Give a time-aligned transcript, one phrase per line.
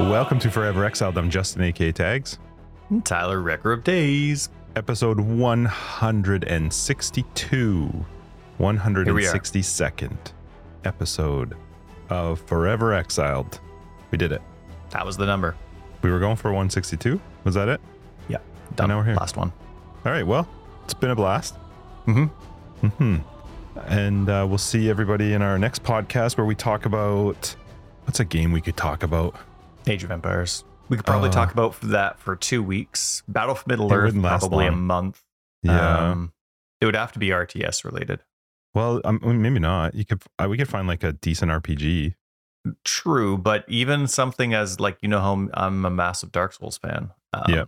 [0.00, 1.16] Welcome to Forever Exiled.
[1.16, 2.40] I'm Justin, aka Tags.
[3.04, 4.48] Tyler Wrecker of Days.
[4.74, 8.04] Episode 162.
[8.58, 10.18] 162nd
[10.84, 11.56] episode
[12.10, 13.60] of Forever Exiled.
[14.10, 14.42] We did it.
[14.90, 15.54] That was the number.
[16.02, 17.20] We were going for 162.
[17.44, 17.80] Was that it?
[18.26, 18.38] Yeah.
[18.74, 18.88] Done.
[18.88, 19.14] now we're here.
[19.14, 19.52] Last one.
[20.04, 20.26] All right.
[20.26, 20.48] Well,
[20.82, 21.54] it's been a blast.
[22.06, 22.86] Mm-hmm.
[22.86, 23.16] Mm hmm.
[23.86, 27.54] And uh, we'll see everybody in our next podcast where we talk about
[28.06, 29.36] what's a game we could talk about.
[29.86, 30.64] Age of Empires.
[30.88, 33.22] We could probably Uh, talk about that for two weeks.
[33.28, 35.22] Battle for Middle Earth, probably a month.
[35.62, 36.10] Yeah.
[36.10, 36.32] Um,
[36.80, 38.20] it would have to be RTS related.
[38.74, 39.94] well, um, maybe not.
[39.94, 40.22] You could.
[40.38, 42.14] Uh, we could find like a decent RPG.
[42.84, 46.76] True, but even something as like you know how I'm- I'm a massive Dark Souls
[46.78, 47.12] fan.
[47.32, 47.64] Um, Yeah.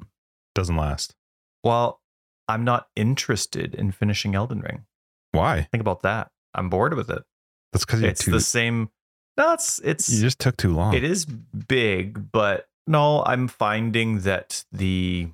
[0.55, 1.15] Doesn't last.
[1.63, 2.01] Well,
[2.49, 4.87] I'm not interested in finishing Elden Ring.
[5.33, 5.69] Why?
[5.71, 6.31] Think about that.
[6.55, 7.23] I'm bored with it.
[7.73, 8.31] That's because It's too.
[8.31, 8.91] the same.
[9.37, 10.95] No, it's it's you just took too long.
[10.95, 15.29] It is big, but no, I'm finding that the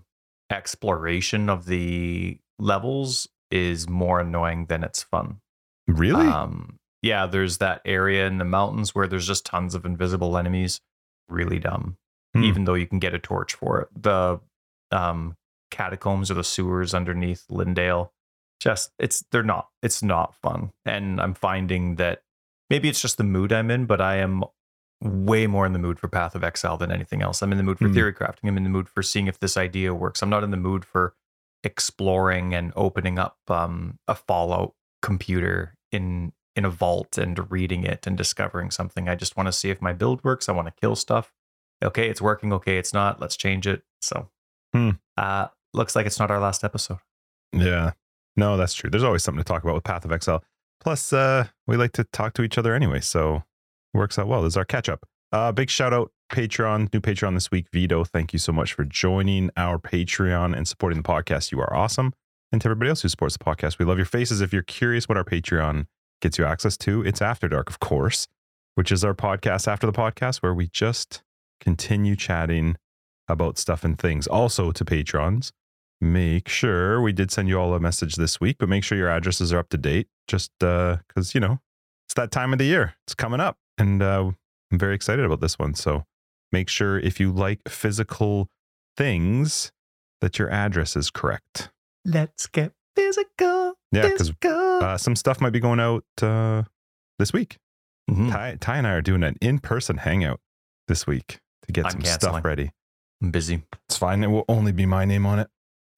[0.51, 5.39] exploration of the levels is more annoying than it's fun.
[5.87, 6.27] Really?
[6.27, 10.81] Um, yeah, there's that area in the mountains where there's just tons of invisible enemies.
[11.29, 11.97] Really dumb.
[12.35, 12.45] Hmm.
[12.45, 13.89] Even though you can get a torch for it.
[14.01, 14.41] The
[14.91, 15.37] um,
[15.71, 18.11] catacombs or the sewers underneath Leyndell,
[18.61, 20.71] just it's they're not it's not fun.
[20.85, 22.23] And I'm finding that
[22.71, 24.45] maybe it's just the mood I'm in, but I am
[25.03, 27.43] way more in the mood for Path of Exile than anything else.
[27.43, 27.95] I'm in the mood for Hmm.
[27.95, 28.49] theory crafting.
[28.49, 30.23] I'm in the mood for seeing if this idea works.
[30.23, 31.15] I'm not in the mood for
[31.65, 38.07] exploring and opening up um, a Fallout computer in in a vault and reading it
[38.07, 39.09] and discovering something.
[39.09, 40.51] I just want to see if my build works.
[40.51, 41.33] I want to kill stuff.
[41.83, 42.53] Okay, it's working.
[42.53, 43.19] Okay, it's not.
[43.21, 43.83] Let's change it.
[44.03, 44.29] So,
[44.75, 44.91] Hmm.
[45.17, 46.99] uh, looks like it's not our last episode.
[47.55, 47.93] yeah.
[48.37, 48.89] No, that's true.
[48.91, 50.43] There's always something to talk about with Path of Exile.
[50.83, 53.45] Plus, uh, we like to talk to each other anyway, so
[53.95, 54.43] it works out well.
[54.43, 55.07] This is our catch up.
[55.31, 57.67] Uh, big shout out Patreon, new Patreon this week.
[57.73, 61.53] Vito, thank you so much for joining our Patreon and supporting the podcast.
[61.53, 62.13] You are awesome.
[62.51, 64.41] And to everybody else who supports the podcast, we love your faces.
[64.41, 65.87] If you're curious what our Patreon
[66.21, 68.27] gets you access to, it's After Dark, of course,
[68.75, 71.23] which is our podcast after the podcast where we just
[71.61, 72.77] continue chatting
[73.29, 74.27] about stuff and things.
[74.27, 75.53] Also to patrons,
[76.03, 79.09] make sure we did send you all a message this week, but make sure your
[79.09, 80.09] addresses are up to date.
[80.29, 81.61] Just because you know
[82.07, 82.95] it's that time of the year.
[83.07, 84.33] It's coming up, and uh,
[84.71, 85.75] I'm very excited about this one.
[85.75, 86.05] So
[86.51, 88.49] make sure if you like physical
[88.97, 89.73] things
[90.21, 91.71] that your address is correct.
[92.05, 93.75] Let's get physical.
[93.93, 96.63] Yeah, because uh, some stuff might be going out uh,
[97.19, 97.59] this week.
[98.11, 98.31] Mhm.
[98.31, 100.41] Ty, Ty and I are doing an in-person hangout
[100.89, 102.33] this week to get I'm some canceling.
[102.35, 102.73] stuff ready.
[103.23, 103.63] I'm busy.
[103.89, 104.25] It's fine.
[104.25, 105.49] It will only be my name on it.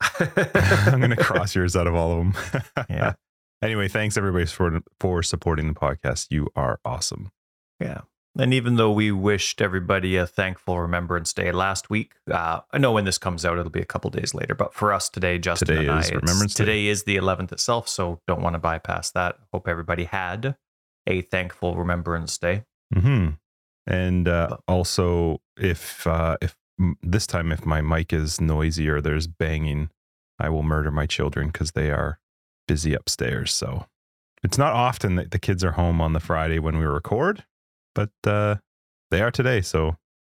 [0.01, 2.63] I'm going to cross yours out of all of them.
[2.91, 3.15] Yeah.
[3.63, 6.27] Anyway, thanks everybody for for supporting the podcast.
[6.31, 7.31] You are awesome.
[7.81, 8.03] Yeah.
[8.37, 12.91] And even though we wished everybody a thankful Remembrance Day last week, uh, I know
[12.93, 14.55] when this comes out, it'll be a couple days later.
[14.57, 16.65] But for us today, Justin Today and is it's- Remembrance Day.
[16.65, 19.37] today is the 11th itself, so don't want to bypass that.
[19.53, 20.57] Hope everybody had
[21.07, 22.65] a thankful Remembrance Day.
[22.93, 23.29] hmm
[23.87, 26.57] And uh, also, if uh, if
[27.03, 29.91] this time if my mic is noisy or there's banging,
[30.39, 32.19] I will murder my children because they are
[32.67, 33.53] busy upstairs.
[33.53, 33.87] So
[34.43, 37.45] it's not often that the kids are home on the Friday when we record,
[37.95, 38.57] but uh,
[39.11, 39.61] they are today.
[39.61, 39.97] So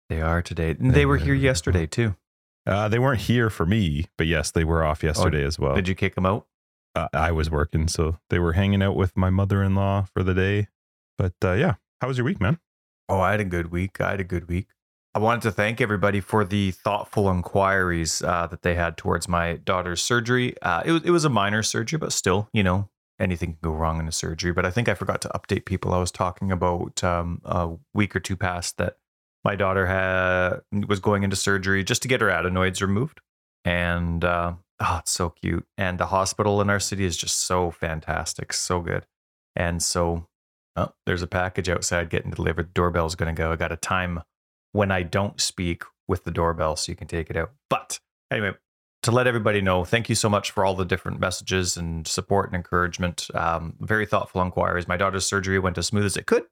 [0.09, 0.71] They are today.
[0.79, 2.15] And they were here Uh, yesterday too.
[2.65, 5.75] uh, they weren't here for me, but yes, they were off yesterday as well.
[5.75, 6.45] Did you kick them out?
[6.95, 10.67] uh, I was working, so they were hanging out with my mother-in-law for the day.
[11.17, 12.59] But uh, yeah, how was your week, man?
[13.09, 13.99] Oh, I had a good week.
[14.01, 14.67] I had a good week.
[15.17, 19.53] I wanted to thank everybody for the thoughtful inquiries uh, that they had towards my
[19.53, 20.53] daughter's surgery.
[20.61, 22.87] Uh, it, was, it was a minor surgery, but still, you know,
[23.19, 24.51] anything can go wrong in a surgery.
[24.51, 25.91] But I think I forgot to update people.
[25.91, 28.97] I was talking about um, a week or two past that
[29.43, 33.19] my daughter had was going into surgery just to get her adenoids removed,
[33.65, 35.65] and uh, oh, it's so cute.
[35.79, 39.07] And the hospital in our city is just so fantastic, so good.
[39.55, 40.27] And so,
[40.75, 42.75] oh, there's a package outside getting delivered.
[42.75, 43.51] Doorbell's going to go.
[43.51, 44.21] I got a time
[44.77, 47.51] when I don't speak with the doorbell, so you can take it out.
[47.67, 48.51] But anyway,
[49.01, 52.45] to let everybody know, thank you so much for all the different messages and support
[52.45, 53.27] and encouragement.
[53.33, 54.87] Um, very thoughtful inquiries.
[54.87, 56.43] My daughter's surgery went as smooth as it could,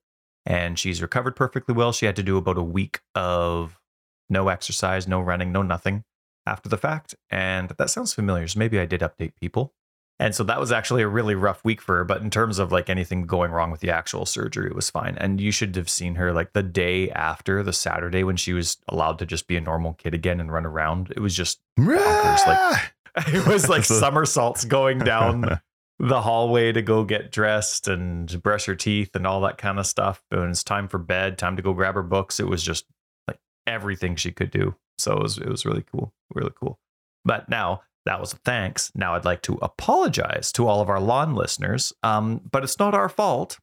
[0.43, 1.91] and she's recovered perfectly well.
[1.91, 3.79] She had to do about a week of
[4.27, 6.03] no exercise, no running, no nothing
[6.47, 7.13] after the fact.
[7.29, 8.47] And that sounds familiar.
[8.47, 9.75] So maybe I did update people.
[10.17, 12.03] And so that was actually a really rough week for her.
[12.05, 15.17] But in terms of like anything going wrong with the actual surgery, it was fine.
[15.19, 18.77] And you should have seen her like the day after the Saturday when she was
[18.87, 21.11] allowed to just be a normal kid again and run around.
[21.11, 22.93] It was just, Bonkers, like-
[23.33, 25.59] it was like somersaults going down
[25.99, 29.85] the hallway to go get dressed and brush her teeth and all that kind of
[29.85, 30.23] stuff.
[30.31, 32.39] And it's time for bed, time to go grab her books.
[32.39, 32.85] It was just
[33.27, 34.75] like everything she could do.
[34.97, 36.79] So it was it was really cool, really cool.
[37.25, 38.91] But now that was a thanks.
[38.95, 41.93] Now I'd like to apologize to all of our lawn listeners.
[42.03, 43.59] Um, but it's not our fault.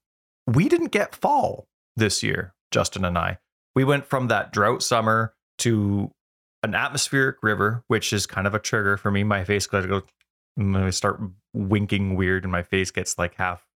[0.47, 1.67] We didn't get fall
[1.97, 3.39] this year, Justin and I.
[3.75, 6.11] We went from that drought summer to
[6.63, 9.25] an atmospheric river, which is kind of a trigger for me.
[9.25, 10.03] My face goes,
[10.59, 11.21] I start
[11.55, 13.67] winking weird, and my face gets like half,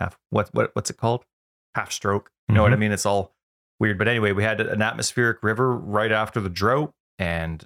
[0.00, 0.18] half.
[0.30, 1.24] What what what's it called?
[1.74, 2.30] Half stroke.
[2.48, 2.80] You know what I Mhm.
[2.80, 2.92] mean?
[2.92, 3.34] It's all
[3.80, 3.98] weird.
[3.98, 7.64] But anyway, we had an atmospheric river right after the drought, and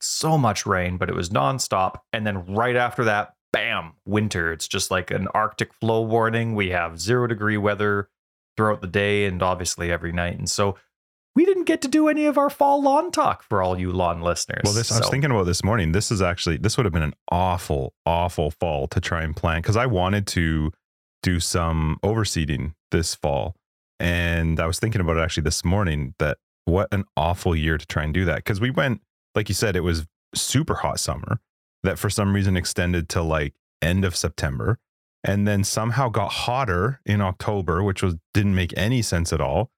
[0.00, 2.00] so much rain, but it was nonstop.
[2.12, 4.52] And then right after that, bam, winter.
[4.52, 6.54] It's just like an Arctic flow warning.
[6.54, 8.08] We have zero degree weather
[8.56, 10.38] throughout the day and obviously every night.
[10.38, 10.76] And so
[11.34, 14.20] we didn't get to do any of our fall lawn talk for all you lawn
[14.20, 14.62] listeners.
[14.64, 15.92] Well, this I was thinking about this morning.
[15.92, 19.62] This is actually this would have been an awful, awful fall to try and plant
[19.62, 20.72] because I wanted to
[21.22, 23.54] do some overseeding this fall,
[24.00, 26.14] and I was thinking about it actually this morning.
[26.18, 29.00] That what an awful year to try and do that because we went,
[29.34, 31.40] like you said, it was super hot summer
[31.82, 34.78] that for some reason extended to like end of September,
[35.24, 39.70] and then somehow got hotter in October, which was didn't make any sense at all,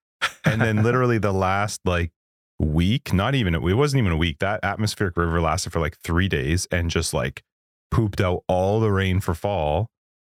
[0.45, 2.13] and then literally the last like
[2.59, 4.39] week, not even, it wasn't even a week.
[4.39, 7.43] That atmospheric river lasted for like three days and just like
[7.91, 9.89] pooped out all the rain for fall.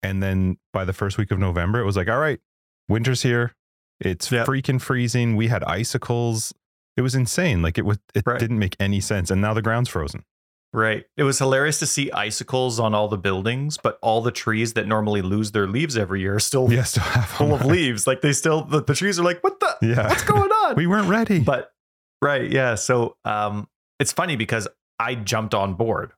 [0.04, 2.40] And then by the first week of November, it was like, all right,
[2.90, 3.56] winter's here.
[4.00, 4.46] It's Yep.
[4.48, 5.36] freaking freezing.
[5.36, 6.54] We had icicles.
[6.98, 7.62] It was insane.
[7.62, 8.40] Like it was, it Right.
[8.40, 9.30] didn't make any sense.
[9.32, 10.26] And now the ground's frozen.
[10.74, 11.06] Right.
[11.16, 14.86] It was hilarious to see icicles on all the buildings, but all the trees that
[14.88, 18.06] normally lose their leaves every year are still Yeah, still have full of leaves.
[18.06, 20.08] Like they still, the, the trees are like, what the, Yeah.
[20.10, 20.76] what's going on?
[20.76, 21.40] We weren't ready.
[21.40, 21.72] but
[22.22, 22.52] right.
[22.52, 22.76] Yeah.
[22.76, 24.68] So um, it's funny because
[25.00, 26.12] I jumped on board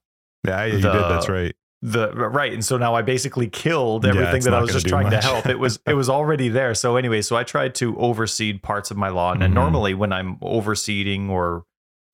[0.47, 1.01] yeah, you the- did.
[1.03, 1.53] That's right.
[1.81, 5.05] The right and so now i basically killed everything it's that i was just trying
[5.05, 5.13] much.
[5.13, 8.61] to help it was it was already there so anyway so i tried to overseed
[8.61, 9.55] parts of my lawn and Mhm.
[9.55, 11.63] normally when i'm overseeding or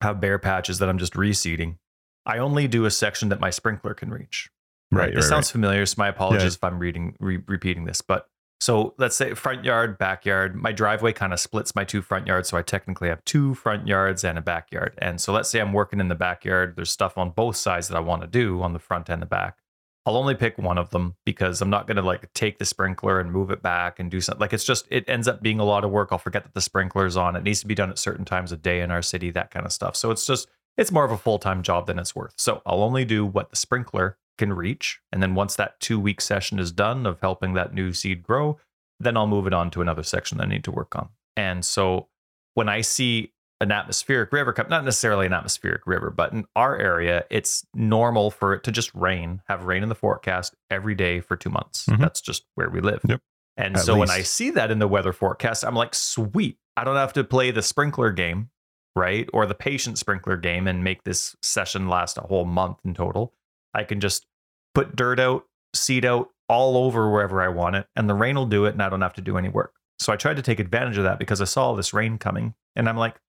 [0.02, 1.78] have bare patches that i'm just reseeding
[2.24, 4.48] i only do a section that my sprinkler can reach
[4.92, 5.12] Right.
[5.12, 5.84] This right, sounds familiar.
[5.84, 8.02] So my apologies if I'm reading re- repeating this.
[8.02, 8.28] But
[8.60, 10.54] so let's say front yard, backyard.
[10.54, 13.86] My driveway kind of splits my two front yards, so I technically have two front
[13.86, 14.94] yards and a backyard.
[14.98, 16.74] And so let's say I'm working in the backyard.
[16.74, 19.26] There's stuff on both sides that I want to do on the front and the
[19.26, 19.58] back.
[20.06, 23.18] I'll only pick one of them because I'm not going to like take the sprinkler
[23.18, 24.40] and move it back and do something.
[24.40, 26.10] Like it's just it ends up being a lot of work.
[26.12, 27.34] I'll forget that the sprinkler's on.
[27.34, 29.66] It needs to be done at certain times of day in our city, that kind
[29.66, 29.96] of stuff.
[29.96, 32.34] So it's just it's more of a full-time job than it's worth.
[32.36, 35.00] So I'll only do what the sprinkler can reach.
[35.12, 38.58] And then once that two week session is done of helping that new seed grow,
[39.00, 41.10] then I'll move it on to another section that I need to work on.
[41.36, 42.08] And so
[42.54, 46.76] when I see an atmospheric river come, not necessarily an atmospheric river, but in our
[46.76, 51.20] area, it's normal for it to just rain, have rain in the forecast every day
[51.20, 51.86] for two months.
[51.86, 51.98] Mhm.
[51.98, 53.00] That's just where we live.
[53.06, 53.20] Yep.
[53.56, 56.58] And At so when I see that in the weather forecast, I'm like, sweet.
[56.76, 58.50] I don't have to play the sprinkler game,
[58.94, 59.26] right?
[59.32, 63.32] Or the patient sprinkler game and make this session last a whole month in total.
[63.76, 64.26] I can just
[64.74, 65.44] put dirt out,
[65.74, 68.82] seed out all over wherever I want it, and the rain will do it, and
[68.82, 69.74] I don't have to do any work.
[69.98, 72.88] So I tried to take advantage of that because I saw this rain coming, and
[72.88, 73.20] I'm like,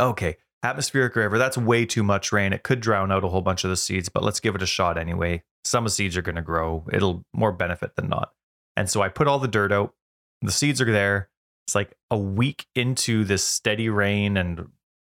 [0.00, 2.52] okay, atmospheric river, that's way too much rain.
[2.52, 4.66] It could drown out a whole bunch of the seeds, but let's give it a
[4.66, 5.42] shot anyway.
[5.64, 6.84] Some of seeds are going to grow.
[6.92, 8.32] It'll more benefit than not.
[8.76, 9.94] And so I put all the dirt out.
[10.42, 11.30] The seeds are there.
[11.66, 14.68] It's like a week into this steady rain and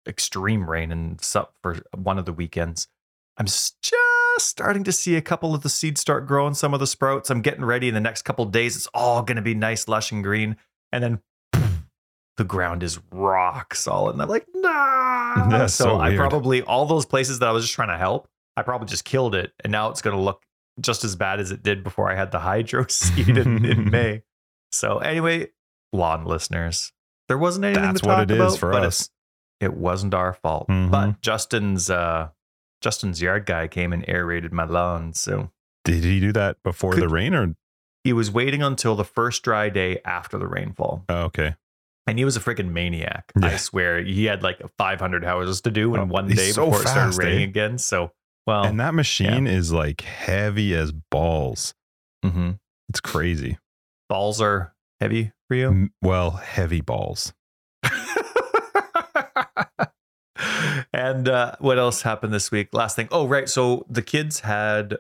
[0.07, 2.89] extreme rain and sup for one of the weekends.
[3.39, 3.75] I'm s-
[4.43, 7.31] just starting to see a couple of the seeds start growing, some of the sprouts.
[7.31, 8.77] I'm getting ready in the next couple of days.
[8.77, 10.57] It's all going to be nice, lush, and green.
[10.93, 11.21] And then
[12.37, 14.15] the ground is rock solid.
[14.15, 15.49] And I'm like, nah.
[15.49, 18.29] That's so so I probably, all those places that I was just trying to help,
[18.57, 19.53] I probably just killed it.
[19.61, 20.43] And now it's going to look
[20.81, 24.23] just as bad as it did before I had the hydro seed in, in May.
[24.73, 25.51] So anyway,
[25.93, 26.93] lawn listeners,
[27.29, 29.09] there wasn't anything That's to what talk it is about, for us.
[29.61, 30.69] It, it wasn't our fault.
[30.69, 30.91] Mhm.
[30.91, 32.31] But Justin's uh
[32.83, 35.51] Justin's yard guy came and aerated my lawn, so
[35.85, 37.55] Did he do that before Could- the rain or?
[38.05, 41.05] he was waiting until the first dry day after the rainfall.
[41.09, 41.55] Oh, okay.
[42.09, 43.31] And he was a freaking maniac.
[43.41, 43.47] Yeah.
[43.47, 44.03] I swear.
[44.03, 47.17] He had like 500 houses to do in Oh, one day so before it started
[47.17, 47.45] raining eh?
[47.45, 47.79] again.
[47.79, 48.11] So,
[48.45, 51.75] well, and that machine is like heavy as balls.
[52.25, 52.51] Mm-hmm.
[52.89, 53.59] It's crazy.
[54.09, 55.91] balls are heavy for you.
[56.03, 57.33] Well, heavy balls.
[60.93, 62.69] and uh, what else happened this week?
[62.73, 63.09] Last thing.
[63.11, 63.49] Oh, right.
[63.49, 64.99] So the kids had,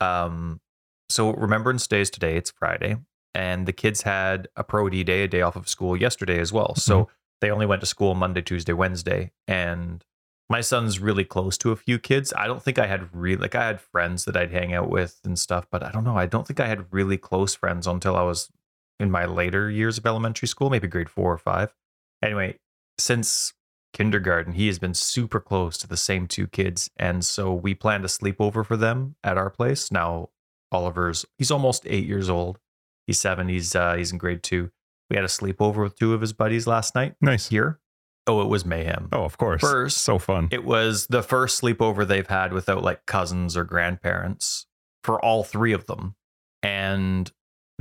[0.00, 0.60] um,
[1.08, 2.36] so Remembrance Day is today.
[2.36, 2.96] It's Friday,
[3.34, 6.52] and the kids had a pro D day, a day off of school yesterday as
[6.52, 6.74] well.
[6.74, 7.08] So
[7.40, 10.04] they only went to school Monday, Tuesday, Wednesday, and
[10.50, 12.32] my son's really close to a few kids.
[12.36, 15.20] I don't think I had really like I had friends that I'd hang out with
[15.24, 16.16] and stuff, but I don't know.
[16.16, 18.50] I don't think I had really close friends until I was
[18.98, 21.74] in my later years of elementary school, maybe grade four or five.
[22.22, 22.58] Anyway,
[22.98, 23.54] since
[23.92, 26.90] kindergarten, he has been super close to the same two kids.
[26.96, 29.90] And so we planned a sleepover for them at our place.
[29.90, 30.30] Now,
[30.72, 32.58] Oliver's, he's almost eight years old.
[33.06, 33.48] He's seven.
[33.48, 34.70] He's, uh, he's in grade two.
[35.08, 37.48] We had a sleepover with two of his buddies last night Nice.
[37.48, 37.80] here.
[38.26, 39.08] Oh, it was mayhem.
[39.10, 39.60] Oh, of course.
[39.60, 40.48] First, so fun.
[40.52, 44.66] It was the first sleepover they've had without like cousins or grandparents
[45.02, 46.14] for all three of them.
[46.62, 47.32] And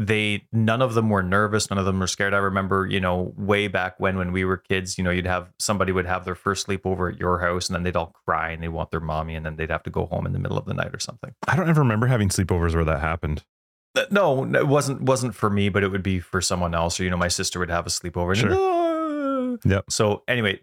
[0.07, 2.33] they none of them were nervous, none of them were scared.
[2.33, 5.51] I remember, you know, way back when when we were kids, you know, you'd have
[5.59, 8.63] somebody would have their first sleepover at your house and then they'd all cry and
[8.63, 10.65] they want their mommy and then they'd have to go home in the middle of
[10.65, 11.33] the night or something.
[11.47, 13.43] I don't ever remember having sleepovers where that happened.
[13.95, 16.99] Uh, No, it wasn't wasn't for me, but it would be for someone else.
[16.99, 18.29] Or you know, my sister would have a sleepover.
[18.29, 18.55] And Sure.
[18.55, 19.85] "Ah." Yep.
[19.89, 20.61] So anyway,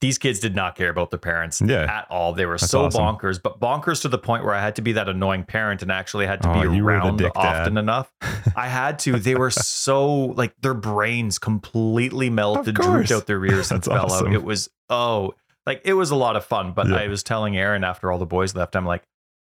[0.00, 1.82] these kids did not care about the parents Yeah.
[1.82, 2.32] at all.
[2.32, 3.02] They were That's so awesome.
[3.02, 5.90] bonkers, but bonkers to the point where I had to be that annoying parent and
[5.90, 7.80] actually had to Oh, be you were the around often dad.
[7.80, 8.12] enough.
[8.54, 9.18] I had to.
[9.18, 14.28] They were so like their brains completely melted, drooped out their ears and fell awesome.
[14.28, 14.34] out.
[14.34, 15.34] It was oh,
[15.66, 16.72] like it was a lot of fun.
[16.72, 16.96] But Yeah.
[16.96, 19.02] I was telling Aaron after all the boys left, I'm like,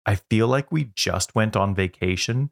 [0.06, 2.50] I feel like we just went on vacation.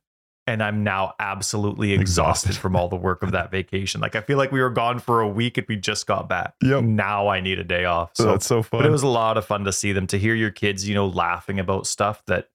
[0.49, 2.57] And I'm now absolutely exhausted, Exhausted.
[2.62, 4.00] from all the work of that vacation.
[4.00, 6.55] Like I feel like we were gone for a week and we just got back.
[6.62, 6.85] Yep.
[6.85, 8.11] Now I need a day off.
[8.15, 8.81] So that's so fun.
[8.81, 10.95] but it was a lot of fun to see them to hear your kids, you
[10.95, 12.49] know, laughing about stuff that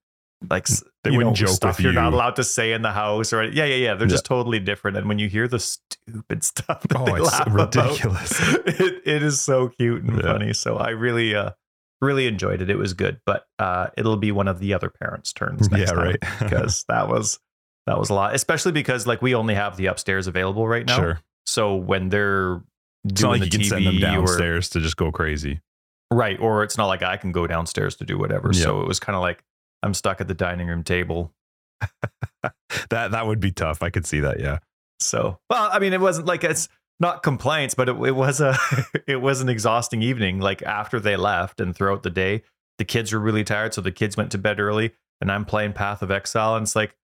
[0.50, 0.67] like
[1.03, 3.65] They wouldn't know, joke stuff you're not allowed to say in the house or yeah,
[3.65, 3.93] yeah, yeah.
[3.95, 4.95] They're just totally different.
[4.98, 8.31] And when you hear the stupid stuff that Oh, they it's laugh about, ridiculous.
[8.65, 10.31] it, it is so cute and Yeah.
[10.31, 10.53] funny.
[10.53, 11.51] So I really uh
[12.00, 12.69] really enjoyed it.
[12.69, 13.19] It was good.
[13.25, 16.19] But uh it'll be one of the other parents' turns next yeah, time right.
[16.39, 17.38] because that was
[17.88, 18.35] that was a lot.
[18.35, 20.97] Especially because like we only have the upstairs available right now.
[20.97, 21.19] Sure.
[21.45, 22.61] So when they're
[23.05, 25.61] It's doing like the you can TV send them or downstairs to just go crazy.
[26.11, 26.39] Right.
[26.39, 28.51] Or it's not like I can go downstairs to do whatever.
[28.53, 28.63] Yeah.
[28.63, 29.43] So it was kind of like
[29.81, 31.33] I'm stuck at the dining room table.
[32.89, 33.83] That that would be tough.
[33.83, 34.39] I could see that.
[34.39, 34.59] Yeah.
[35.00, 36.69] So, well, I mean, it wasn't like it's
[37.00, 38.55] not complaints, but it, it was a
[39.07, 40.39] it was an exhausting evening.
[40.39, 42.43] Like after they left and throughout the day,
[42.77, 45.73] the kids were really tired, so the kids went to bed early, and I'm playing
[45.73, 46.95] Path of Exile, and it's like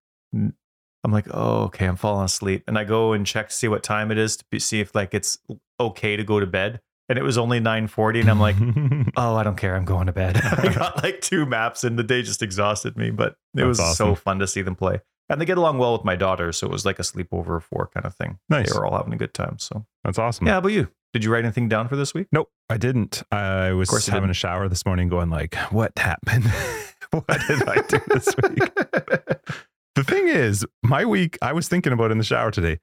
[1.07, 3.81] I'm like, oh, okay, I'm falling asleep, and I go and check to see what
[3.81, 5.39] time it is to be, see if like it's
[5.79, 8.55] okay to go to bed, and it was only 9:40, and I'm like.
[9.19, 9.75] Oh, I don't care.
[9.75, 10.37] I'm going to bed.
[10.43, 13.97] I got like two maps and the day just exhausted me, but it That's was
[13.97, 14.99] so fun to see them play.
[15.29, 16.51] And they get along well with my daughter.
[16.51, 18.37] So it was like a sleepover of four kind of thing.
[18.47, 18.71] nice.
[18.71, 19.57] They were all having a good time.
[19.57, 20.45] So, That's awesome.
[20.45, 20.89] yeah, how about you?
[21.13, 22.27] Did you write anything down for this week?
[22.31, 23.23] Nope, I didn't.
[23.31, 26.43] I was course you having a shower this morning, going like, "What happened?
[27.11, 29.66] what did I do this week?"
[29.97, 31.37] The thing is, my week.
[31.41, 32.79] I was thinking about in the shower today.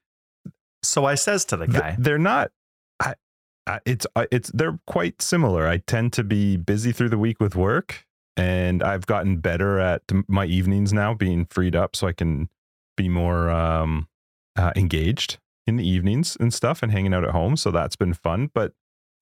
[0.83, 2.50] so I says to the th- guy, they're not.
[3.00, 3.14] I,
[3.66, 5.66] I, it's I- it's they're quite similar.
[5.66, 8.04] I tend to be busy through the week with work,
[8.37, 12.49] and I've gotten better at my evenings now, being freed up, so I can
[12.97, 14.09] be more um,
[14.56, 17.56] uh, engaged in the evenings and stuff, and hanging out at home.
[17.56, 18.50] So that's been fun.
[18.52, 18.73] But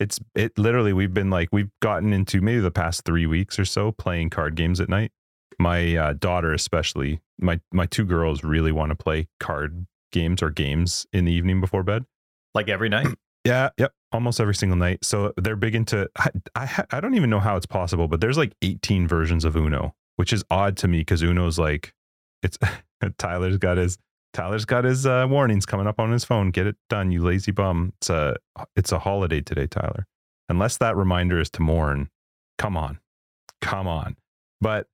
[0.00, 3.64] it's it literally we've been like we've gotten into maybe the past three weeks or
[3.64, 5.12] so playing card games at night.
[5.58, 10.50] My uh, daughter, especially my my two girls, really want to play card games or
[10.50, 12.04] games in the evening before bed.
[12.54, 13.06] like every night?
[13.44, 15.04] Yeah, yep, almost every single night.
[15.04, 16.08] So they're big into.
[16.16, 19.56] I I, I don't even know how it's possible, but there's like 18 versions of
[19.56, 21.92] Uno, which is odd to me because Uno's like,
[22.44, 22.56] it's
[23.18, 23.98] Tyler's got his
[24.32, 26.52] Tyler's got his uh, warnings coming up on his phone.
[26.52, 27.94] Get it done, you lazy bum.
[27.96, 28.36] It's a
[28.76, 30.06] it's a holiday today, Tyler.
[30.48, 32.10] Unless that reminder is to mourn,
[32.58, 33.00] come on,
[33.60, 34.14] come on.
[34.60, 34.86] But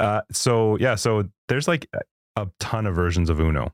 [0.00, 1.88] uh, so yeah, so there's like
[2.36, 3.72] a ton of versions of Uno.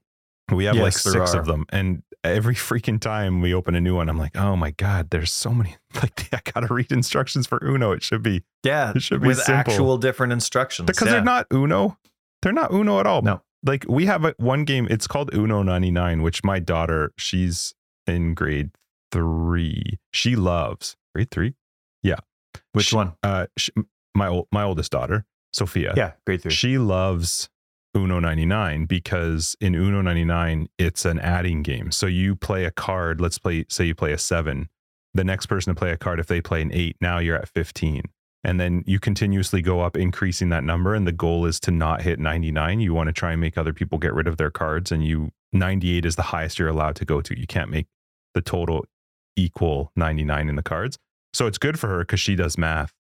[0.53, 3.81] We have like Yes, there six of them, and every freaking time we open a
[3.81, 5.77] new one, I'm like, oh my god, there's so many.
[5.95, 7.93] Like, I gotta read instructions for Uno.
[7.93, 8.93] It should be Yeah.
[8.95, 9.55] It should be with simple.
[9.73, 10.87] actual different instructions.
[10.87, 11.13] because yeah.
[11.15, 11.99] they're not Uno.
[12.41, 13.23] They're not Uno at all.
[13.23, 13.43] No.
[13.65, 14.89] Like we have a, one game.
[14.91, 17.75] It's called Uno 99, which my daughter, she's
[18.07, 18.71] in grade
[19.13, 19.99] three.
[20.13, 21.55] She loves grade three.
[22.03, 22.17] Yeah,
[22.73, 23.13] Which She- one?
[23.23, 23.71] Uh, she,
[24.15, 25.93] my my oldest daughter, Sophia.
[25.97, 26.53] Yeah, grade three.
[26.53, 27.49] She loves
[27.97, 31.91] Uno 99 because in Uno 99, it's an adding game.
[31.91, 33.21] So you play a card.
[33.21, 34.69] Let's play, say you play a seven.
[35.15, 37.49] The next person to play a card, if they play an eight, now you're at
[37.49, 38.03] 15.
[38.45, 40.95] And then you continuously go up, increasing that number.
[40.95, 42.81] And the goal is to not hit 99.
[42.81, 44.91] You want to try and make other people get rid of their cards.
[44.91, 47.39] And you, 98 is the highest you're allowed to go to.
[47.39, 47.87] You can't make
[48.35, 48.87] the total
[49.37, 50.99] equal 99 in the cards.
[51.35, 52.93] So it's good for her because she does math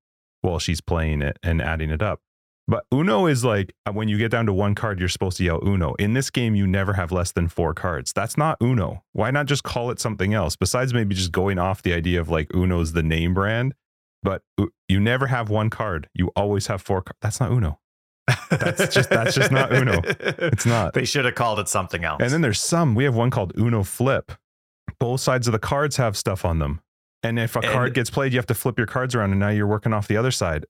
[0.42, 2.20] while she's playing it and adding it up.
[2.68, 5.44] But Uno is like uh, when you get down to one card, you're supposed to
[5.44, 5.94] yell Uno.
[5.94, 8.12] In this game, you never have less than four cards.
[8.12, 9.02] That's not Uno.
[9.12, 10.54] Why not just call it something else?
[10.56, 13.74] Besides maybe just going off the idea of like Uno's the name brand,
[14.22, 14.42] but
[14.88, 16.08] you never have one card.
[16.14, 17.02] You always have four.
[17.02, 17.80] Car- that's not Uno.
[18.50, 20.00] That's just- that's just not Uno.
[20.04, 20.94] It's not.
[20.94, 22.22] They should have called it something else.
[22.22, 22.94] And then there's some.
[22.94, 24.30] We have one called Uno Flip.
[25.00, 26.80] Both sides of the cards have stuff on them.
[27.24, 29.40] And if a And- card gets played, you have to flip your cards around, and
[29.40, 30.64] now you're working off the other side.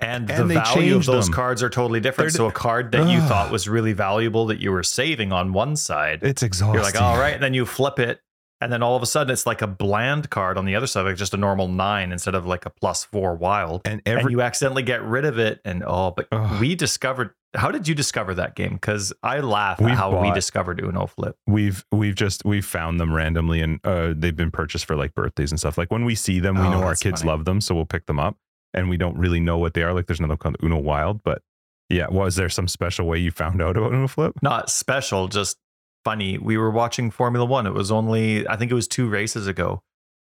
[0.00, 1.34] And, And the value of those them.
[1.34, 2.32] cards are totally different.
[2.32, 5.76] So a card that you thought was really valuable that you were saving on one
[5.76, 6.74] side, It's exhausting.
[6.74, 8.20] you're like, all right, and then you flip it,
[8.60, 11.02] and then all of a sudden it's like a bland card on the other side,
[11.02, 13.82] like just a normal nine instead of like a plus four wild.
[13.84, 16.60] And and every you accidentally get rid of it, and oh, but Ugh.
[16.60, 17.30] we discovered.
[17.56, 18.72] How did you discover that game?
[18.72, 21.36] Because I laugh at how we discovered Uno Flip.
[21.46, 25.52] we've we've just we've found them randomly, and uh, they've been purchased for like birthdays
[25.52, 25.78] and stuff.
[25.78, 27.30] Like when we see them, we Oh, know our kids funny.
[27.30, 28.36] love them, so we'll pick them up.
[28.74, 29.94] And we don't really know what they are.
[29.94, 31.42] Like there's another called Uno Wild, but
[31.88, 34.32] yeah, was there some special way you found out about Uno Flip?
[34.42, 35.56] Not special, just
[36.04, 36.38] funny.
[36.38, 37.66] We were watching Formula One.
[37.66, 39.80] It was only, I think it was two races ago.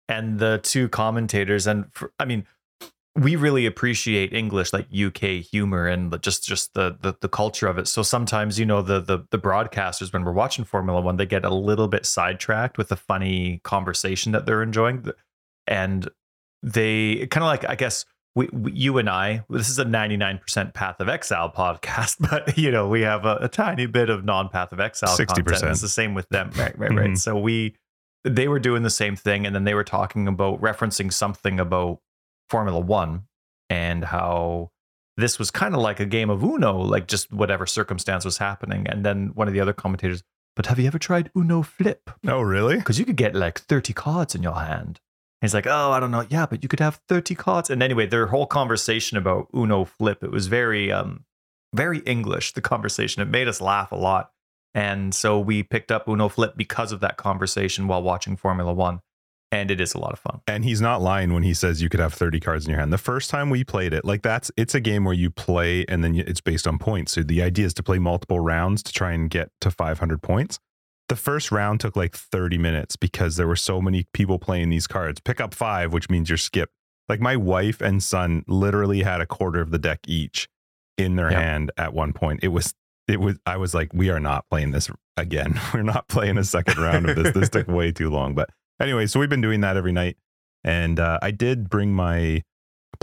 [0.08, 2.44] And the two commentators, and for, I mean,
[3.14, 7.78] we really appreciate English, like UK humor and just just the, the the culture of
[7.78, 7.86] it.
[7.86, 11.44] So sometimes, you know, the the the broadcasters when we're watching Formula One, they get
[11.44, 15.06] a little bit sidetracked with the funny conversation that they're enjoying,
[15.66, 16.08] and
[16.62, 20.72] they kind of like, I guess, we, we, you and I, this is a 99%
[20.74, 24.48] Path of Exile podcast, but you know, we have a, a tiny bit of non
[24.48, 25.26] Path of Exile 60%.
[25.26, 25.64] content.
[25.64, 26.50] It's the same with them.
[26.56, 27.10] Right, right, right.
[27.10, 27.18] Mhm.
[27.18, 27.76] So we,
[28.24, 29.46] they were doing the same thing.
[29.46, 31.98] And then they were talking about referencing something about
[32.48, 33.24] Formula One
[33.68, 34.70] and how
[35.16, 38.86] this was kind of like a game of Uno, like just whatever circumstance was happening.
[38.86, 40.22] And then one of the other commentators,
[40.56, 42.10] but have you ever tried Uno Flip?
[42.26, 42.76] Oh, really?
[42.76, 45.00] because you could get like 30 cards in your hand.
[45.42, 46.24] He's like, oh, I don't know.
[46.30, 47.68] Yeah, but you could have 30 cards.
[47.68, 51.24] And anyway, their whole conversation about Uno Flip, it was very, um,
[51.74, 53.20] very English, the conversation.
[53.22, 54.30] It made us laugh a lot.
[54.72, 59.00] And so we picked up Uno Flip because of that conversation while watching Formula One.
[59.50, 60.40] And it is a lot of fun.
[60.46, 62.92] And he's not lying when he says you could have 30 cards in your hand.
[62.92, 66.02] The first time we played it, like that's it's a game where you play and
[66.02, 67.12] then it's based on points.
[67.12, 70.58] So the idea is to play multiple rounds to try and get to 500 points.
[71.12, 74.86] The first round took like 30 minutes because there were so many people playing these
[74.86, 75.20] cards.
[75.20, 76.72] Pick up 5, which means you're skipped.
[77.06, 80.48] Like my wife and son literally had a quarter of the deck each
[80.96, 81.38] in their Yep.
[81.38, 82.40] hand at one point.
[82.42, 82.72] It was
[83.08, 85.60] it was I was like we are not playing this again.
[85.74, 87.34] We're not playing a second round of this.
[87.34, 88.48] This took way too long, but
[88.80, 90.16] anyway, so we've been doing that every night.
[90.64, 92.42] And uh, I did bring my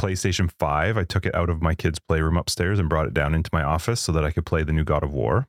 [0.02, 0.98] PlayStation 5.
[0.98, 3.62] I took it out of my kids' playroom upstairs and brought it down into my
[3.62, 5.48] office so that I could play the new God of War.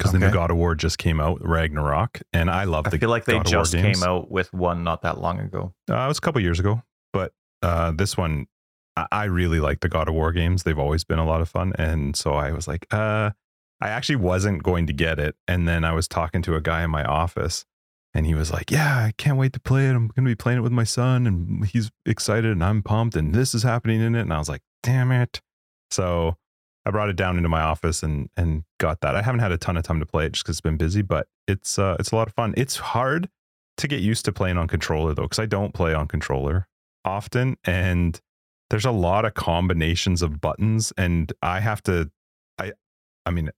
[0.00, 2.98] Because the new God of War just came out, Ragnarok, and I love I the.
[2.98, 5.74] feel like they God just came out with one not that long ago.
[5.90, 6.82] Uh, it was a couple years ago,
[7.12, 7.32] but
[7.62, 8.46] uh, this one,
[8.96, 10.62] I, I really like the God of War games.
[10.62, 13.32] They've always been a lot of fun, and so I was like, uh,
[13.82, 16.82] I actually wasn't going to get it, and then I was talking to a guy
[16.82, 17.66] in my office,
[18.14, 19.90] and he was like, "Yeah, I can't wait to play it.
[19.90, 23.16] I'm going to be playing it with my son, and he's excited, and I'm pumped,
[23.16, 25.42] and this is happening in it." And I was like, "Damn it!"
[25.90, 26.36] So
[26.86, 29.14] I brought it down into my office and and got that.
[29.14, 31.02] I haven't had a ton of time to play it just because it's been busy,
[31.02, 32.54] but it's uh, it's a lot of fun.
[32.56, 33.28] It's hard
[33.76, 36.68] to get used to playing on controller though, because I don't play on controller
[37.04, 38.20] often, and
[38.70, 42.10] there's a lot of combinations of buttons, and I have to,
[42.58, 42.72] I,
[43.26, 43.50] I mean,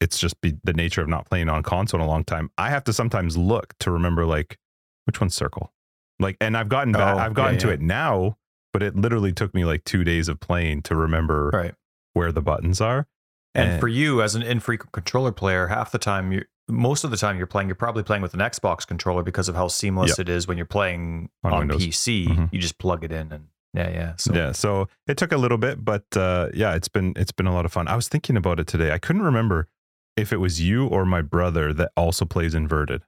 [0.00, 2.50] it's just be the nature of not playing on console in a long time.
[2.58, 4.58] I have to sometimes look to remember like
[5.04, 5.72] which one's circle,
[6.20, 7.74] like, and I've gotten back, Oh, I've gotten yeah, to yeah.
[7.74, 8.36] it now,
[8.72, 11.74] but it literally took me like two days of playing to remember Right.
[12.18, 13.06] Where the buttons are.
[13.54, 17.16] And for you, as an infrequent controller player, half the time you, most of the
[17.16, 20.18] time you're playing, you're probably playing with an Xbox controller because of how seamless Yep.
[20.20, 21.68] it is when you're playing On on.
[21.70, 22.26] PC.
[22.28, 22.52] Mhm.
[22.52, 24.12] You just plug it in and yeah, yeah.
[24.16, 27.46] So yeah so it took a little bit but uh yeah it's been it's been
[27.46, 29.68] a lot of fun i was thinking about it today i couldn't remember
[30.16, 33.02] if it was you or my brother that also plays inverted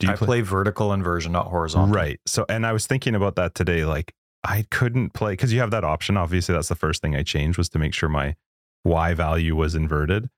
[0.00, 1.94] do you I play vertical inversion, not horizontal.
[1.94, 4.12] right so and i was thinking about that today like
[4.44, 7.56] i couldn't play because you have that option obviously that's the first thing i changed
[7.56, 8.36] was to make sure my
[8.84, 10.28] y value was inverted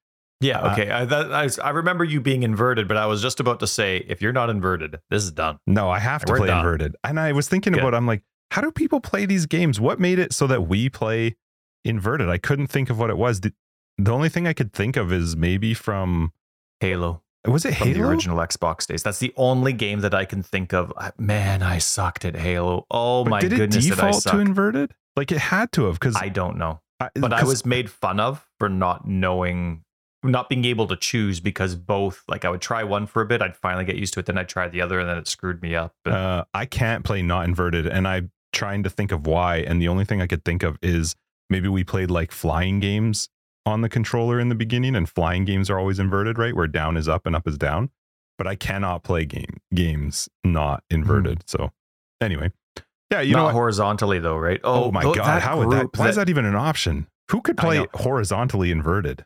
[0.41, 0.61] Yeah.
[0.61, 0.91] Uh, Okay.
[0.91, 4.05] I, that, I, I remember you being inverted, but I was just about to say,
[4.09, 5.59] if you're not inverted, this is done.
[5.67, 6.59] no i have to We're play done.
[6.59, 9.99] inverted and i was thinking about i'm like how do people play these games what
[9.99, 11.37] made it so that we play
[11.85, 13.53] inverted i couldn't think of what it was the,
[13.99, 16.33] the only thing i could think of is maybe from
[16.81, 19.03] Halo was it from halo the original Xbox days.
[19.03, 20.91] That's the only game that I can think of.
[21.19, 22.87] Man, I sucked at Halo.
[22.91, 24.95] Oh But my did it goodness, default to inverted?
[25.15, 26.81] Like it had to have because I don't know.
[26.99, 29.85] But I was made fun of for not knowing,
[30.23, 33.43] not being able to choose because both, like I would try one for a bit,
[33.43, 35.63] I'd finally get used to it, then I'd try the other, and then it screwed
[35.63, 35.95] me up.
[36.07, 39.59] Uh, I can't play not inverted, and I'm trying to think of why.
[39.59, 41.15] And the only thing I could think of is
[41.51, 43.29] maybe we played like flying games
[43.67, 46.55] on the controller in the beginning, and flying games are always inverted, right?
[46.55, 47.91] Where down is up and up is down.
[48.37, 51.45] But I cannot play game games not inverted.
[51.49, 51.71] So
[52.21, 52.51] anyway,
[53.11, 53.55] yeah, you not know what?
[53.55, 54.61] horizontally though, right?
[54.65, 55.97] Oh, oh my tho- god, that how would that?
[55.97, 57.07] Why is that even an option?
[57.31, 59.25] Who could play horizontally inverted?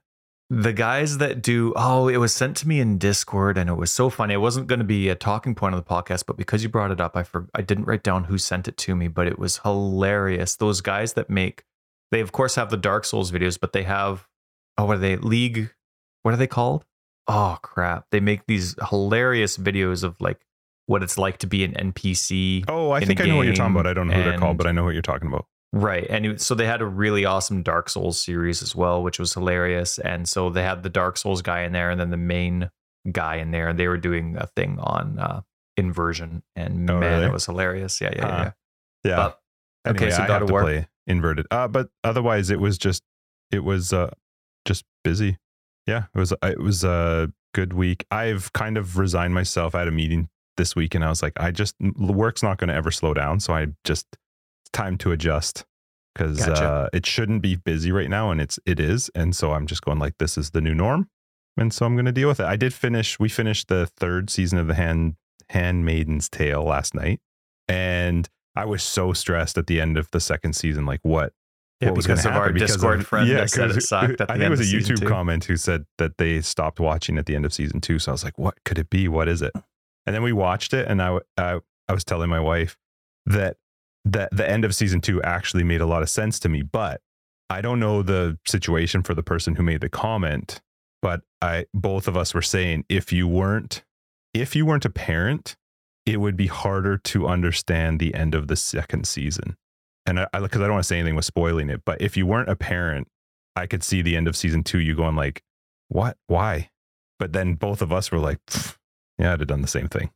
[0.51, 3.91] the guys that do oh it was sent to me in discord and it was
[3.91, 6.63] so funny it wasn't going to be a talking point on the podcast but because
[6.63, 9.09] you brought it up i for, i didn't write down who sent it to me
[9.09, 11.65] but it was hilarious those guys that make
[12.11, 14.27] they of course have the dark souls videos but they have
[14.79, 15.75] oh what are they league
[16.23, 16.87] what are they called
[17.27, 20.41] oh crap they make these hilarious videos of like
[20.89, 23.75] what it's like to be an npc Oh, I think I know what you're talking
[23.75, 23.87] about.
[23.87, 25.47] I don't know who they're called, but I know what you're talking about.
[25.73, 26.07] Right.
[26.09, 29.35] And it- so they had a really awesome Dark Souls series as well, which was
[29.35, 29.99] hilarious.
[29.99, 32.71] And so they had the Dark Souls guy in there and then the main
[33.13, 33.69] guy in there.
[33.69, 35.43] And they were doing a thing on uh,
[35.77, 36.43] inversion.
[36.57, 37.27] And Oh, man, really?
[37.27, 38.01] it was hilarious.
[38.01, 38.51] Yeah, yeah, Huh.
[39.05, 39.11] yeah.
[39.11, 39.17] Yeah.
[39.17, 39.41] But-
[39.91, 40.63] anyway, okay, so I God have to War.
[40.63, 41.47] play inverted.
[41.51, 43.03] Uh, but otherwise, it was just
[43.51, 44.11] it was uh
[44.67, 45.37] just busy.
[45.87, 48.05] Yeah, it was it was a good week.
[48.11, 49.75] I've kind of resigned myself.
[49.75, 52.69] I had a meeting this week, and I was like, I just work's not going
[52.69, 53.41] to ever slow down.
[53.41, 55.65] So I just it's time to adjust
[56.15, 56.65] because Gotcha.
[56.65, 59.11] uh, it shouldn't be busy right now, and it's it is.
[59.15, 61.09] And so I'm just going like, this is the new norm,
[61.57, 62.47] and so I'm going to deal with it.
[62.47, 63.19] I did finish.
[63.19, 65.15] We finished the third season of the Hand
[65.51, 67.21] Handmaiden's Tale last night,
[67.69, 70.85] and I was so stressed at the end of the second season.
[70.85, 71.33] Like, what?
[71.81, 74.33] Yeah, what was because of our because Discord friend that said it sucked at the
[74.33, 77.37] I think it was a YouTube comment who said that they stopped watching at the
[77.37, 78.01] end of season two.
[78.01, 79.07] So I was like, what could it be?
[79.07, 79.53] What is it?
[80.09, 81.61] And then we watched it, and I I
[81.93, 82.79] was telling my wife
[83.27, 83.59] that
[84.07, 87.03] that the end of season two actually made a lot of sense to me, but
[87.51, 90.63] I don't know the situation for the person who made the comment.
[91.03, 93.85] But I both of us were saying if you weren't
[94.33, 95.57] if you weren't a parent,
[96.07, 99.59] it would be harder to understand the end of the second season.
[100.07, 102.25] And I, because I, don't want to say anything with spoiling it, but if you
[102.25, 103.09] weren't a parent,
[103.57, 105.43] I could see the end of season two, you going like,
[105.89, 106.17] what?
[106.29, 106.71] Why?
[107.19, 108.79] But then both of us were like, "Pfft,
[109.19, 110.11] yeah, I'd have done the same thing.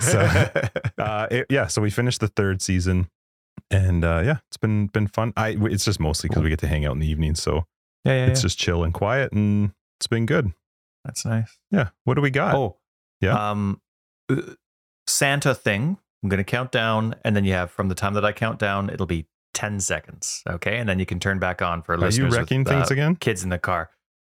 [0.00, 0.20] So,
[0.98, 1.66] Uh, it, yeah.
[1.68, 3.08] So we finished the third season
[3.70, 5.32] and, uh, yeah, it's been, been fun.
[5.36, 7.34] I, it's just mostly because we get to hang out in the evening.
[7.36, 7.64] So
[8.04, 8.42] yeah, yeah, it's yeah.
[8.42, 10.52] just chill and quiet and it's been good.
[11.04, 11.58] That's nice.
[11.70, 11.90] Yeah.
[12.04, 12.54] What do we got?
[12.54, 12.76] Oh,
[13.20, 13.50] Yeah.
[13.50, 13.80] Um,
[14.30, 14.42] uh,
[15.06, 15.98] Santa thing.
[16.22, 18.58] I'm going to count down, and then you have from the time that I count
[18.58, 20.42] down, it'll be 10 seconds.
[20.48, 20.76] Okay.
[20.76, 22.30] And then you can turn back on for Are you listeners.
[22.30, 23.16] with, wrecking things uh, again?
[23.16, 23.90] Kids in the car.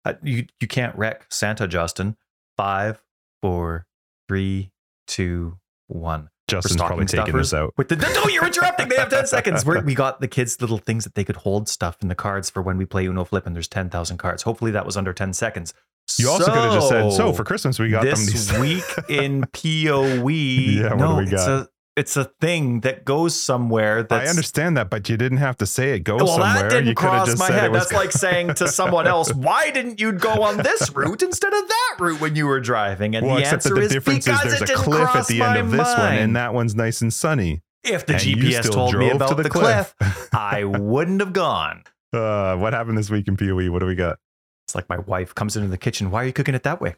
[0.05, 2.15] Uh, you, you can't wreck Santa, Justin.
[2.55, 3.03] Five,
[3.41, 3.87] four,
[4.31, 4.71] three,
[5.07, 6.29] two, one.
[6.47, 7.73] Justin's probably taking this out.
[7.77, 8.87] With the no, you're interrupting.
[8.87, 9.65] They have 10 seconds.
[9.65, 12.49] We're, we got the kids little things that they could hold stuff in the cards
[12.49, 14.43] for when we play Uno Flip, and there's 10,000 cards.
[14.43, 15.73] Hopefully that was under 10 seconds.
[16.17, 18.59] You also could have just said, so So, for Christmas, we got them this these.
[18.59, 20.27] week in POE.
[20.29, 21.67] Yeah, what do we got?
[21.97, 24.03] It's a thing that goes somewhere.
[24.03, 25.99] That's, I understand that, but you didn't have to say it.
[25.99, 26.63] Go Well, somewhere.
[26.63, 27.73] that didn't you cross just my head.
[27.73, 31.67] That's like saying to someone else, "Why didn't you go on this route instead of
[31.67, 34.27] that route when you were driving?" And well, the except answer that the is difference
[34.27, 36.19] is because there's it a cliff at the end of this one, mind.
[36.21, 37.61] and that one's nice and sunny.
[37.83, 40.29] if the and GPS told me about to the, the cliff, cliff.
[40.33, 41.83] I wouldn't have gone.
[42.13, 43.69] Uh, what happened this week in POE?
[43.71, 44.17] What do we got?
[44.67, 46.09] It's like my wife comes into the kitchen.
[46.11, 46.95] Why are you cooking it that way?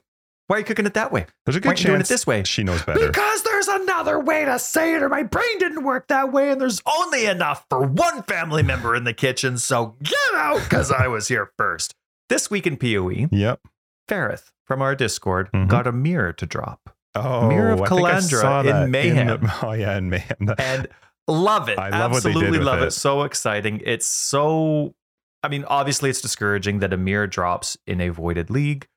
[0.54, 1.26] Why are you cooking it that way?
[1.48, 2.44] There's a Why good aren't you doing it this way?
[2.44, 3.08] she knows better.
[3.08, 6.62] Because there's another way to say it, or my brain didn't work that way, and
[6.62, 9.58] there's only enough for one family member in the kitchen.
[9.58, 11.96] So get out, because I was here first.
[12.30, 13.62] This week in PoE, Yep.
[14.08, 15.70] Farith from our Discord Mhm.
[15.70, 19.28] got a mirror to drop, Oh, Mirror of I Kalandra in Mayhem.
[19.42, 20.54] the- oh yeah, in mayhem.
[20.60, 20.88] and
[21.28, 21.80] love it.
[21.80, 22.88] I love what they did Absolutely with love it.
[22.90, 22.92] it.
[22.92, 23.82] So exciting.
[23.84, 24.94] It's so.
[25.42, 28.88] I mean, obviously, it's discouraging that a mirror drops in a voided league,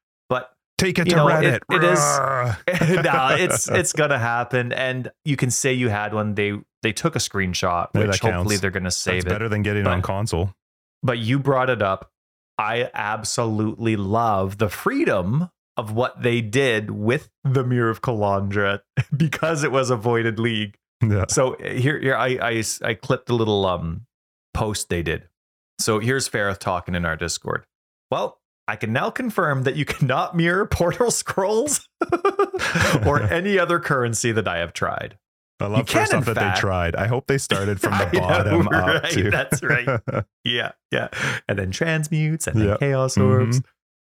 [0.78, 1.54] Take it You to know, Reddit.
[1.56, 6.34] it- it is- no, it's it's gonna happen, and you can say you had one.
[6.34, 9.28] They they took a screenshot, Yeah, which hopefully they're gonna That's save it.
[9.28, 10.52] better than getting But- on console.
[11.02, 12.10] But you brought it up.
[12.58, 18.80] I absolutely love the freedom of what they did with the Mirror of Kalandra
[19.16, 20.76] because it was a voided league.
[21.02, 21.26] Yeah.
[21.28, 24.06] So here, here I, I I clipped a little um
[24.54, 25.28] post they did.
[25.78, 27.64] So here's Fareth talking in our Discord.
[28.10, 31.88] Well, I can now confirm that you cannot mirror portal scrolls
[33.06, 35.18] or any other currency that I have tried.
[35.58, 36.96] I love can, first off in that fact- they tried.
[36.96, 39.10] I hope they started from the I know, bottom up right?
[39.10, 39.30] too.
[39.30, 40.00] That's right.
[40.44, 41.08] Yeah, yeah.
[41.48, 42.80] And then transmutes and then Yep.
[42.80, 43.30] chaos mm-hmm.
[43.30, 43.62] orbs.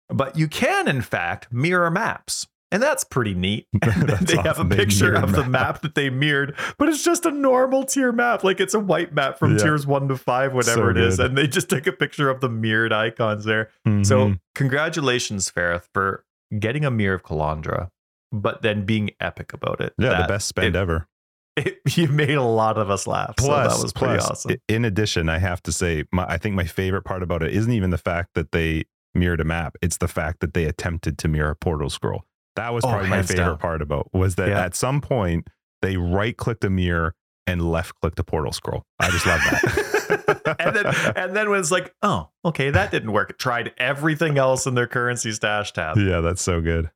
[0.09, 2.47] But you can, in fact, mirror maps.
[2.73, 3.67] And that's pretty neat.
[3.83, 4.65] That's they have a.
[4.65, 5.51] They picture of the map.
[5.51, 8.43] map that they mirrored, but it's just a normal tier map.
[8.43, 9.65] Like it's a white map from Yeah.
[9.65, 11.19] tiers one to five, whatever So it is.
[11.19, 11.27] good.
[11.27, 13.69] And they just took a picture of the mirrored icons there.
[14.03, 14.41] So Mhm.
[14.55, 16.25] congratulations, Fareth, for
[16.59, 17.89] getting a mirror of Kalandra,
[18.33, 19.93] but then being epic about it.
[19.99, 21.07] yeah, the best spend it- ever.
[21.57, 23.35] it- you made a lot of us laugh.
[23.37, 24.57] Plus, so that was pretty plus, awesome.
[24.69, 27.73] in addition, I have to say, my, I think my favorite part about it isn't
[27.73, 31.29] even the fact that they mirrored a map; it's the fact that they attempted to
[31.29, 32.25] mirror a portal scroll.
[32.57, 33.59] That was Oh, probably my favorite down.
[33.59, 34.61] part about was that Yeah.
[34.65, 35.49] at some point
[35.81, 37.15] they right clicked a mirror
[37.47, 38.85] and left clicked a portal scroll.
[39.01, 40.57] I just love that.
[40.61, 40.87] and then
[41.17, 43.31] and then when it's like, oh, okay, that didn't work.
[43.31, 45.97] It tried everything else in their currency stash tab.
[45.97, 46.91] yeah, that's so good.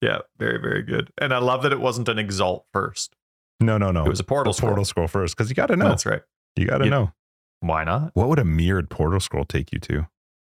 [0.00, 1.12] Yeah, very, very good.
[1.18, 3.14] And I love that it wasn't an exalt first.
[3.60, 4.04] No, no, no.
[4.04, 5.88] It was a portal a portal scroll first because you got to know.
[5.88, 6.22] That's right.
[6.56, 7.12] You got to You- know.
[7.60, 8.10] Why not?
[8.14, 10.08] What would a mirrored portal scroll take you to?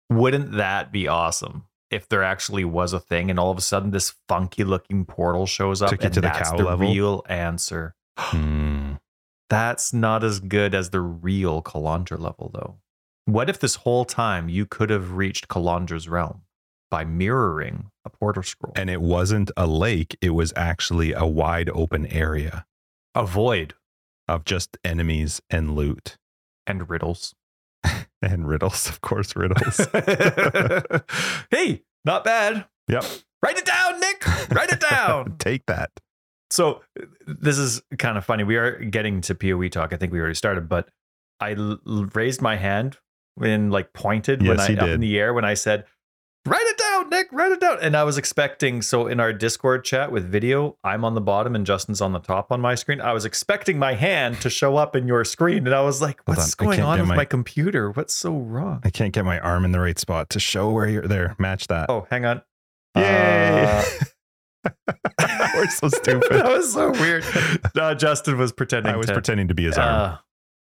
[0.09, 3.91] Wouldn't that be awesome if there actually was a thing and all of a sudden
[3.91, 6.87] this funky looking portal shows up Took and to the that's cow the level?
[6.87, 7.95] real answer?
[8.17, 8.93] Hmm.
[9.49, 12.77] That's not as good as the real Kalandra level, though.
[13.25, 16.41] What if this whole time you could have reached Kalandra's realm
[16.89, 18.73] by mirroring a portal scroll?
[18.75, 22.65] And it wasn't a lake, it was actually a wide open area
[23.15, 23.73] a void
[24.27, 26.17] of just enemies and loot
[26.65, 27.35] and riddles.
[28.21, 29.77] and riddles, of course, riddles.
[31.51, 32.65] hey, not bad.
[32.87, 33.03] yep.
[33.41, 34.25] Write it down, Nick.
[34.51, 35.35] Write it down.
[35.39, 35.91] Take that.
[36.49, 36.81] so
[37.27, 38.43] this is kind of funny.
[38.45, 39.91] We are getting to PoE talk.
[39.93, 40.87] I think we already started, but
[41.41, 41.79] I l-
[42.13, 42.97] raised my hand
[43.41, 44.89] and like pointed when I up did.
[44.91, 45.85] in the air when I said,
[46.45, 47.27] "Write it down, Nick.
[47.31, 48.81] Write it down." And I was expecting.
[48.81, 52.19] So in our Discord chat with video, I'm on the bottom and Justin's on the
[52.19, 53.01] top on my screen.
[53.01, 56.21] I was expecting my hand to show up in your screen, and I was like,
[56.25, 57.91] "What's on, going on with my- my computer?
[57.91, 60.87] What's so wrong?" I can't get my arm in the right spot to show where
[60.87, 61.35] you're there.
[61.39, 61.89] Match that.
[61.89, 62.41] Oh, hang on.
[62.95, 63.65] Yay.
[63.65, 63.83] Uh,
[65.55, 66.29] We're so stupid.
[66.31, 67.23] that was so weird.
[67.75, 68.93] Uh, Justin was pretending.
[68.93, 70.19] I was to, pretending to be his arm.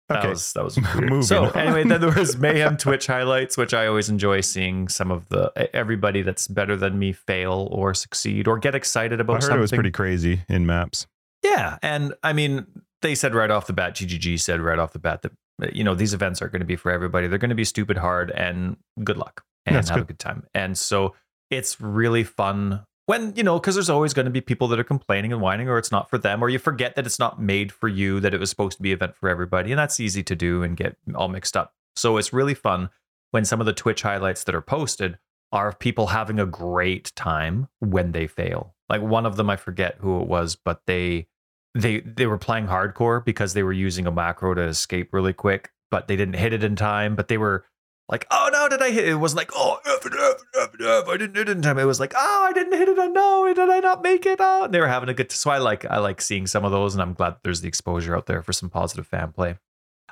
[0.10, 0.30] Uh, That Okay.
[0.30, 1.10] was that was weird.
[1.10, 1.58] Moving so on.
[1.58, 5.52] anyway, then there was mayhem Twitch highlights, which I always enjoy seeing some of the
[5.76, 9.58] everybody that's better than me fail or succeed or get excited I about heard something.
[9.58, 11.06] it was pretty crazy in maps.
[11.44, 12.66] yeah, and I mean,
[13.02, 15.84] they said right off the bat, GGG said right off the bat that uh, you
[15.84, 17.28] know these events are going to be for everybody.
[17.28, 20.08] They're going to be stupid hard, and good luck and That's have a good.
[20.08, 20.44] good time.
[20.54, 21.14] And so
[21.52, 24.84] it's really fun when you know because there's always going to be people that are
[24.84, 27.72] complaining and whining, or it's not for them, or you forget that it's not made
[27.72, 30.22] for you, that it was supposed to be an event for everybody, and that's easy
[30.22, 31.74] to do and get all mixed up.
[31.96, 32.92] So it's really fun
[33.32, 35.18] when some of the Twitch highlights that are posted
[35.52, 38.76] are people having a great time when they fail.
[38.90, 41.26] Like one of them, I forget who it was, but they
[41.74, 45.72] they they were playing hardcore because they were using a macro to escape really quick,
[45.90, 47.16] but they didn't hit it in time.
[47.16, 47.66] But they were
[48.10, 50.70] like, "Oh no, did I hit?" It wasn't like, "Oh, F it, F it, F
[50.80, 52.90] it, F, I didn't hit it in time." It was like, "Oh, I didn't hit
[52.90, 53.12] it.
[53.12, 55.32] No, did I not make it?" Oh, and they were having a good.
[55.32, 58.16] So I like I like seeing some of those, and I'm glad there's the exposure
[58.16, 59.58] out there for some positive fan play.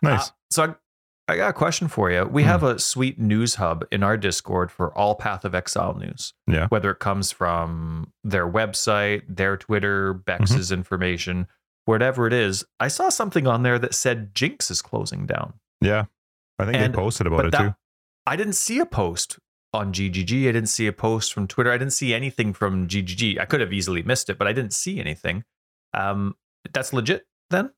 [0.02, 0.30] Nice.
[0.30, 0.64] Uh, so
[1.28, 2.24] I, I got a question for you.
[2.26, 2.50] We Hmm.
[2.50, 6.34] have a sweet news hub in our Discord for all Path of Exile news.
[6.46, 6.68] Yeah.
[6.68, 11.48] Whether it comes from their website, their Twitter, Bex's information,
[11.86, 12.64] whatever it is.
[12.80, 15.54] I saw something on there that said Jinx is closing down.
[15.82, 16.06] yeah.
[16.60, 17.76] I think and- they posted about it that- too.
[18.28, 19.40] I didn't see a post
[19.74, 20.44] on GGG.
[20.50, 21.72] I didn't see a post from Twitter.
[21.72, 23.40] I didn't see anything from GGG.
[23.40, 25.44] I could have easily missed it, but I didn't see anything.
[25.94, 26.36] Um,
[26.74, 27.72] that's legit then.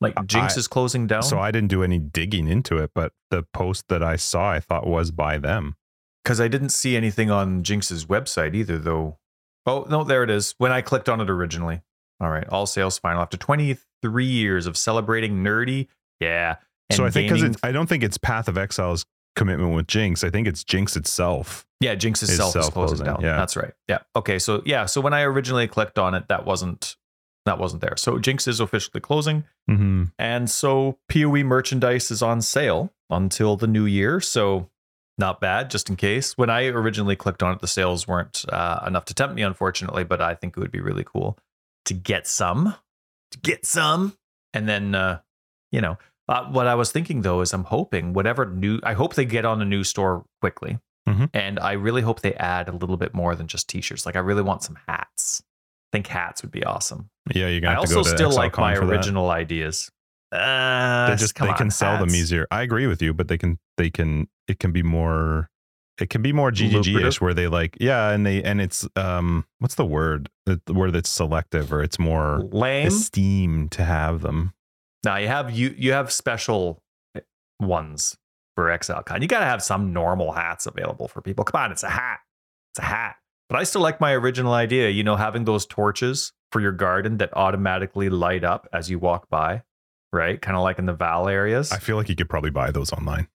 [0.00, 1.22] Like Jinx I- is closing down.
[1.22, 4.60] So I didn't do any digging into it, but the post that I saw, I
[4.60, 5.76] thought was by them.
[6.22, 9.18] because I didn't see anything on Jinx's website either, though.
[9.64, 10.54] Oh no, there it is.
[10.58, 11.82] When I clicked on it originally.
[12.20, 15.88] All right, all sales final after 23 years of celebrating nerdy.
[16.20, 16.56] Yeah.
[16.92, 19.04] so I think because I don't think it's Path of Exile's
[19.36, 20.24] commitment with Jinx.
[20.24, 21.64] I think it's Jinx itself.
[21.80, 23.20] yeah, Jinx is itself is closing self-closing, down.
[23.22, 23.36] yeah.
[23.36, 23.72] That's right.
[23.86, 23.98] Yeah.
[24.16, 24.38] Okay.
[24.40, 24.86] So yeah.
[24.86, 26.96] So when I originally clicked on it, that wasn't
[27.44, 27.96] that wasn't there.
[27.96, 29.44] So Jinx is officially closing.
[29.70, 30.04] Mm-hmm.
[30.18, 34.20] And so PoE merchandise is on sale until the new year.
[34.20, 34.68] So
[35.16, 36.36] not bad, just in case.
[36.36, 40.02] When I originally clicked on it, the sales weren't uh, enough to tempt me, unfortunately,
[40.02, 41.38] but I think it would be really cool
[41.84, 42.74] to get some,
[43.30, 44.16] to get some.
[44.52, 45.20] And then, uh,
[45.70, 49.14] you know, uh, what I was thinking though is I'm hoping whatever new, I hope
[49.14, 50.78] they get on a new store quickly.
[51.08, 51.30] Mhm.
[51.32, 54.04] And I really hope they add a little bit more than just t shirts.
[54.06, 55.40] Like, I really want some hats.
[55.44, 57.10] I think hats would be awesome.
[57.32, 59.88] Yeah, you're I gonna have to also go to still XL like my original ideas.
[60.32, 62.46] Uh, They just come they can on, sell them easier.
[62.50, 65.48] I agree with you, but they can they can it can be more
[65.98, 69.46] it can be more GGG ish where they like yeah, and they and it's um
[69.60, 72.88] what's the word the the word that's selective or it's more Lame.
[72.88, 74.52] esteem to have them.
[75.06, 76.82] Now you have you you have special
[77.60, 78.16] ones
[78.56, 79.22] for ExileCon.
[79.22, 81.44] You got to have some normal hats available for people.
[81.44, 82.18] Come on, it's a hat.
[82.72, 83.16] It's a hat.
[83.48, 84.90] But I still like my original idea.
[84.90, 89.28] You know, having those torches for your garden that automatically light up as you walk
[89.30, 89.62] by,
[90.12, 90.42] right?
[90.42, 91.70] Kind of like in the Vaal areas.
[91.70, 93.28] I feel like you could probably buy those online.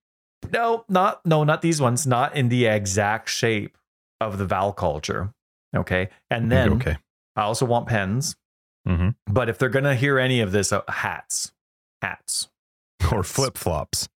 [0.51, 2.05] No, not no, not these ones.
[2.05, 3.77] Not in the exact shape
[4.19, 5.33] of the Vaal culture.
[5.73, 6.97] Okay, and then okay.
[7.37, 8.35] I also want pens.
[8.85, 9.15] Mhm.
[9.27, 11.53] But if they're gonna hear any of this, uh, hats,
[12.01, 12.49] hats.
[13.11, 14.07] Or flip flops.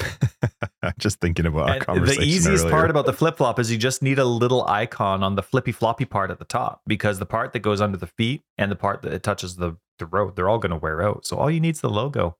[0.98, 2.22] Just thinking about our And conversation.
[2.22, 2.74] the easiest earlier.
[2.74, 5.70] part about the flip flop is you just need a little icon on the flippy
[5.70, 8.74] floppy part at the top because the part that goes under the feet and the
[8.76, 11.24] part that it touches the, the road, they're all going to wear out.
[11.24, 12.36] So all you need is the logo.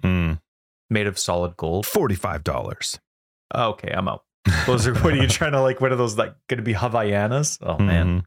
[0.00, 0.40] Mm.
[0.88, 1.84] made of solid gold.
[1.84, 2.98] Forty-five dollars.
[3.54, 4.24] Okay, I'm out.
[4.66, 5.82] Those are what are you trying to like?
[5.82, 7.58] What are those like going to be Havaianas?
[7.60, 8.06] Oh man.
[8.06, 8.18] Mm-hmm.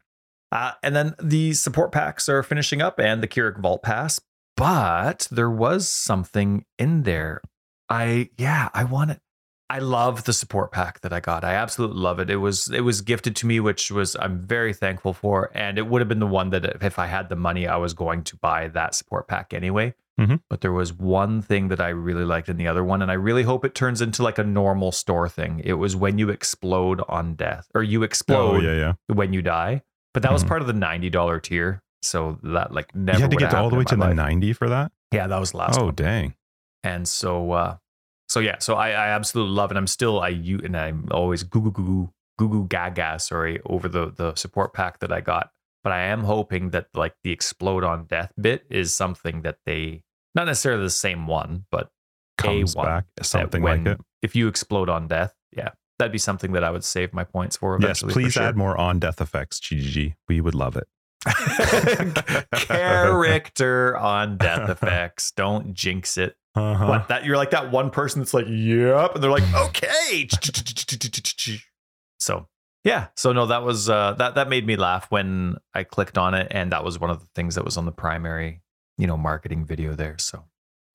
[0.52, 4.20] Uh, and then the support packs are finishing up and the Kirac Vault Pass.
[4.56, 7.40] But there was something in there.
[7.88, 9.20] I yeah, I want it.
[9.68, 11.42] I love the support pack that I got.
[11.44, 12.30] I absolutely love it.
[12.30, 15.50] It was it was gifted to me, which was I'm very thankful for.
[15.54, 17.92] And it would have been the one that if I had the money, I was
[17.92, 19.94] going to buy that support pack anyway.
[20.20, 20.40] Mhm.
[20.48, 23.14] But there was one thing that I really liked in the other one, and I
[23.14, 25.60] really hope it turns into like a normal store thing.
[25.62, 29.14] It was when you explode on death, or you explode Oh explode yeah, yeah.
[29.14, 29.82] when you die.
[30.14, 30.48] But that was Mhm.
[30.48, 33.70] part of the ninety dollar tier, so that like never you had to get all
[33.70, 34.14] the way to the life.
[34.16, 34.92] ninety for that.
[35.12, 35.94] Yeah, that was the last oh one.
[35.94, 36.34] dang.
[36.84, 37.76] And so, uh,
[38.28, 39.76] so yeah, so I, I absolutely love it.
[39.76, 43.88] I'm still I you and I'm always goo goo goo goo goo gaga sorry over
[43.88, 45.50] the the support pack that I got.
[45.82, 50.02] But I am hoping that like the explode on death bit is something that they
[50.34, 51.90] not necessarily the same one, but
[52.38, 54.00] Comes one back something when- like it.
[54.22, 57.56] If you explode on death, yeah, that'd be something that I would save my points
[57.56, 57.74] for.
[57.80, 58.42] Yes, Eventually, for please sure.
[58.42, 59.60] add more on death effects.
[59.60, 60.14] GGG.
[60.28, 60.86] We would love it.
[62.52, 65.30] character on death effects.
[65.32, 66.36] Don't jinx it.
[66.54, 66.86] Uh-huh.
[66.86, 70.28] What that you're like that one person that's like, yep, and they're like, okay.
[72.18, 72.48] So
[72.84, 76.34] yeah, so no, that was uh, that that made me laugh when I clicked on
[76.34, 78.62] it, and that was one of the things that was on the primary,
[78.96, 80.16] you know, marketing video there.
[80.18, 80.44] So.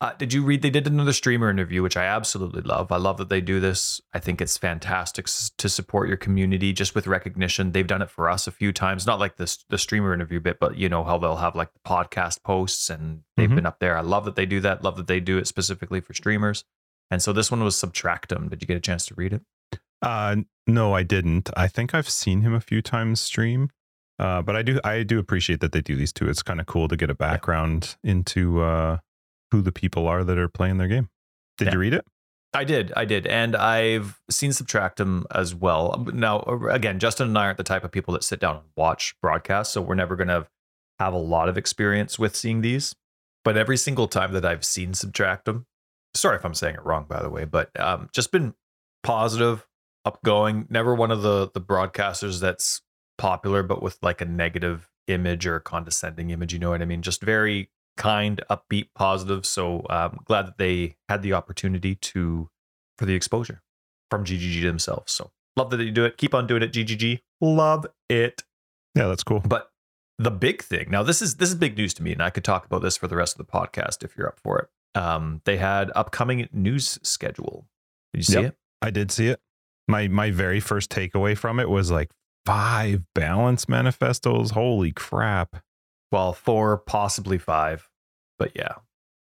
[0.01, 0.63] Uh, did you read?
[0.63, 2.91] They did another streamer interview, which I absolutely love.
[2.91, 4.01] I love that they do this.
[4.13, 5.27] I think it's fantastic
[5.59, 7.71] to support your community just with recognition.
[7.71, 10.59] They've done it for us a few times, not like this the streamer interview bit,
[10.59, 13.55] but you know how they'll have like the podcast posts and they've Mhm.
[13.55, 13.95] been up there.
[13.95, 14.83] I love that they do that.
[14.83, 16.65] Love that they do it specifically for streamers.
[17.11, 18.49] And so this one was Subtractum.
[18.49, 19.41] Did you get a chance to read it?
[20.01, 21.51] Uh, no, I didn't.
[21.55, 23.69] I think I've seen him a few times stream.
[24.17, 26.27] Uh, but I do I do appreciate that they do these too.
[26.27, 28.97] It's kind of cool to get a background into uh,
[29.51, 31.09] who the people are that are playing their game.
[31.57, 31.73] Did Yeah.
[31.73, 32.05] you read it?
[32.53, 36.05] I did, I did, and I've seen Subtractum as well.
[36.13, 39.15] Now, again, Justin and I aren't the type of people that sit down and watch
[39.21, 40.47] broadcasts, so we're never going to
[40.99, 42.93] have a lot of experience with seeing these.
[43.45, 45.65] But every single time that I've seen Subtractum,
[46.13, 48.53] sorry if I'm saying it wrong, by the way, but um, just been
[49.01, 49.65] positive,
[50.05, 50.69] upgoing.
[50.69, 52.81] Never one of the the broadcasters that's
[53.17, 56.51] popular, but with like a negative image or a condescending image.
[56.53, 57.01] You know what I mean?
[57.01, 57.69] Just very
[58.01, 59.45] kind, upbeat, positive.
[59.45, 62.49] So um, glad that they had the opportunity to
[62.97, 63.61] for the exposure
[64.09, 65.13] from GGG themselves.
[65.13, 66.17] So love that you do it.
[66.17, 67.19] Keep on doing it, GGG.
[67.39, 68.43] Love it.
[68.95, 69.39] Yeah, that's cool.
[69.39, 69.71] But
[70.17, 72.43] the big thing now, this is this is big news to me, and I could
[72.43, 74.99] talk about this for the rest of the podcast if you're up for it.
[74.99, 77.67] Um, they had upcoming news schedule.
[78.13, 78.45] Did you see Yep.
[78.45, 78.57] it?
[78.81, 79.39] I did see it.
[79.87, 82.11] My my very first takeaway from it was like
[82.45, 84.51] five balance manifestos.
[84.51, 85.63] Holy crap.
[86.11, 87.89] Well, four, possibly five,
[88.41, 88.73] but yeah.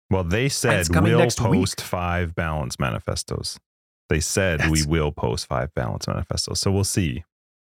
[0.09, 1.59] Well, they said we'll next week.
[1.59, 3.59] post five balance manifestos.
[4.07, 6.61] They said we will post five balance manifestos.
[6.61, 7.25] So we'll see.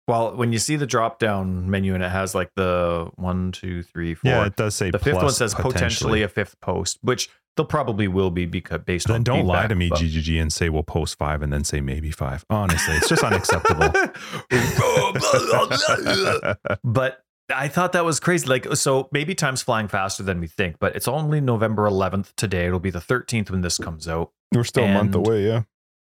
[0.08, 3.84] Well, when you see the drop down menu and it has like the one, two,
[3.84, 4.32] three, four.
[4.32, 8.08] Yeah, it does say the fifth one says potentially a fifth post, which they'll probably
[8.08, 10.84] will be because based on Then don't lie to me, but- GGG, and say we'll
[10.84, 12.46] post five and then say maybe five.
[12.50, 13.90] Honestly, it's just unacceptable.
[16.84, 18.48] but I thought that was crazy.
[18.48, 22.34] Like, uh, so maybe time's flying faster than we think, but it's only November 11th
[22.36, 22.66] today.
[22.68, 24.32] It'll be the 13th when this comes out.
[24.54, 25.64] We're still a month away, yeah.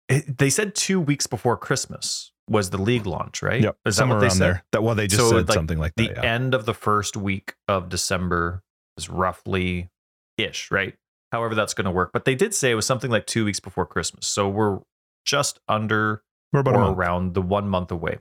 [0.09, 3.62] It, they said two weeks before Christmas was the league launch, right?
[3.62, 3.76] Yep.
[3.87, 4.44] Is that somewhere what they around said?
[4.46, 4.64] there.
[4.72, 6.16] That well, they just So, said like, something like The that.
[6.24, 6.35] Yeah.
[6.35, 8.62] end of the first week of December
[8.98, 9.88] is roughly
[10.37, 10.94] ish, right?
[11.33, 12.11] However, that's going to work.
[12.12, 14.26] But they did say it was something like two weeks before Christmas.
[14.26, 14.80] So we're
[15.24, 18.18] just under We're about or around the one month away.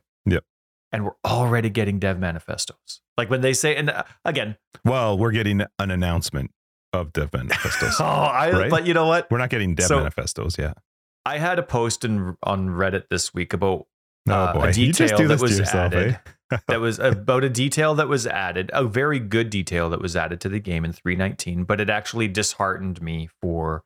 [0.93, 3.01] And we're already getting dev manifestos.
[3.17, 6.51] Like when they say, and uh, again, Well, we're getting an announcement
[6.93, 7.95] of dev manifestos.
[7.99, 8.69] oh, I, Right?
[8.69, 9.29] but you know what?
[9.31, 10.77] we're not getting dev So- manifestos yet.
[11.25, 13.87] I had a post in on Reddit this week about
[14.29, 16.19] Oh uh, a boy, just detail that was yourself, added.
[16.51, 16.57] eh?
[16.67, 20.39] that was about a detail that was added, a very good detail that was added
[20.41, 23.83] to the game in 319, but it actually disheartened me for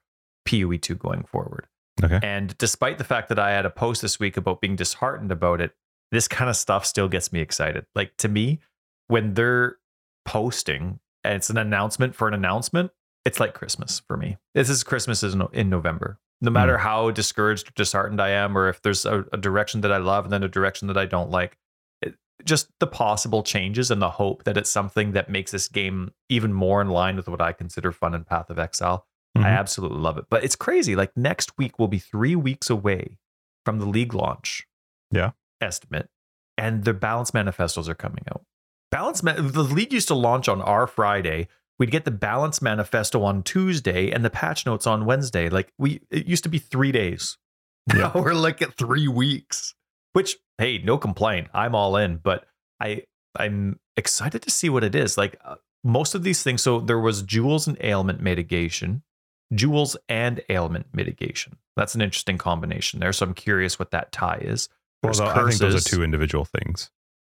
[0.47, 1.67] PoE 2 going forward.
[2.03, 2.19] Okay.
[2.21, 5.61] And despite the fact that I had a post this week about being disheartened about
[5.61, 5.73] it,
[6.11, 7.85] this kind of stuff still gets me excited.
[7.95, 8.59] Like to me,
[9.07, 9.77] when they're
[10.25, 12.91] posting and it's an announcement for an announcement,
[13.25, 14.37] it's like Christmas for me.
[14.55, 16.19] This is Christmas is in November.
[16.39, 19.91] No matter how discouraged or disheartened I am, or if there's a, a direction that
[19.91, 21.57] I love and then a direction that I don't like,
[22.01, 22.13] it,
[22.45, 26.53] just the possible changes and the hope that it's something that makes this game even
[26.53, 29.07] more in line with what I consider fun and Path of Exile.
[29.35, 29.45] I Mhm.
[29.57, 30.25] absolutely love it.
[30.29, 30.95] But it's crazy.
[30.95, 33.17] Like next week will be three weeks away
[33.65, 34.67] from the league launch.
[35.11, 35.31] Yeah.
[35.61, 36.09] Estimate.
[36.57, 38.43] And the balance manifestos are coming out.
[38.91, 41.47] Balance, the league used to launch on our Friday.
[41.77, 45.49] we'd get the balance manifesto on Tuesday and the patch notes on Wednesday.
[45.49, 47.37] Like we, it used to be three days.
[47.93, 48.11] Yeah.
[48.13, 49.73] Now we're like at three weeks.
[50.11, 51.47] Which, hey, no complaint.
[51.53, 52.45] I'm all in, but
[52.81, 53.03] I,
[53.39, 55.17] I'm excited to see what it is.
[55.17, 55.55] Like uh,
[55.85, 56.61] most of these things.
[56.61, 59.03] So there was jewels and ailment mitigation,
[59.53, 61.57] jewels and ailment mitigation.
[61.75, 63.13] That's an interesting combination there.
[63.13, 64.67] So I'm curious what that tie is.
[65.03, 66.89] Well, though, I think those are two individual things.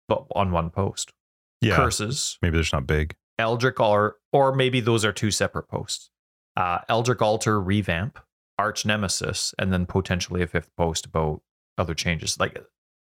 [0.08, 1.12] But on one post,
[1.60, 2.38] Yeah, curses.
[2.42, 3.16] maybe they're just not big.
[3.38, 6.10] Eldritch or or maybe those are two separate posts.
[6.56, 8.18] Uh, Eldritch Altar revamp,
[8.58, 11.42] Arch Nemesis, and then potentially a fifth post about
[11.76, 12.38] other changes.
[12.40, 12.58] Like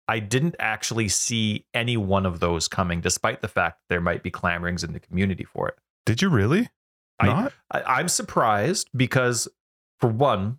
[0.09, 4.31] I didn't actually see any one of those coming, despite the fact there might be
[4.31, 5.75] clamorings in the community for it.
[6.07, 6.69] Did you really?
[7.23, 7.53] Not?
[7.71, 9.49] I, I'm surprised because,
[10.01, 10.59] for one,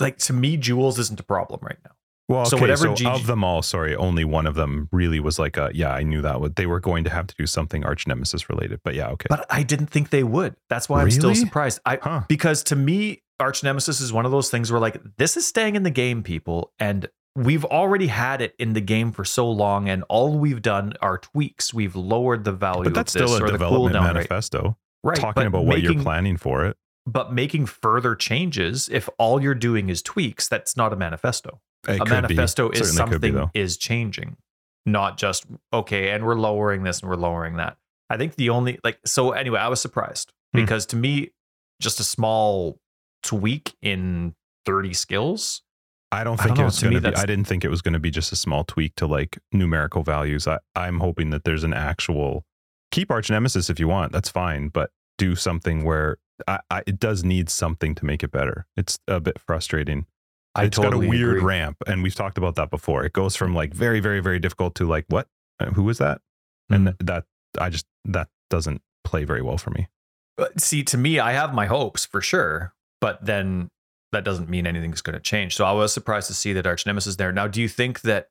[0.00, 1.90] like to me, jewels isn't a problem right now.
[2.28, 5.38] Well, So whatever so GG of them all, sorry, only one of them really was
[5.38, 7.84] like a yeah, I knew that would they were going to have to do something
[7.84, 8.80] arch nemesis related.
[8.84, 9.28] But yeah, okay.
[9.30, 10.54] But I didn't think they would.
[10.68, 11.80] That's why I'm still surprised.
[11.86, 12.22] I huh.
[12.28, 15.76] because to me, Arch Nemesis is one of those things where like this is staying
[15.76, 19.88] in the game, people, and we've already had it in the game for so long,
[19.88, 21.72] and all we've done are tweaks.
[21.72, 24.14] We've lowered the value But that's of this still a development rate.
[24.14, 24.76] manifesto.
[25.04, 26.76] Right, talking about what you're planning for it.
[27.06, 31.60] But making further changes, if all you're doing is tweaks, that's not a manifesto.
[31.88, 34.36] It a manifesto is could be, something is changing,
[34.86, 37.76] not just okay, and we're lowering this and we're lowering that.
[38.10, 40.60] I think the only like so anyway, I was surprised Hmm.
[40.60, 41.30] because to me,
[41.80, 42.78] just a small
[43.22, 44.34] tweak in
[44.66, 45.62] 30 skills.
[46.10, 47.16] I don't I think don't it was to me going to be.
[47.16, 50.02] I didn't think it was going to be just a small tweak to like numerical
[50.02, 50.46] values.
[50.46, 52.44] I, I'm hoping that there's an actual
[52.90, 54.12] keep arch nemesis if you want.
[54.12, 56.16] That's fine, but do something where
[56.46, 58.66] I, I, it does need something to make it better.
[58.74, 60.06] It's a bit frustrating.
[60.58, 61.46] I It's totally got a weird agree.
[61.46, 63.04] ramp, and we've talked about that before.
[63.04, 65.26] It goes from like very, very, very difficult to like what?
[65.60, 66.20] Uh, Who was that?
[66.70, 67.06] And Mm-hmm.
[67.06, 67.24] that
[67.60, 69.88] I just that doesn't play very well for me.
[70.36, 73.70] But see, to me, I have my hopes for sure, but then
[74.12, 75.54] that doesn't mean anything's going to change.
[75.56, 77.32] So I was surprised to see that Arch Nemesis is there.
[77.32, 78.28] Now, do you think that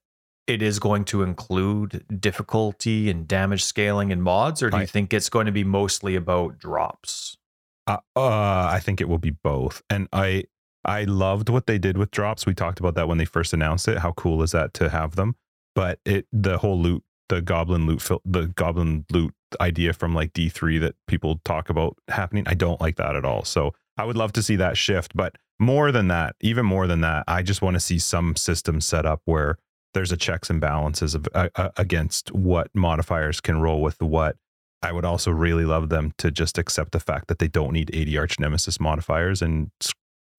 [0.47, 4.85] it is going to include difficulty and damage scaling and mods, or do you I-
[4.85, 7.37] think it's going to be mostly about drops?
[7.85, 9.81] Uh, uh, I think it will be both.
[9.89, 10.45] And I
[10.87, 12.45] I loved what they did with drops.
[12.45, 13.99] We talked about that when they first announced it.
[13.99, 15.35] How cool is that to have them?
[15.75, 20.49] But it the whole loot, the goblin loot, the goblin loot idea from like D
[20.49, 22.45] three that people talk about happening.
[22.47, 23.43] I don't like that at all.
[23.43, 25.15] So I would love to see that shift.
[25.15, 28.79] But more than that, even more than that, I just want to see some system
[28.79, 29.57] set up where
[29.93, 34.37] there's a checks and balances of uh, against what modifiers can roll with what
[34.83, 37.89] I would also really love them to just accept the fact that they don't need
[37.93, 39.71] 80 arch nemesis modifiers and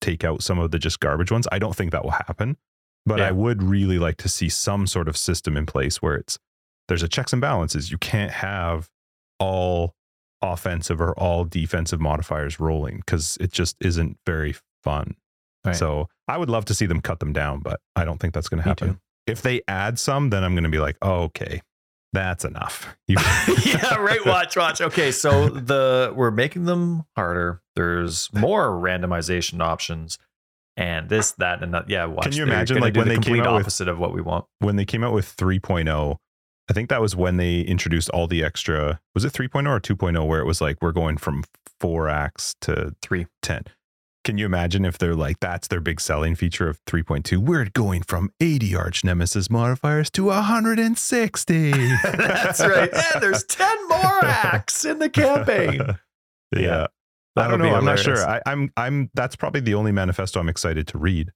[0.01, 1.47] take out some of the just garbage ones.
[1.51, 2.57] I don't think that will happen,
[3.05, 3.27] but Yeah.
[3.27, 6.37] I would really like to see some sort of system in place where it's
[6.87, 7.91] there's a checks and balances.
[7.91, 8.89] You can't have
[9.39, 9.93] all
[10.41, 15.15] offensive or all defensive modifiers rolling because it just isn't very fun.
[15.65, 15.75] Right.
[15.75, 18.47] So I would love to see them cut them down, but I don't think that's
[18.47, 18.99] going to happen.
[19.27, 21.61] If they add some, then I'm going to be like, oh, okay,
[22.13, 22.95] that's enough.
[23.07, 23.17] You-
[23.65, 24.25] yeah, right.
[24.25, 24.81] Watch, watch.
[24.81, 27.61] Okay, so the we're making them harder.
[27.75, 30.17] There's more randomization options,
[30.77, 31.89] and this, that, and that.
[31.89, 32.23] Yeah, watch.
[32.23, 33.87] Can you They're imagine, gonna like, do when the they came complete out with- opposite
[33.87, 34.45] of what we want?
[34.59, 36.17] when they came out with 3.0
[36.69, 40.27] i think that was when they introduced all the extra was it 3.0 or 2.0
[40.27, 41.43] where it was like we're going from
[41.79, 43.25] four acts to Three.
[43.41, 43.63] 10
[44.29, 48.03] can you imagine if they're like that's their big selling feature of 3.2 we're going
[48.03, 51.71] from 80 arch nemesis modifiers to 160
[52.03, 52.91] That's right.
[52.93, 55.81] Yeah, there's ten more acts in the campaign.
[56.55, 59.35] yeah, Yeah, i That don't would be know i'm not sure I, i'm i'm that's
[59.35, 61.31] probably the only manifesto i'm excited to read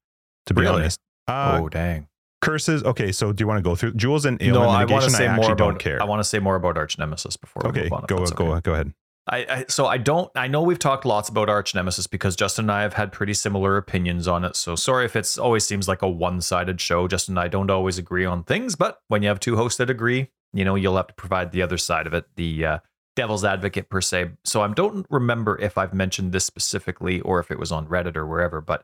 [0.45, 0.81] to be Really?
[0.81, 2.07] honest uh, oh dang!
[2.43, 5.03] curses okay so do you want to go through jewels and ailment No, I want
[5.05, 7.63] to say actually more don't care I want to say more about Arch Nemesis before
[7.63, 8.05] we okay move on.
[8.05, 8.61] go go okay.
[8.61, 8.93] go ahead
[9.27, 12.65] I, I so I don't I know we've talked lots about Arch Nemesis because Justin
[12.65, 14.55] and I have had pretty similar opinions on it.
[14.55, 17.07] So sorry if it's always seems like a one-sided show.
[17.07, 19.89] Justin and I don't always agree on things, but when you have two hosts that
[19.89, 22.79] agree, you know, you'll have to provide the other side of it, the uh,
[23.15, 24.31] devil's advocate per se.
[24.43, 28.17] So I don't remember if I've mentioned this specifically or if it was on Reddit
[28.17, 28.83] or wherever, but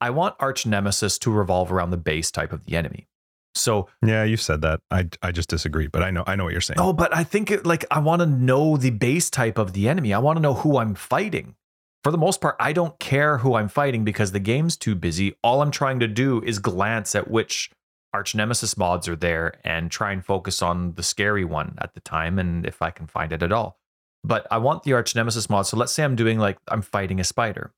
[0.00, 3.08] I want Arch Nemesis to revolve around the base type of the enemy.
[3.54, 4.80] So Yeah, you've said that.
[4.90, 6.80] I I just disagree, but I know I know what you're saying.
[6.80, 9.88] Oh, but I think it, like I want to know the base type of the
[9.88, 10.14] enemy.
[10.14, 11.56] I want to know who I'm fighting.
[12.02, 15.36] For the most part, I don't care who I'm fighting because the game's too busy.
[15.42, 17.70] All I'm trying to do is glance at which
[18.12, 22.00] arch nemesis mods are there and try and focus on the scary one at the
[22.00, 23.78] time and if I can find it at all.
[24.24, 25.66] But I want the arch nemesis mod.
[25.66, 27.72] So let's say I'm doing like I'm fighting a spider.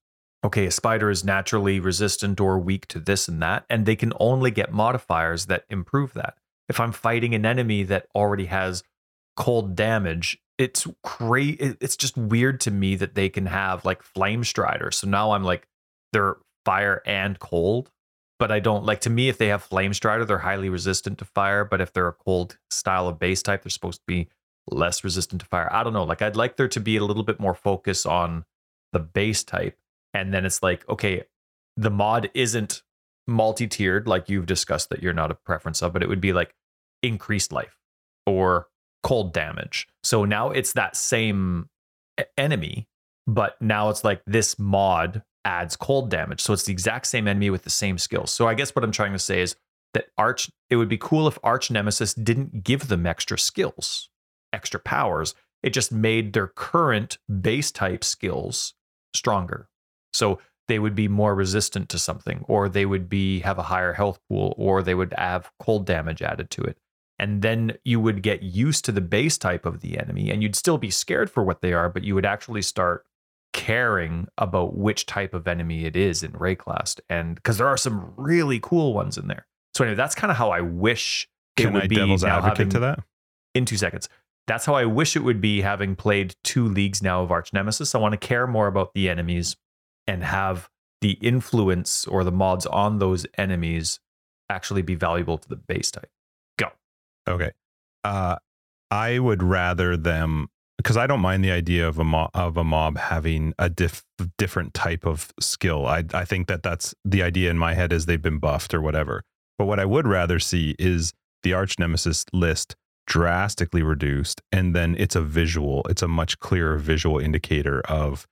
[0.44, 4.12] Okay, a spider is naturally resistant or weak to this and that, and they can
[4.18, 6.36] only get modifiers that improve that.
[6.68, 8.82] If I'm fighting an enemy that already has
[9.36, 10.38] cold damage.
[10.58, 11.58] It's great.
[11.60, 14.90] It's just weird to me that they can have like flame strider.
[14.90, 15.66] So now I'm like,
[16.12, 17.90] they're fire and cold,
[18.38, 19.28] but I don't like to me.
[19.28, 21.64] If they have flame strider, they're highly resistant to fire.
[21.64, 24.28] But if they're a cold style of base type, they're supposed to be
[24.70, 25.72] less resistant to fire.
[25.72, 26.04] I don't know.
[26.04, 28.44] Like I'd like there to be a little bit more focus on
[28.92, 29.78] the base type,
[30.14, 31.24] and then it's like, okay,
[31.76, 32.82] the mod isn't
[33.26, 36.54] multi-tiered like you've discussed that you're not a preference of, but it would be like
[37.02, 37.78] increased life
[38.26, 38.68] or
[39.02, 39.88] cold damage.
[40.02, 41.68] So now it's that same
[42.36, 42.88] enemy,
[43.26, 46.40] but now it's like this mod adds cold damage.
[46.40, 48.30] So it's the exact same enemy with the same skills.
[48.30, 49.56] So I guess what I'm trying to say is
[49.94, 54.08] that Arch, it would be cool if Arch Nemesis didn't give them extra skills,
[54.52, 55.34] extra powers.
[55.62, 58.74] It just made their current base type skills
[59.14, 59.68] stronger.
[60.12, 60.38] So
[60.68, 64.20] they would be more resistant to something, or they would be have a higher health
[64.28, 66.78] pool, or they would have cold damage added to it.
[67.18, 70.56] And then you would get used to the base type of the enemy, and you'd
[70.56, 73.04] still be scared for what they are, but you would actually start
[73.52, 77.00] caring about which type of enemy it is in Wraeclast.
[77.10, 79.46] And because there are some really cool ones in there.
[79.74, 82.38] So anyway, that's kind of how I wish Can it would I be devil's now
[82.38, 83.00] advocate having, to that?
[83.54, 84.08] in two seconds.
[84.46, 87.94] That's how I wish it would be having played two leagues now of Arch Nemesis.
[87.94, 89.56] I want to care more about the enemies
[90.06, 90.68] and have
[91.00, 94.00] the influence or the mods on those enemies
[94.48, 96.10] actually be valuable to the base type.
[96.58, 96.68] Go.
[97.28, 97.52] Okay.
[98.04, 98.36] Uh,
[98.90, 102.64] I would rather them because I don't mind the idea of a mob of a
[102.64, 104.04] mob having a diff,
[104.36, 105.86] different type of skill.
[105.86, 108.80] I I think that that's the idea in my head is they've been buffed or
[108.80, 109.22] whatever.
[109.58, 112.76] But what I would rather see is the arch nemesis list
[113.06, 118.26] drastically reduced and then it's a visual it's a much clearer visual indicator of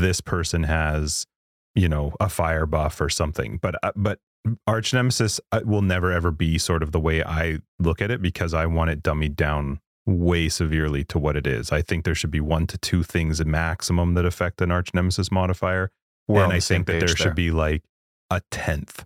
[0.00, 1.26] this person has
[1.74, 3.58] you know a fire buff or something.
[3.60, 4.20] But uh, but
[4.66, 8.22] arch nemesis uh, will never ever be sort of the way i look at it
[8.22, 11.72] because i want it dummied down way severely to what it is.
[11.72, 14.94] I think there should be one to two things at maximum that affect an arch
[14.94, 15.90] nemesis modifier.
[16.28, 17.84] We're and i think that there page should be like
[18.30, 19.04] a tenth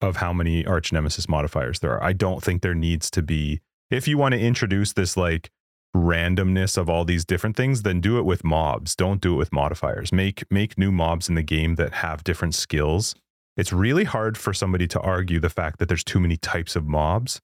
[0.00, 2.02] of how many arch nemesis modifiers there are.
[2.02, 5.50] I don't think there needs to be if you want to introduce this like
[5.96, 8.96] randomness of all these different things then do it with mobs.
[8.96, 10.12] Don't do it with modifiers.
[10.12, 13.14] Make make new mobs in the game that have different skills.
[13.56, 16.86] It's really hard for somebody to argue the fact that there's too many types of
[16.86, 17.40] mobs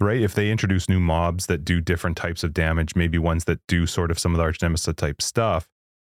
[0.00, 0.20] right?
[0.20, 3.86] If they introduce new mobs that do different types of damage maybe ones that do
[3.86, 5.68] sort of some of the arch nemesis type stuff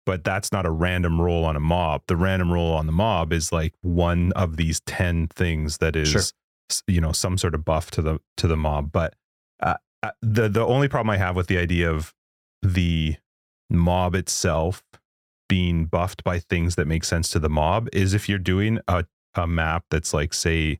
[0.07, 2.03] but that's not a random roll on a mob.
[2.07, 6.09] The random roll on the mob is like one of these 10 things that is
[6.09, 6.22] Sure.
[6.86, 8.93] you know some sort of buff to the to the mob.
[8.93, 9.14] But
[9.62, 9.76] uh, uh,
[10.22, 12.14] the the only problem I have with the idea of
[12.62, 13.16] the
[13.70, 14.82] mob itself
[15.48, 19.05] being buffed by things that make sense to the mob is if you're doing a,
[19.34, 20.78] a map that's like say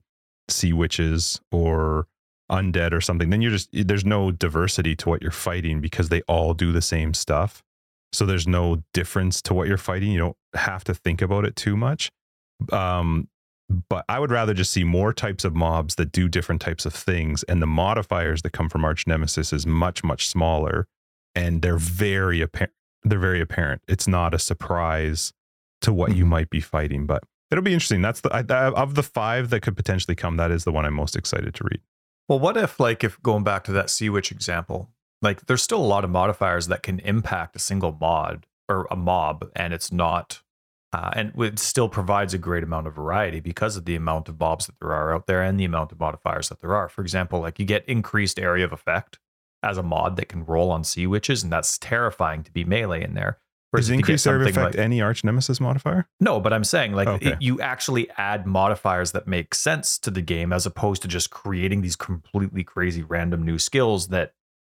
[0.48, 2.06] sea witches or
[2.50, 6.22] undead or something then you're just there's no diversity to what you're fighting because they
[6.22, 7.62] all do the same stuff.
[8.12, 10.10] So there's no difference to what you're fighting.
[10.10, 12.10] You don't have to think about it too much.
[12.72, 13.28] Um
[13.88, 16.92] but I would rather just see more types of mobs that do different types of
[16.92, 20.86] things, and the modifiers that come from Arch Nemesis is much much smaller,
[21.34, 22.72] and they're very apparent.
[23.04, 23.82] They're very apparent.
[23.88, 25.32] It's not a surprise
[25.82, 26.28] to what you Mhm.
[26.28, 28.02] might be fighting, but it'll be interesting.
[28.02, 30.36] That's the I, I- of the five that could potentially come.
[30.36, 31.80] That is the one I'm most excited to read.
[32.28, 34.90] Well, what if, like, if going back to that Sea Witch example,
[35.22, 38.96] like, there's still a lot of modifiers that can impact a single mod or a
[38.96, 40.42] mob, and it's not,
[40.93, 44.38] uh, and it still provides a great amount of variety because of the amount of
[44.41, 46.88] mobs that there are out there and the amount of modifiers that there are.
[46.88, 49.18] For example, like, you get increased area of effect
[49.62, 53.05] as a mod that can roll on Sea Witches, and that's terrifying to be melee
[53.05, 53.38] in there.
[53.70, 56.09] Whereas Does if you get increased area of effect like- any Arch Nemesis modifier?
[56.18, 57.32] no, but I'm saying like Okay.
[57.32, 61.30] it- you actually add modifiers that make sense to the game as opposed to just
[61.30, 64.32] creating these completely crazy random new skills that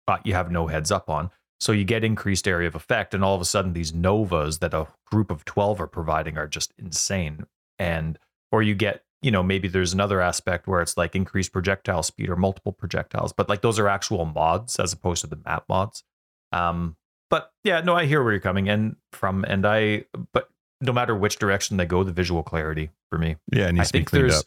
[0.09, 1.31] uh, you have no heads up on.
[1.61, 4.75] So you get increased area of effect, and all of a sudden these novas that
[4.75, 7.47] a group of twelve are providing are just insane.
[7.79, 8.19] And
[8.53, 12.29] or you get you know maybe there's another aspect where it's like increased projectile speed
[12.29, 16.05] or multiple projectiles, but like those are actual mods as opposed to the map mods.
[16.53, 16.97] Um,
[17.31, 20.49] but yeah, no, I hear where you're coming and from, and I but
[20.81, 23.37] no matter which direction they go, the visual clarity for me.
[23.53, 24.47] Yeah, it needs I to be cleaned there's up.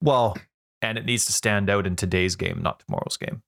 [0.00, 0.36] well,
[0.82, 3.42] and it needs to stand out in today's game, not tomorrow's game.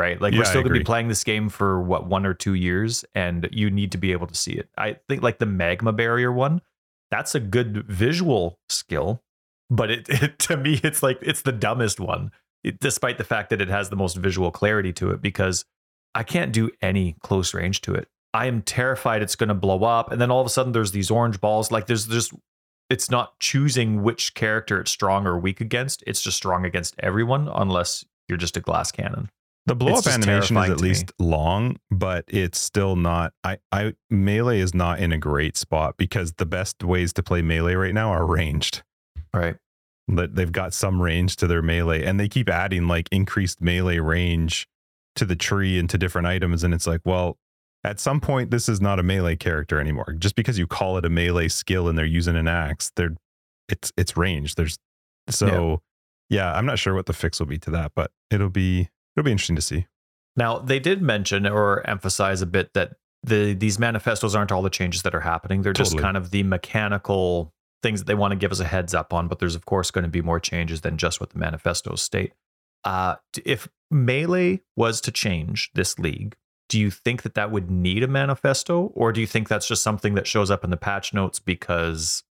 [0.00, 0.20] Right?
[0.20, 3.04] Like Yeah, we're still gonna be playing this game for what one or two years,
[3.14, 4.68] and you need to be able to see it.
[4.78, 6.62] I think like the magma barrier one,
[7.10, 9.22] that's a good visual skill,
[9.68, 12.30] but it, it to me it's like it's the dumbest one,
[12.64, 15.64] it- despite the fact that it has the most visual clarity to it because
[16.14, 18.08] I can't do any close range to it.
[18.32, 20.92] I am terrified it's going to blow up, and then all of a sudden there's
[20.92, 21.70] these orange balls.
[21.70, 22.32] Like there's just
[22.88, 26.02] it's not choosing which character it's strong or weak against.
[26.06, 29.30] It's just strong against everyone unless you're just a glass cannon.
[29.70, 30.88] The blow up animation is at to me.
[30.88, 33.32] least long, but it's still not.
[33.44, 37.40] I, I melee is not in a great spot because the best ways to play
[37.40, 38.82] melee right now are ranged.
[39.32, 39.54] Right.
[40.08, 44.00] That they've got some range to their melee, and they keep adding like increased melee
[44.00, 44.66] range
[45.14, 47.38] to the tree and to different items, and it's like, well,
[47.84, 50.16] at some point, this is not a melee character anymore.
[50.18, 53.14] Just because you call it a melee skill and they're using an axe, they're
[53.68, 54.56] it's it's range.
[54.56, 54.78] There's
[55.28, 55.80] so
[56.28, 58.88] yeah, I'm not sure what the fix will be to that, but it'll be
[59.20, 59.86] it'll be interesting to see.
[60.36, 62.92] Now, they did mention or emphasize a bit that
[63.22, 65.62] the these manifestos aren't all the changes that are happening.
[65.62, 67.52] They're just kind of the mechanical
[67.82, 69.90] things that they want to give us a heads up on, but there's of course
[69.90, 72.32] going to be more changes than just what the manifestos state.
[72.84, 76.36] Uh, if melee was to change this league,
[76.68, 79.82] do you think that that would need a manifesto, or do you think that's just
[79.82, 82.22] something that shows up in the patch notes because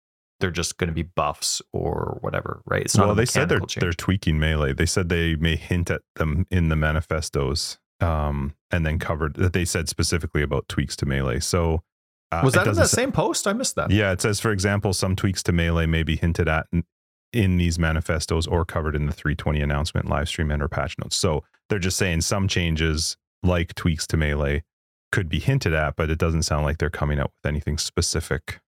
[0.41, 2.62] they're just going to be buffs or whatever?
[2.66, 2.82] Right?
[2.82, 3.76] It's not well, a they said they're change.
[3.76, 4.72] they're tweaking melee.
[4.72, 9.53] They said they may hint at them in the manifestos, um, and then covered that
[9.53, 11.41] they said specifically about tweaks to melee.
[11.41, 11.82] So
[12.30, 13.47] uh, Was that in that same post?
[13.47, 13.91] I missed that.
[13.91, 16.84] Yeah, it says, for example, some tweaks to melee may be hinted at in,
[17.32, 21.16] in these manifestos or covered in the 320 announcement, live stream, and or patch notes.
[21.16, 24.64] So they're just saying some changes, like tweaks to melee,
[25.11, 28.61] could be hinted at, but it doesn't sound like they're coming out with anything specific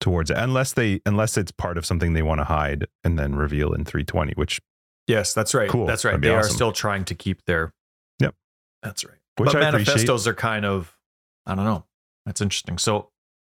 [0.00, 3.34] towards it, unless they unless it's part of something they want to hide and then
[3.34, 4.60] reveal in 320, which
[5.08, 5.70] Yes, that's right.
[5.70, 5.86] Cool.
[5.86, 6.20] That's right.
[6.20, 7.72] They are still trying to keep their.
[8.20, 8.34] Yep.
[8.82, 9.16] That's right.
[9.38, 9.86] which but I appreciate.
[9.86, 10.94] manifestos are kind of,
[11.46, 11.84] I don't know.
[12.26, 12.76] That's interesting.
[12.76, 13.08] So,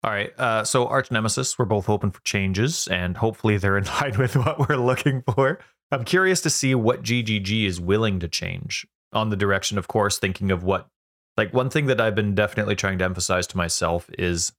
[0.02, 0.32] all right.
[0.38, 4.34] Uh, so Arch Nemesis, we're both hoping for changes, and hopefully they're in line with
[4.34, 5.60] what we're looking for.
[5.92, 10.18] I'm curious to see what GGG is willing to change on the direction, of course,
[10.18, 10.88] thinking of what,
[11.36, 14.52] like one thing that I've been definitely trying to emphasize to myself is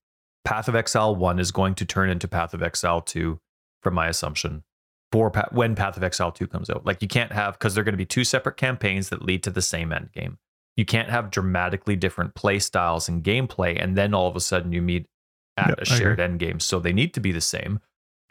[0.46, 3.39] Path of Exile 1 is going to turn into Path of Exile 2,
[3.82, 4.64] from my assumption,
[5.12, 6.86] for pa- when Path of Exile 2 comes out.
[6.86, 9.52] Like you can't have, because they're going to be two separate campaigns that lead to
[9.52, 10.38] the same end game.
[10.76, 14.72] You can't have dramatically different play styles and gameplay, and then all of a sudden
[14.72, 15.08] you meet
[15.56, 16.60] at Yep, a shared end game.
[16.60, 17.80] So they need to be the same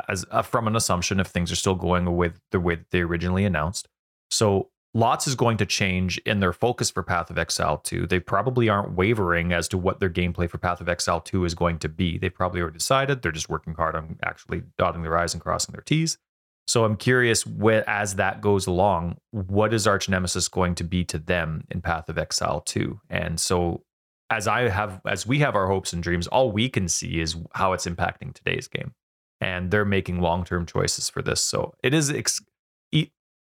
[0.09, 3.01] as uh, from an assumption if things are still going with the way that they
[3.01, 3.89] originally announced.
[4.31, 8.07] So lots is going to change in their focus for Path of Exile 2.
[8.07, 11.55] They probably aren't wavering as to what their gameplay for Path of Exile 2 is
[11.55, 12.19] going to be.
[12.19, 13.23] They probably already decided.
[13.23, 16.19] They're just working hard on actually dotting their I's and crossing their T's.
[16.67, 17.45] So I'm curious,
[17.87, 22.09] as that goes along, what is Arch Nemesis going to be to them in Path
[22.09, 23.01] of Exile 2?
[23.11, 23.83] And so
[24.31, 27.37] as I have, as we have our hopes and dreams, all we can see is
[27.55, 28.93] how it's impacting today's game.
[29.41, 31.41] And they're making long-term choices for this.
[31.41, 32.41] So it is ex-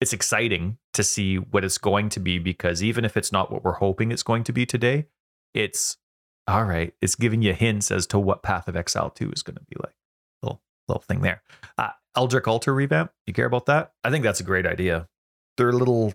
[0.01, 3.65] it's exciting to see what it's going to be because even if it's not what
[3.65, 5.07] we're hoping it's going to be today,
[5.55, 5.97] it's
[6.47, 6.93] all right.
[7.01, 9.77] It's giving you hints as to what Path of Exile 2 is going to be
[9.83, 9.95] like.
[10.43, 11.43] Little little thing there.
[11.79, 13.13] Uh, Eldritch Altar revamp.
[13.27, 13.93] You care about that?
[14.03, 15.09] I think that's a great idea.
[15.57, 16.13] They're a little.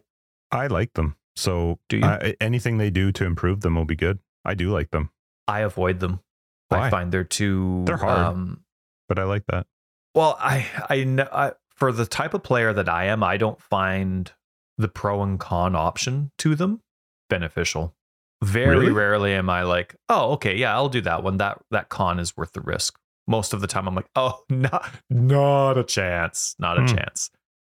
[0.52, 1.16] I like them.
[1.36, 2.04] So Do you?
[2.04, 4.20] I- anything they do to improve them will be good.
[4.46, 5.12] I do like them,
[5.48, 6.22] I avoid them.
[6.70, 6.88] Why?
[6.88, 7.84] I find they're too.
[7.86, 8.18] They're hard.
[8.20, 8.64] Um,
[9.08, 9.68] but I like that.
[10.16, 14.32] Well, I, I, I, for the type of player that I am, I don't find
[14.78, 16.82] the pro and con option to them
[17.30, 17.96] beneficial.
[18.44, 18.92] Very Really?
[18.92, 21.38] rarely am I like, oh, okay, yeah, I'll do that one.
[21.38, 22.98] That that con is worth the risk.
[23.28, 26.96] Most of the time, I'm like, oh, not, not a chance, not a Hmm.
[26.96, 27.30] chance.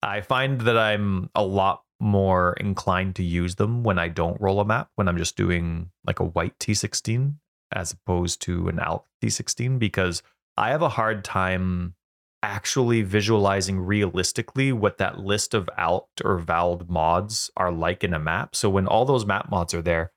[0.03, 4.59] I find that I'm a lot more inclined to use them when I don't roll
[4.59, 7.35] a map, when I'm just doing like a white T16
[7.73, 10.21] as opposed to an alt T16, because
[10.57, 11.95] I have a hard time
[12.43, 18.19] actually visualizing realistically what that list of alt or vald mods are like in a
[18.19, 18.55] map.
[18.55, 20.11] So when all those map mods are there,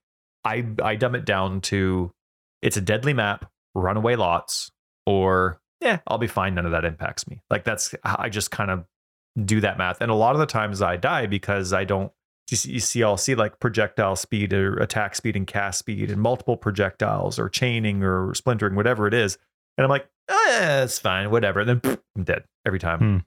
[0.45, 2.13] I I dumb it down to
[2.63, 4.71] it's a deadly map, runaway lots,
[5.07, 6.55] or yeah, I'll be fine.
[6.55, 7.43] None of that impacts me.
[7.51, 8.85] Like that's I just kind of
[9.45, 12.13] do that math, and a lot of the times I die because I don't.
[12.51, 16.59] You see, I'll see like projectile speed or attack speed and cast speed and multiple
[16.59, 19.39] projectiles or chaining or splintering, whatever it is.
[19.79, 21.61] And I'm like, oh, yeah, it's fine, whatever.
[21.61, 22.99] And then I'm dead every time.
[22.99, 23.19] Hmm.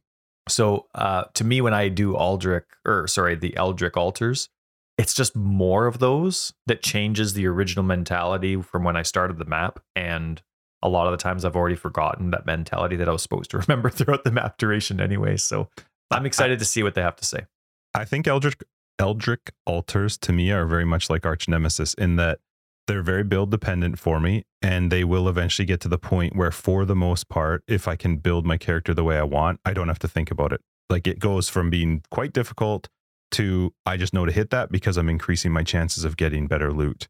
[0.49, 4.49] So uh, to me, when I do Aldrich, or sorry, the Eldritch altars,
[4.97, 9.45] it's just more of those that changes the original mentality from when I started the
[9.45, 9.79] map.
[9.95, 10.41] And
[10.81, 13.57] a lot of the times I've already forgotten that mentality that I was supposed to
[13.67, 15.37] remember throughout the map duration anyway.
[15.37, 15.69] So
[16.11, 17.45] I'm excited to see what they have to say.
[17.93, 18.57] I think Eldritch
[18.99, 22.39] Eldritch altars to me are very much like Arch Nemesis in that
[22.87, 26.51] they're very build dependent for me, and they will eventually get to the point where,
[26.51, 29.73] for the most part, if I can build my character the way I want, I
[29.73, 30.61] don't have to think about it.
[30.89, 32.87] Like it goes from being quite difficult
[33.31, 36.71] to I just know to hit that because I'm increasing my chances of getting better
[36.71, 37.07] loot.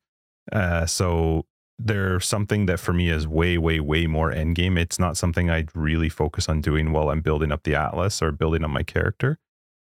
[0.51, 1.45] Uh, so
[1.77, 4.79] they're something that for me is way, way, way more endgame.
[4.79, 8.31] It's not something I really focus on doing while I'm building up the Atlas or
[8.31, 9.37] building up my character.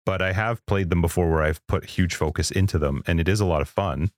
[0.07, 3.27] but I have played them before where I've put huge focus into them and it
[3.27, 4.11] is a lot of fun,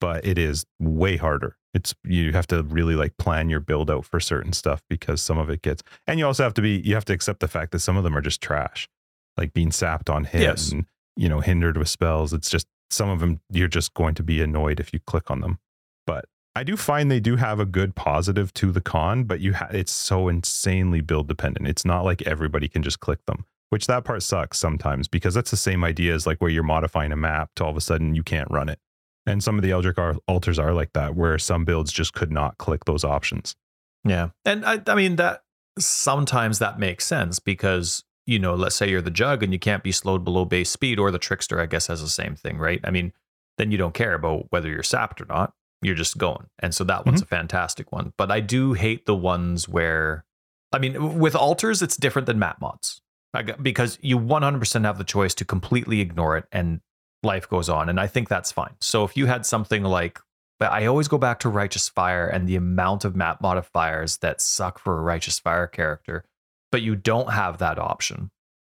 [0.00, 1.56] but it is way harder.
[1.74, 5.36] It's you have to really like plan your build out for certain stuff because some
[5.38, 7.72] of it gets and you also have to be you have to accept the fact
[7.72, 8.88] that some of them are just trash.
[9.36, 10.72] Like being sapped on hit Yes.
[10.72, 10.86] and
[11.16, 12.32] you know hindered with spells.
[12.32, 15.40] It's just some of them you're just going to be annoyed if you click on
[15.40, 15.58] them.
[16.06, 16.24] But
[16.54, 19.68] I do find they do have a good positive to the con, but you ha-
[19.70, 21.68] it's so insanely build dependent.
[21.68, 25.50] It's not like everybody can just click them, which that part sucks sometimes because that's
[25.50, 28.14] the same idea as like where you're modifying a map to all of a sudden
[28.14, 28.78] you can't run it.
[29.26, 32.30] And some of the Eldritch Ar- altars are like that, where some builds just could
[32.30, 33.56] not click those options.
[34.04, 34.28] Yeah.
[34.44, 35.42] And I, I mean, that
[35.78, 39.82] sometimes that makes sense because, you know, let's say you're the jug and you can't
[39.82, 42.80] be slowed below base speed, or the trickster, I guess, has the same thing, right?
[42.84, 43.12] I mean,
[43.58, 45.52] then you don't care about whether you're sapped or not.
[45.82, 46.46] You're just going.
[46.60, 47.34] And so that one's mm-hmm.
[47.34, 48.12] a fantastic one.
[48.16, 50.24] But I do hate the ones where,
[50.72, 53.00] I mean, with altars, it's different than map mods
[53.34, 56.80] I got- because you 100% have the choice to completely ignore it and
[57.22, 57.88] life goes on.
[57.88, 58.74] And I think that's fine.
[58.80, 60.20] So if you had something like,
[60.58, 64.40] but I always go back to Righteous Fire and the amount of map modifiers that
[64.40, 66.24] suck for a Righteous Fire character,
[66.72, 68.30] but you don't have that option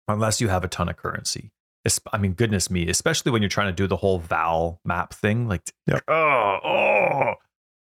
[0.09, 1.51] unless you have a ton of currency.
[2.13, 5.49] I mean, goodness me, especially when you're trying to do the whole Vaal map thing.
[5.49, 6.05] Like, Yep.
[6.09, 7.35] oh, oh.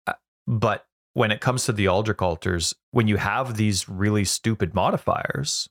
[0.06, 0.14] Uh,
[0.46, 5.68] But when it comes to the Aldrich altars, when you have these really stupid modifiers,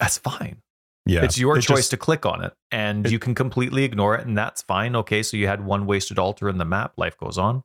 [0.00, 0.62] that's fine.
[1.08, 3.82] Yeah, It's your it choice just- to click on it, and it- you can completely
[3.84, 4.94] ignore it, and that's fine.
[4.94, 6.92] Okay, so you had one wasted altar in the map.
[6.98, 7.62] Life goes on.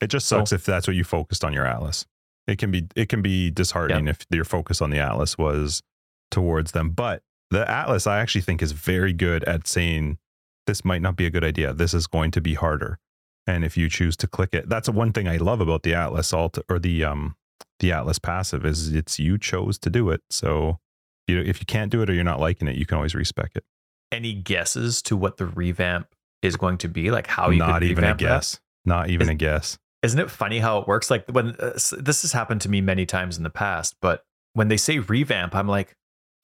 [0.00, 2.06] It just So- sucks if that's what you focused on your atlas.
[2.46, 5.82] It can be it can be disheartening if your focus on the atlas was
[6.30, 6.90] towards them.
[6.90, 10.18] But the atlas, I actually think, is very good at saying
[10.66, 11.72] this might not be a good idea.
[11.72, 12.98] This is going to be harder,
[13.46, 16.32] and if you choose to click it, that's one thing I love about the atlas
[16.32, 17.36] alt or the um
[17.80, 20.22] the atlas passive is it's you chose to do it.
[20.30, 20.78] So
[21.26, 23.14] you know, if you can't do it or you're not liking it, you can always
[23.14, 23.64] respec it.
[24.12, 26.08] Any guesses to what the revamp
[26.42, 27.10] is going to be?
[27.10, 28.24] Like how you not even a revamp that?
[28.26, 28.60] guess.
[28.84, 29.78] Not even Is- a guess.
[30.02, 31.10] Isn't it funny how it works?
[31.10, 34.22] Like when uh, this has happened to me many times in the past, but
[34.52, 35.94] when they say revamp, I'm like,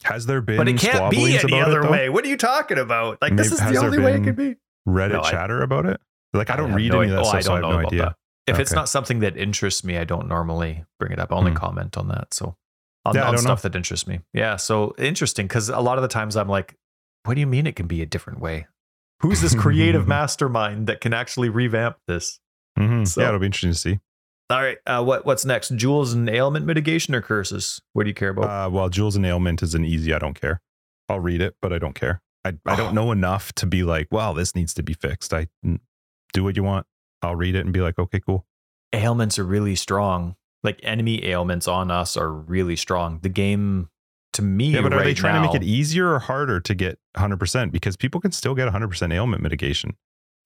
[0.04, 2.08] Has there been but it can't be any about it, other way.
[2.08, 3.18] What are you talking about?
[3.22, 4.56] Like this is the only way it could be.
[4.88, 6.00] Reddit No, I- chatter about it?
[6.32, 7.70] Like I don't have read no any of that oh, stuff, I so I don't
[7.70, 8.02] have know no idea.
[8.06, 8.16] that.
[8.48, 11.30] If it's not something that interests me, I don't normally bring it up.
[11.30, 11.58] I only Hmm.
[11.58, 12.34] comment on that.
[12.34, 12.56] So
[13.04, 13.48] on, Yeah, on don't know.
[13.48, 14.20] stuff that interests me.
[14.32, 14.56] Yeah.
[14.56, 16.74] So interesting because a lot of the times I'm like,
[17.24, 18.66] what do you mean it can be a different way?
[19.20, 22.40] Who's this creative mastermind that can actually revamp this?
[22.78, 23.06] Mhm.
[23.06, 24.00] So- yeah, it'll be interesting to see.
[24.50, 24.76] All right.
[24.86, 25.70] Uh, what what's next?
[25.76, 27.80] Jewels and ailment mitigation or curses?
[27.94, 28.44] What do you care about?
[28.66, 30.12] Uh, well, Jewels and ailment is an easy.
[30.12, 30.60] I don't care.
[31.08, 32.20] I'll read it, but I don't care.
[32.44, 35.32] I I don't know enough to be like, well, this needs to be fixed.
[35.32, 35.46] I
[36.34, 36.86] do what you want.
[37.22, 38.44] I'll read it and be like, okay, cool.
[38.92, 40.34] ailments are really strong.
[40.62, 43.18] Like enemy ailments on us are really strong.
[43.22, 43.88] The game,
[44.34, 46.98] to me, Yeah, but are they trying to make it easier or harder to get
[47.16, 47.72] 100%?
[47.72, 49.96] Because people can still get 100% ailment mitigation.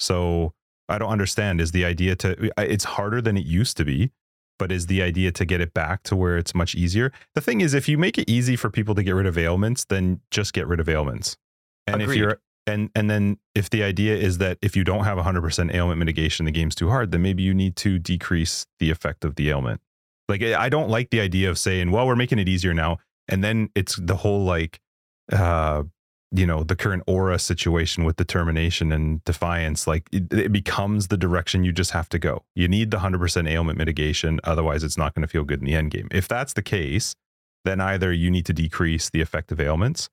[0.00, 0.54] So
[0.88, 1.60] I don't understand.
[1.60, 4.10] Is the idea to, it's harder than it used to be,
[4.58, 7.12] but is the idea to get it back to where it's much easier?
[7.34, 9.84] The thing is, if you make it easy for people to get rid of ailments,
[9.84, 11.36] then just get rid of ailments.
[11.86, 15.18] And if you're, and, and then if the idea is that if you don't have
[15.18, 19.24] 100% ailment mitigation, the game's too hard, then maybe you need to decrease the effect
[19.24, 19.80] of the ailment.
[20.28, 22.98] Like, I I don't like the idea of saying, well, we're making it easier now
[23.28, 24.80] and then it's the whole like
[25.32, 25.82] uh
[26.32, 31.16] you know the current aura situation with determination and defiance like it, it becomes the
[31.16, 32.44] direction you just have to go.
[32.54, 35.74] You need the 100% ailment mitigation otherwise it's not going to feel good in the
[35.74, 36.08] end game.
[36.10, 37.14] If that's the case
[37.64, 40.08] then either you need to decrease the effect of ailments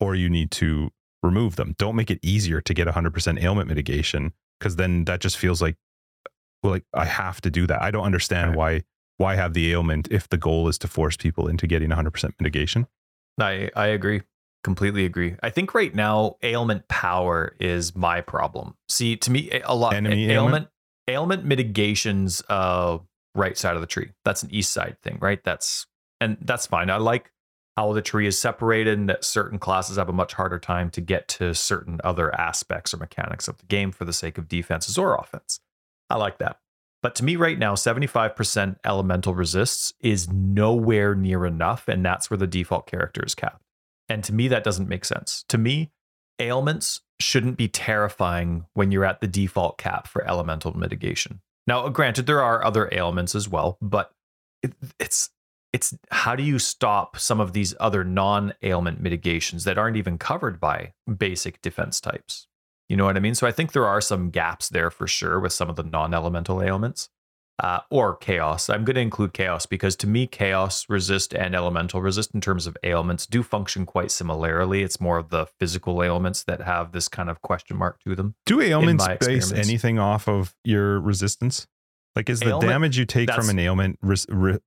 [0.00, 0.90] or you need to
[1.22, 1.74] remove them.
[1.78, 5.76] Don't make it easier to get 100% ailment mitigation because then that just feels like
[6.62, 7.80] well like i have to do that.
[7.80, 8.56] I don't understand Right.
[8.56, 8.82] why
[9.18, 12.86] why have the ailment if the goal is to force people into getting 100% mitigation
[13.40, 14.22] I I agree.
[14.64, 15.36] Completely agree.
[15.42, 18.74] I think right now ailment power is my problem.
[18.88, 20.68] See, to me, a lot Enemy ailment
[21.06, 22.98] ailment mitigations uh
[23.34, 24.10] right side of the tree.
[24.24, 25.42] That's an east side thing, right?
[25.44, 25.86] That's
[26.20, 26.90] and that's fine.
[26.90, 27.30] I like
[27.76, 31.00] how the tree is separated and that certain classes have a much harder time to
[31.00, 34.98] get to certain other aspects or mechanics of the game for the sake of defenses
[34.98, 35.60] or offense.
[36.10, 36.58] I like that.
[37.02, 41.86] But to me, right now, 75% elemental resists is nowhere near enough.
[41.86, 43.62] And that's where the default character is capped.
[44.08, 45.44] And to me, that doesn't make sense.
[45.48, 45.92] To me,
[46.38, 51.40] ailments shouldn't be terrifying when you're at the default cap for elemental mitigation.
[51.66, 54.12] Now, granted, there are other ailments as well, but
[54.62, 55.30] it, it's
[55.72, 60.58] it's how do you stop some of these other non-ailment mitigations that aren't even covered
[60.58, 62.46] by basic defense types?
[62.88, 63.34] You know what I mean?
[63.34, 66.62] So I think there are some gaps there for sure with some of the non-elemental
[66.62, 67.10] ailments.
[67.60, 68.70] uh, or chaos.
[68.70, 72.66] I'm going to include chaos because to me, chaos resist and elemental resist in terms
[72.66, 74.82] of ailments do function quite similarly.
[74.82, 78.36] It's more of the physical ailments that have this kind of question mark to them.
[78.46, 81.66] Do ailments base anything off of your resistance?
[82.14, 83.98] Like, is the Ailment, damage you take from an ailment,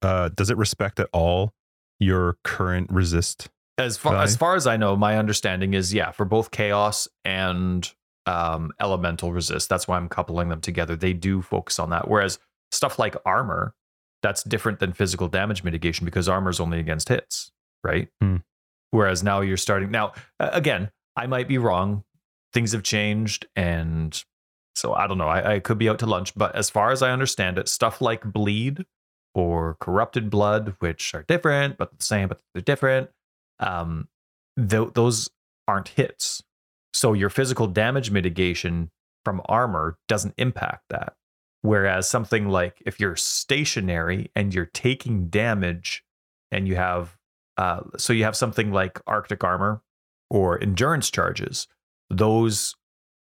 [0.01, 1.53] uh, does it respect at all
[1.99, 3.49] your current resist?
[3.77, 4.23] As far value?
[4.23, 7.91] as far as I know, my understanding is yeah, for both chaos and
[8.25, 9.69] um, elemental resist.
[9.69, 10.95] That's why I'm coupling them together.
[10.95, 12.07] They do focus on that.
[12.07, 12.39] Whereas
[12.71, 13.73] stuff like armor,
[14.21, 17.51] that's different than physical damage mitigation because armor is only against hits,
[17.83, 18.09] right?
[18.21, 18.37] Hmm.
[18.91, 19.89] Whereas now you're starting.
[19.89, 22.03] Now, again, I might be wrong.
[22.53, 23.47] Things have changed.
[23.55, 24.21] And
[24.75, 25.27] so I don't know.
[25.27, 26.35] I, I could be out to lunch.
[26.35, 28.85] But as far as I understand it, stuff like bleed
[29.33, 33.09] or corrupted blood, which are different, but the same, but they're different,
[33.59, 34.09] um,
[34.57, 35.29] th- those
[35.67, 36.43] aren't hits.
[37.01, 38.91] So your physical damage mitigation
[39.25, 41.13] from armor doesn't impact that.
[41.63, 46.03] Whereas something like if you're stationary and you're taking damage
[46.51, 47.17] and you have,
[47.57, 49.81] uh, so you have something like Arctic armor
[50.29, 51.67] or endurance charges,
[52.11, 52.75] those,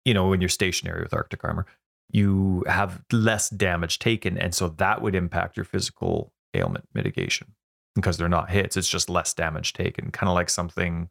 [0.04, 1.64] you know, when you're stationary with Arctic armor,
[2.10, 4.36] you have less damage taken.
[4.36, 7.54] And so that would impact your physical ailment mitigation
[7.94, 8.76] because they're not hits.
[8.76, 11.08] It's just less damage taken, kind of like something.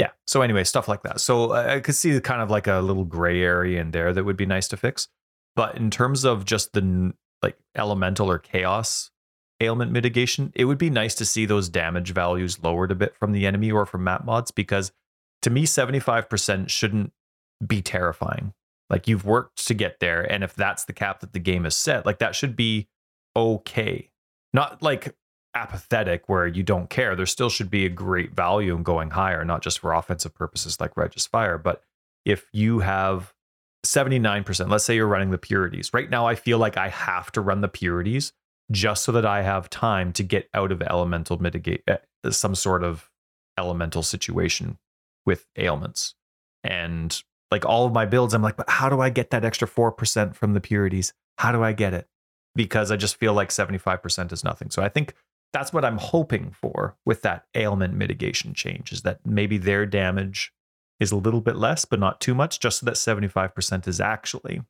[0.00, 0.10] Yeah.
[0.26, 1.20] So, anyway, stuff like that.
[1.20, 4.24] So, uh, I could see kind of like a little gray area in there that
[4.24, 5.08] would be nice to fix.
[5.54, 9.10] But in terms of just the like elemental or chaos
[9.60, 13.32] ailment mitigation, it would be nice to see those damage values lowered a bit from
[13.32, 14.92] the enemy or from map mods because
[15.42, 17.12] to me 75% shouldn't
[17.66, 18.54] be terrifying.
[18.88, 21.76] Like you've worked to get there and if that's the cap that the game has
[21.76, 22.88] set, like that should be
[23.36, 24.10] okay.
[24.52, 25.14] Not like
[25.54, 27.16] apathetic where you don't care.
[27.16, 30.80] There still should be a great value in going higher, not just for offensive purposes
[30.80, 31.82] like Righteous Fire, but
[32.24, 33.34] if you have
[33.84, 34.68] 79%.
[34.68, 35.92] Let's say you're running the purities.
[35.94, 38.32] Right now, I feel like I have to run the purities
[38.70, 41.96] just so that I have time to get out of elemental mitigate uh,
[42.30, 43.10] some sort of
[43.58, 44.78] elemental situation
[45.26, 46.14] with ailments.
[46.62, 47.20] And
[47.50, 50.34] like all of my builds, I'm like, but how do I get that extra 4%
[50.34, 51.12] from the purities?
[51.38, 52.06] How do I get it?
[52.54, 54.70] Because I just feel like 75% is nothing.
[54.70, 55.14] So I think
[55.52, 60.52] that's what I'm hoping for with that ailment mitigation change is that maybe their damage
[61.00, 64.62] is a little bit less, but not too much, just so that 75% is actually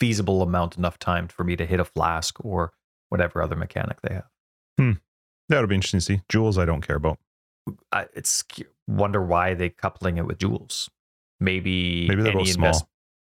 [0.00, 2.72] feasible amount enough time for me to hit a flask or
[3.10, 4.28] whatever other mechanic they have.
[4.78, 4.92] Hmm.
[5.48, 6.20] That'll be interesting to see.
[6.28, 7.18] Jewels, I don't care about.
[7.92, 8.44] I, it's
[8.88, 10.90] wonder why they coupling it with jewels.
[11.40, 12.68] Maybe maybe they're both small.
[12.68, 12.86] Invest-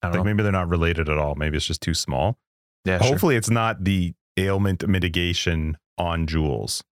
[0.04, 0.24] like know.
[0.24, 1.36] maybe they're not related at all.
[1.36, 2.40] Maybe it's just too small.
[2.86, 2.98] Yeah.
[2.98, 3.38] Hopefully, sure.
[3.38, 6.84] it's not the ailment mitigation on jewels.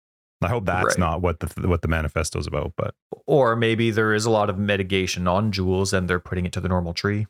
[0.42, 0.98] I hope that's right.
[0.98, 2.96] not what the what the manifesto is about, but
[3.28, 6.62] or maybe there is a lot of mitigation on jewels and they're putting it to
[6.62, 7.28] the normal tree.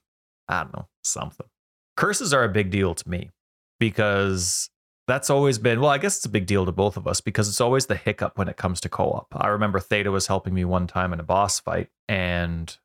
[0.48, 1.48] I don't know, something.
[1.98, 3.32] Curses are a big deal to me
[3.80, 4.70] because
[5.08, 7.50] that's always been well, I guess it's a big deal to both of us because
[7.50, 9.28] it's always the hiccup when it comes to co-op.
[9.36, 12.78] I remember Theta was helping me one time in a boss fight and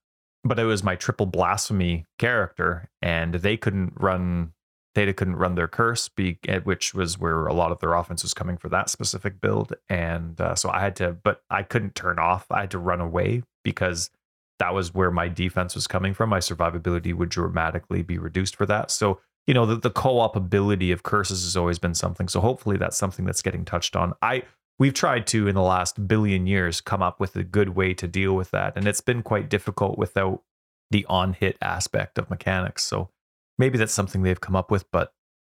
[0.42, 4.53] but it was my triple blasphemy character and they couldn't run
[4.94, 8.22] Theta couldn't run their curse, be, eh, which was where a lot of their offense
[8.22, 9.74] was coming for that specific build.
[9.88, 12.46] And uh, so I had to, but I couldn't turn off.
[12.50, 14.10] I had to run away because
[14.58, 16.30] that was where my defense was coming from.
[16.30, 18.90] My survivability would dramatically be reduced for that.
[18.90, 22.28] So, you know, the, the co-op ability of curses has always been something.
[22.28, 24.14] So hopefully that's something that's getting touched on.
[24.22, 24.44] I
[24.78, 28.08] we've tried to in the last billion years come up with a good way to
[28.08, 28.74] deal with that.
[28.76, 30.42] And it's been quite difficult without
[30.90, 32.84] the on-hit aspect of mechanics.
[32.84, 33.10] So
[33.58, 35.12] maybe that's something they've come up with, but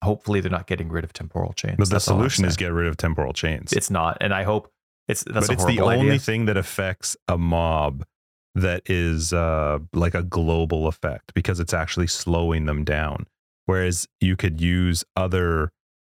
[0.04, 1.76] hopefully they're not getting rid of temporal chains.
[1.78, 3.74] But the that's solution is get rid of temporal chains.
[3.74, 4.72] It's not, and I hope
[5.08, 5.48] it's that's.
[5.48, 6.20] But it's the only idea.
[6.20, 8.06] thing that affects a mob
[8.56, 13.28] that is uh, like a global effect because it's actually slowing them down.
[13.66, 15.72] Whereas you could use other,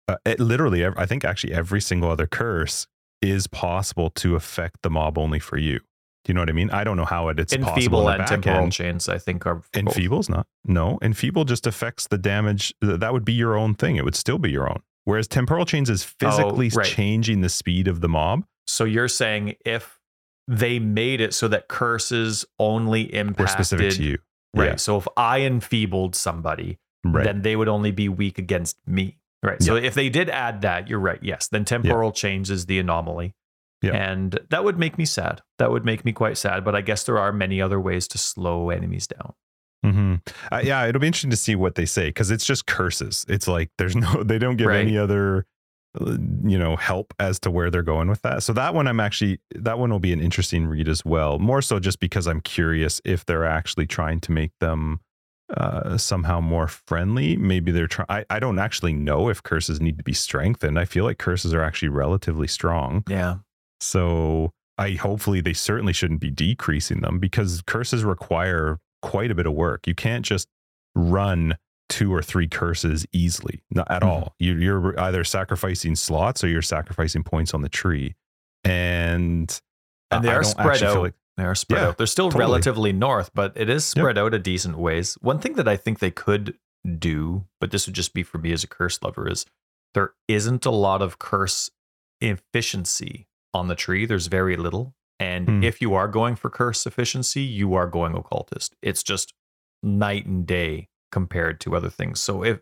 [0.08, 2.86] uh, it, literally, I think actually every single other curse
[3.20, 5.80] is possible to affect the mob only for you.
[6.24, 6.70] Do you know what I mean?
[6.70, 8.08] I don't know how it, it's Enfeeble possible.
[8.08, 8.72] and temporal end.
[8.72, 10.46] chains, I think, are Enfeeble's not.
[10.64, 12.72] No, Enfeeble just affects the damage.
[12.80, 13.96] That would be your own thing.
[13.96, 14.82] It would still be your own.
[15.04, 16.86] Whereas temporal chains is oh, physically oh, right.
[16.86, 18.44] changing the speed of the mob.
[18.66, 19.98] So you're saying if
[20.46, 24.18] they made it so that curses only impacted Were specific to you,
[24.54, 24.70] right?
[24.70, 24.76] Yeah.
[24.76, 27.24] So if I enfeebled somebody, right.
[27.24, 29.60] then they would only be weak against me, right?
[29.60, 31.18] So if they did add that, you're right.
[31.20, 32.14] Yes, then temporal yeah.
[32.14, 33.34] chains is the anomaly.
[33.82, 33.92] Yeah.
[33.92, 35.42] And that would make me sad.
[35.58, 36.64] That would make me quite sad.
[36.64, 39.34] But I guess there are many other ways to slow enemies down.
[39.84, 40.14] Mm-hmm.
[40.52, 43.26] Uh, yeah, it'll be interesting to see what they say because it's just curses.
[43.28, 44.80] It's like there's no, they don't give right.
[44.80, 45.46] any other,
[46.00, 48.44] uh, you know, help as to where they're going with that.
[48.44, 51.40] So that one, I'm actually, that one will be an interesting read as well.
[51.40, 55.00] More so just because I'm curious if they're actually trying to make them
[55.56, 57.36] uh, somehow more friendly.
[57.36, 58.06] Maybe they're trying.
[58.08, 60.78] I, I don't actually know if curses need to be strengthened.
[60.78, 63.04] I feel like curses are actually relatively strong.
[63.08, 63.36] Yeah.
[63.82, 69.46] So I hopefully they certainly shouldn't be decreasing them because curses require quite a bit
[69.46, 69.86] of work.
[69.86, 70.48] You can't just
[70.94, 71.56] run
[71.88, 74.06] two or three curses easily, not at Mhm.
[74.08, 74.34] all.
[74.38, 78.14] You, you're either sacrificing slots or you're sacrificing points on the tree,
[78.64, 79.60] and
[80.10, 81.02] And they I are spread out.
[81.02, 81.96] like- They are spread Yeah, out.
[81.98, 82.40] They're still totally.
[82.44, 85.14] relatively north, but it is spread out a decent ways.
[85.22, 86.58] One thing that I think they could
[86.98, 89.46] do, but this would just be for me as a curse lover, is
[89.94, 91.70] there isn't a lot of curse
[92.20, 94.06] efficiency on the tree.
[94.06, 94.94] There's very little.
[95.20, 95.62] And Hmm.
[95.62, 98.74] if you are going for curse efficiency, you are going occultist.
[98.82, 99.32] It's just
[99.82, 102.20] night and day compared to other things.
[102.20, 102.60] So if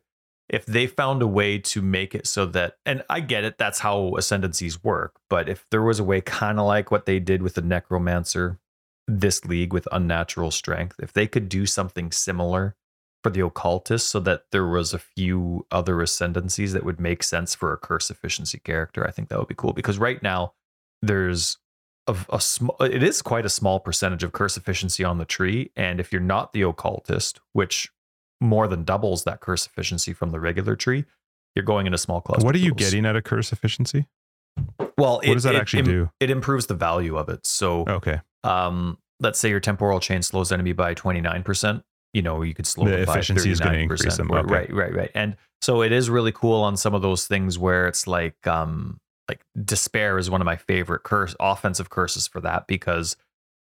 [0.48, 3.78] if they found a way to make it so that and I get it, that's
[3.78, 7.40] how ascendancies work, but if there was a way kind of like what they did
[7.40, 8.58] with the necromancer
[9.06, 12.74] this league with unnatural strength, if they could do something similar
[13.22, 17.54] for the occultist so that there was a few other ascendancies that would make sense
[17.54, 20.54] for a curse efficiency character, I think that would be cool because right now
[21.02, 21.58] there's
[22.06, 25.70] a, a small it is quite a small percentage of curse efficiency on the tree
[25.76, 27.90] and if you're not the occultist, which
[28.40, 31.04] more than doubles that curse efficiency from the regular tree,
[31.54, 32.44] you're going into small cluster.
[32.44, 34.06] what are you getting at a curse efficiency?
[34.98, 36.08] Well, What does that actually do?
[36.08, 36.14] Oh.
[36.20, 37.46] It improves the value of it.
[37.46, 41.82] So Okay, um, let's say your temporal chain slows enemy by 29%,
[42.14, 43.82] you know, you could slow The it by efficiency is gonna 39%.
[43.82, 44.52] increase them, okay.
[44.52, 45.10] right, right, right.
[45.14, 48.98] And so it is really cool on some of those things where it's like, um,
[49.30, 53.16] like despair is one of my favorite curse offensive curses for that because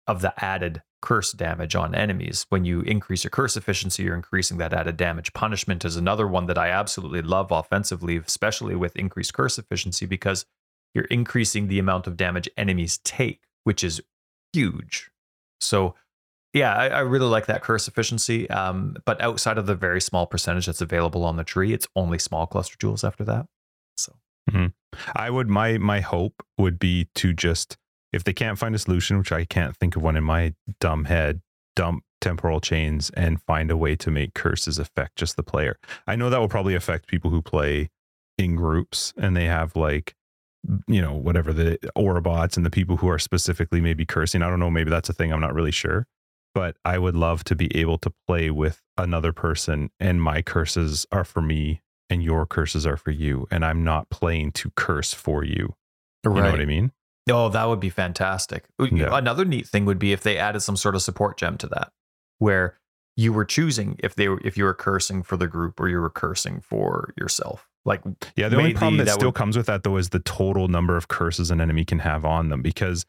[0.07, 2.47] of the added curse damage on enemies.
[2.49, 5.31] When you increase your curse efficiency, you're increasing that added damage.
[5.33, 10.45] Punishment is another one that I absolutely love offensively, especially with increased curse efficiency because
[10.95, 14.01] you're increasing the amount of damage enemies take, which is
[14.51, 15.11] huge.
[15.61, 15.93] So,
[16.51, 18.49] yeah, I, I really like that curse efficiency.
[18.49, 22.17] Um, but outside of the very small percentage that's available on the tree, it's only
[22.17, 23.45] small cluster jewels after that.
[24.49, 24.71] So,
[25.15, 27.77] I would my my hope would be to just
[28.11, 31.05] if they can't find a solution, which I can't think of one in my dumb
[31.05, 31.41] head,
[31.75, 35.77] dump temporal chains and find a way to make curses affect just the player.
[36.05, 37.89] I know that will probably affect people who play
[38.37, 40.15] in groups and they have like
[40.87, 44.41] you know whatever the aura bots and the people who are specifically maybe cursing.
[44.41, 45.31] I don't know, maybe that's a thing.
[45.31, 46.05] I'm not really sure.
[46.55, 51.05] But I would love to be able to play with another person and my curses
[51.11, 55.13] are for me and your curses are for you and I'm not playing to curse
[55.13, 55.75] for you.
[56.23, 56.91] You know what I mean?
[57.29, 58.65] Oh, that would be fantastic.
[58.79, 59.15] Yeah.
[59.15, 61.91] Another neat thing would be if they added some sort of support gem to that,
[62.39, 62.77] where
[63.15, 65.99] you were choosing if they were if you were cursing for the group or you
[65.99, 67.67] were cursing for yourself.
[67.85, 68.01] Like
[68.35, 70.67] Yeah, the only problem that, that still would- comes with that though is the total
[70.67, 72.61] number of curses an enemy can have on them.
[72.61, 73.05] Because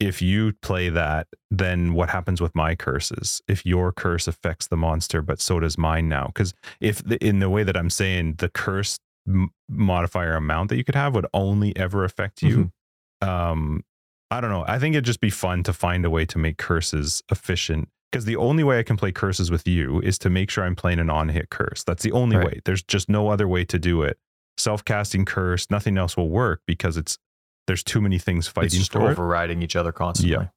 [0.00, 3.40] if you play that, then what happens with my curses?
[3.48, 6.26] If your curse affects the monster, but so does mine now.
[6.26, 10.76] Because if the, in the way that I'm saying, the curse m- modifier amount that
[10.76, 12.72] you could have would only ever affect you.
[13.20, 13.84] Um,
[14.30, 14.64] I don't know.
[14.66, 17.88] I think it'd just be fun to find a way to make curses efficient.
[18.10, 20.76] Because the only way I can play curses with you is to make sure I'm
[20.76, 21.82] playing an on hit curse.
[21.84, 22.46] That's the only Right.
[22.46, 22.60] way.
[22.64, 24.18] There's just no other way to do it.
[24.56, 27.18] Self casting curse, nothing else will work because it's
[27.66, 29.12] there's too many things it's fighting just for it.
[29.12, 30.32] overriding each other constantly.
[30.36, 30.48] Yeah.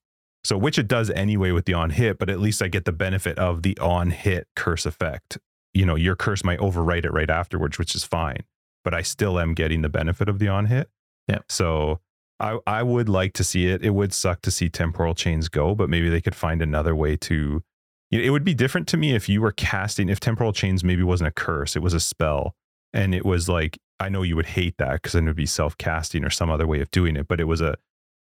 [0.43, 2.91] So which it does anyway with the on hit, but at least I get the
[2.91, 5.37] benefit of the on hit curse effect.
[5.73, 8.43] You know, your curse might overwrite it right afterwards, which is fine,
[8.83, 10.89] but I still am getting the benefit of the on hit.
[11.27, 11.39] Yeah.
[11.49, 11.99] So
[12.39, 13.83] I I would like to see it.
[13.83, 17.17] It would suck to see temporal chains go, but maybe they could find another way
[17.17, 17.63] to.
[18.11, 20.83] you know, It would be different to me if you were casting if temporal chains
[20.83, 22.55] maybe wasn't a curse, it was a spell,
[22.93, 25.45] and it was like I know you would hate that because then it would be
[25.45, 27.75] self casting or some other way of doing it, but it was a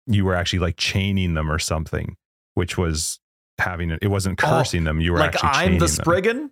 [0.07, 2.15] you were actually like chaining them or something,
[2.55, 3.19] which was
[3.59, 3.99] having it.
[4.01, 5.01] It wasn't Oh, cursing them.
[5.01, 5.87] You were Like actually I'm the them.
[5.89, 6.51] Spriggan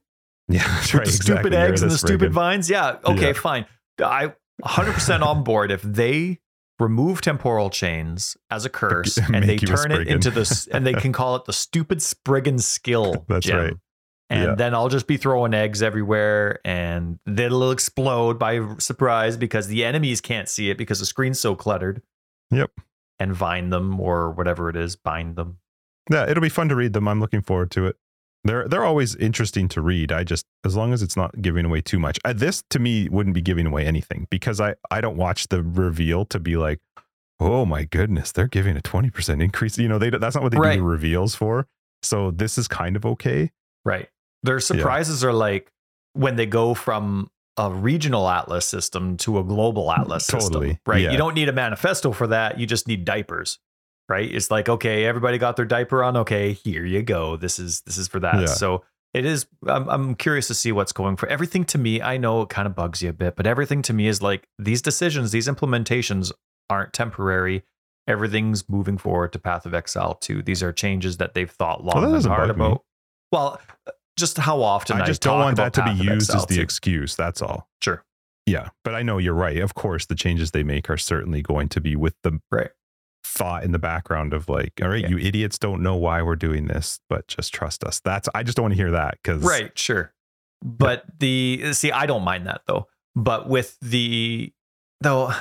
[0.50, 1.06] Yeah, that's right.
[1.06, 1.52] the stupid exactly.
[1.58, 2.70] You're eggs and the stupid vines.
[2.70, 2.98] Yeah.
[3.06, 3.34] Okay, Yeah.
[3.34, 3.66] fine.
[4.04, 6.40] I 100% on board if they
[6.80, 11.12] remove temporal chains as a curse and they turn it into this and they can
[11.20, 13.26] call it the stupid Spriggan skill.
[13.30, 13.74] That's right.
[14.30, 14.56] And Yeah.
[14.56, 20.20] then I'll just be throwing eggs everywhere and it'll explode by surprise because the enemies
[20.22, 22.02] can't see it because the screen's so cluttered.
[22.52, 22.72] Yep.
[23.20, 25.60] And vine them or whatever it is, bind them.
[26.12, 27.08] Yeah, it'll be fun to read them.
[27.08, 27.96] I'm looking forward to it.
[28.44, 30.12] They're they're always interesting to read.
[30.12, 32.20] I just as long as it's not giving away too much.
[32.24, 35.64] Uh, this to me wouldn't be giving away anything because I I don't watch the
[35.64, 36.80] reveal to be like,
[37.40, 39.80] oh my goodness, they're giving a twenty percent increase.
[39.80, 40.74] You know, they that's not what they Right.
[40.76, 41.66] do the reveals for.
[42.04, 43.52] So this is kind of okay.
[43.84, 44.10] Right.
[44.46, 45.72] Their surprises are like
[46.14, 50.78] when they go from a regional atlas system to a global atlas system.
[50.86, 51.02] Right.
[51.02, 51.12] yeah.
[51.12, 52.60] You don't need a manifesto for that.
[52.60, 53.60] You just need diapers.
[54.08, 54.32] Right.
[54.34, 56.16] It's like, okay, everybody got their diaper on.
[56.18, 57.38] Okay, here you go.
[57.38, 58.36] This is this is for that.
[58.40, 58.46] Yeah.
[58.46, 58.84] So
[59.16, 59.48] it is.
[59.68, 61.64] I'm, I'm curious to see what's going for everything.
[61.66, 64.08] To me, I know it kind of bugs you a bit, but everything to me
[64.08, 66.32] is like these decisions, these implementations
[66.70, 67.64] aren't temporary.
[68.08, 70.44] Everything's moving forward to Path of Exile 2.
[70.44, 72.66] These are changes that they've thought long Well, and hard bug me.
[72.66, 72.82] about.
[73.32, 73.62] Well,
[74.18, 76.62] just how often I just talk don't want that to be used as the 2.
[76.62, 77.16] excuse.
[77.16, 77.70] That's all.
[77.82, 78.04] Sure.
[78.46, 79.58] Yeah, but I know you're right.
[79.58, 82.70] Of course, the changes they make are certainly going to be with the Right.
[83.24, 85.10] thought in the background of like, all right, Yeah.
[85.10, 88.00] you idiots don't know why we're doing this, but just trust us.
[88.06, 90.14] That's I just don't want to hear that because Right, sure.
[90.64, 92.88] But the see, I don't mind that though.
[93.16, 94.54] But with the
[95.02, 95.32] though,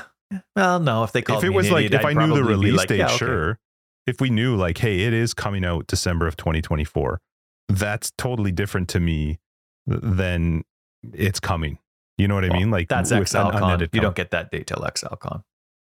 [0.57, 2.43] well, no, if they called if it was like idiot, if I'd I knew the
[2.45, 3.17] release like, date, yeah, okay.
[3.17, 3.59] sure.
[4.07, 7.21] If we knew like, hey, it is coming out December of 2024,
[7.69, 9.39] that's totally different to me
[9.87, 10.65] than
[11.13, 11.79] it's coming.
[12.17, 12.71] You know what I mean?
[12.71, 13.89] Like That's ExileCon.
[13.93, 15.43] You don't get that date till ExileCon.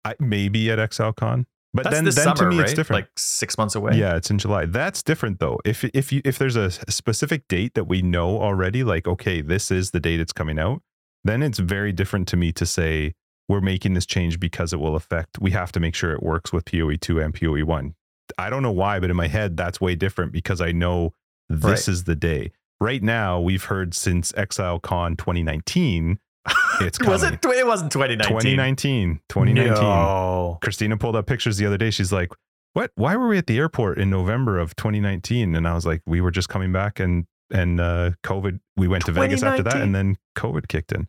[0.05, 1.47] I, maybe at ExileCon,
[1.77, 2.64] but That's then then summer, to me right?
[2.64, 3.03] it's different.
[3.03, 3.97] Like six months away.
[3.97, 4.66] Yeah, it's in July.
[4.66, 5.61] That's different though.
[5.64, 9.70] If if you if there's a specific date that we know already, like okay, this
[9.70, 10.83] is the date it's coming out,
[11.24, 13.14] then it's very different to me to say
[13.49, 15.39] we're making this change because it will affect.
[15.41, 17.95] We have to make sure it works with PoE two and PoE one.
[18.39, 21.12] I don't know why, but in my head that's way different because I know
[21.49, 21.88] this Right.
[21.88, 22.53] is the day.
[22.80, 26.18] Right now, we've heard since ExileCon 2019,
[26.80, 27.12] it's coming.
[27.12, 27.34] was it?
[27.44, 28.38] It wasn't 2019.
[28.38, 29.74] 2019, 2019.
[29.82, 30.59] No.
[30.62, 31.90] Christina pulled up pictures the other day.
[31.90, 32.30] She's like,
[32.74, 32.90] "What?
[32.94, 36.20] Why were we at the airport in November of 2019?" And I was like, "We
[36.20, 38.61] were just coming back, and and uh, COVID.
[38.76, 41.09] We went to Vegas after that, and then COVID kicked in.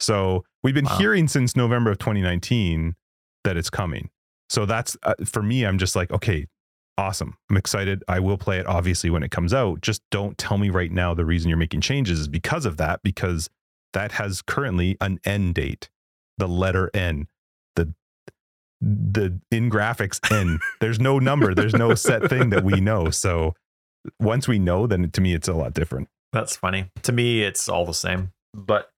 [0.00, 0.98] So we've been Wow.
[0.98, 2.94] hearing since November of 2019
[3.44, 4.10] that it's coming.
[4.48, 5.66] So that's uh, for me.
[5.66, 6.46] I'm just like, okay,
[6.98, 7.36] awesome.
[7.48, 8.04] I'm excited.
[8.08, 9.80] I will play it obviously when it comes out.
[9.80, 13.02] Just don't tell me right now the reason you're making changes is because of that.
[13.02, 13.48] Because
[13.94, 15.88] that has currently an end date,
[16.36, 17.28] the letter N,
[17.76, 17.94] the
[18.80, 20.58] the in graphics N.
[20.80, 21.54] There's no number.
[21.54, 23.10] There's no set thing that we know.
[23.10, 23.54] So
[24.20, 26.08] once we know, then to me it's a lot different.
[26.32, 26.90] That's funny.
[27.02, 28.32] To me, it's all the same.
[28.54, 28.90] But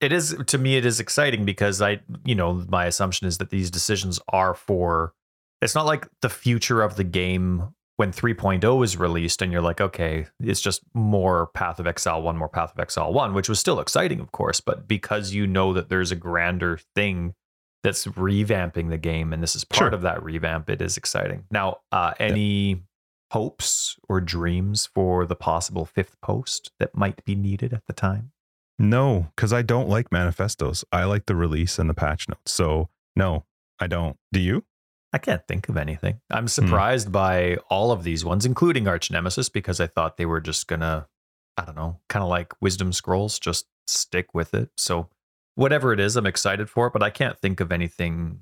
[0.00, 3.50] it is to me, it is exciting because I, you know, my assumption is that
[3.50, 5.12] these decisions are for.
[5.60, 9.80] It's not like the future of the game when 3.0 is released and you're like,
[9.80, 13.58] okay, it's just more Path of Exile 1, more Path of Exile 1, which was
[13.58, 14.60] still exciting, of course.
[14.60, 17.34] But because you know that there's a grander thing
[17.82, 19.88] that's revamping the game and this is part Sure.
[19.94, 21.44] of that revamp, it is exciting.
[21.50, 22.82] Now, uh, any
[23.32, 28.30] hopes or dreams for the possible fifth post that might be needed at the time?
[28.78, 30.84] No, because I don't like manifestos.
[30.92, 32.52] I like the release and the patch notes.
[32.52, 33.44] So no,
[33.80, 34.16] I don't.
[34.32, 34.64] Do you?
[35.12, 36.20] I can't think of anything.
[36.30, 36.48] I'm hmm.
[36.48, 41.08] surprised by all of these ones, including Archnemesis, because I thought they were just gonna,
[41.56, 44.70] I don't know, kind of like Wisdom Scrolls, just stick with it.
[44.76, 45.08] So
[45.54, 48.40] whatever it is, I'm excited for it, but I can't think of anything.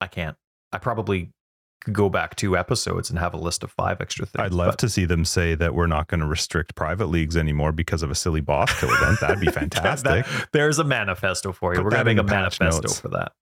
[0.00, 0.36] I can't.
[0.72, 1.32] I probably
[1.80, 4.44] could go back two episodes and have a list of five extra things.
[4.44, 7.36] I'd love but- to see them say that we're not going to restrict private leagues
[7.36, 9.20] anymore because of a silly boss kill event.
[9.20, 10.26] That'd be That- fantastic.
[10.52, 11.78] there's a manifesto for you.
[11.78, 13.00] Put We're gonna make a manifesto notes.
[13.00, 13.32] for that.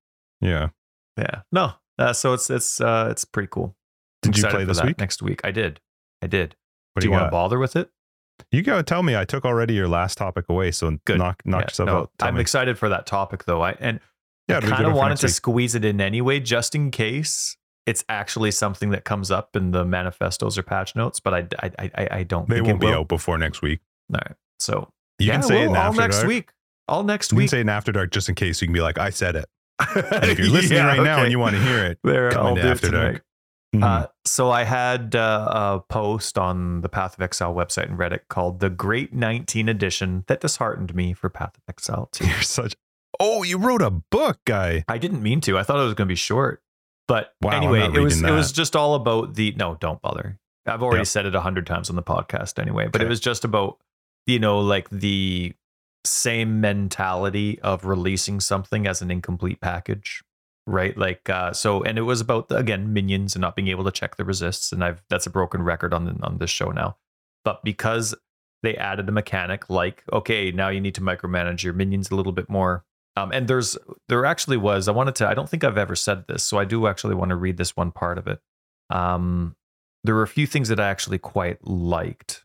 [0.41, 0.69] yeah.
[1.17, 1.43] Yeah.
[1.51, 1.73] No.
[1.99, 3.77] Uh, so it's it's uh it's pretty cool.
[4.23, 4.99] Did you play this week?
[4.99, 5.41] Next week.
[5.45, 5.81] I did.
[6.23, 6.57] I did.
[6.95, 7.21] What do you, got?
[7.21, 7.91] want to bother with it?
[8.51, 9.17] You gotta tell me.
[9.17, 11.19] I took already your last topic away, so Good.
[11.19, 12.11] knock knock Yeah, yourself no, out.
[12.19, 12.41] Tell I'm me.
[12.43, 13.63] excited for that topic though.
[13.63, 14.01] I and
[14.49, 15.35] Yeah, I it'll be a kind of wanted to week.
[15.35, 19.85] squeeze it in anyway, just in case it's actually something that comes up in the
[19.85, 21.19] manifestos or patch notes.
[21.21, 22.49] But I I I, I don't.
[22.49, 23.01] They think won't it be will.
[23.01, 23.81] out before next week.
[24.13, 24.37] All right.
[24.61, 26.29] So You yeah, can say it well, in all after next dark.
[26.29, 26.51] week.
[26.89, 27.51] All next You can week.
[27.51, 29.47] say it in after dark just in case you can be like, I said it.
[29.79, 32.47] And if you're listening Yeah, right now and you want to hear it, there, come
[32.47, 33.07] I'll into do it After Dark.
[33.07, 33.23] tonight.
[33.75, 33.83] mhm.
[33.83, 38.21] Uh, so I had uh, a post on the Path of Exile website and Reddit
[38.29, 42.27] called "The Great 19 Edition" that disheartened me for Path of Exile 2.
[42.27, 42.75] you're such.
[43.21, 44.85] Oh, you wrote a book, guy.
[44.89, 45.57] I didn't mean to.
[45.59, 46.63] I thought it was going to be short,
[47.09, 49.53] but Wow, anyway, it was reading it was just all about the.
[49.57, 50.39] No, don't bother.
[50.67, 51.07] I've already Yep.
[51.07, 53.79] said it a hundred times on the podcast anyway, but it was just about
[54.27, 55.55] you know like the
[56.07, 60.23] same mentality of releasing something as an incomplete package
[60.67, 60.97] right?
[60.97, 64.17] Like uh so and it was about again minions and not being able to check
[64.17, 66.97] the resists and i've that's a broken record on the, on this show now.
[67.45, 68.15] But because
[68.63, 72.33] they added a mechanic like okay now you need to micromanage your minions a little
[72.33, 72.85] bit more.
[73.17, 73.79] Um and there's
[74.09, 76.65] there actually was i wanted to i don't think i've ever said this so i
[76.65, 78.41] do actually want to read this one part of it.
[78.91, 79.57] Um
[80.05, 82.45] there were a few things that i actually quite liked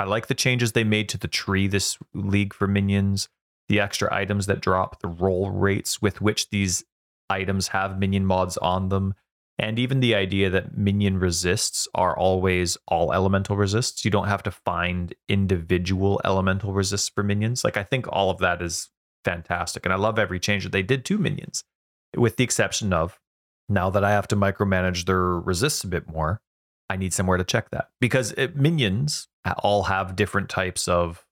[0.00, 3.28] i like the changes they made to the tree this league for minions
[3.68, 6.84] the extra items that drop the roll rates with which these
[7.28, 9.14] items have minion mods on them
[9.58, 14.06] and even the idea that minion resists are always all elemental resists.
[14.06, 17.62] You don't have to find individual elemental resists for minions.
[17.62, 18.88] Like i think all of that is
[19.24, 21.64] fantastic and i love every change that they did to minions
[22.16, 23.18] with the exception of
[23.68, 26.40] now that i have to micromanage their resists a bit more
[26.90, 29.28] i need somewhere to check that because it, minions
[29.62, 31.24] all have different types of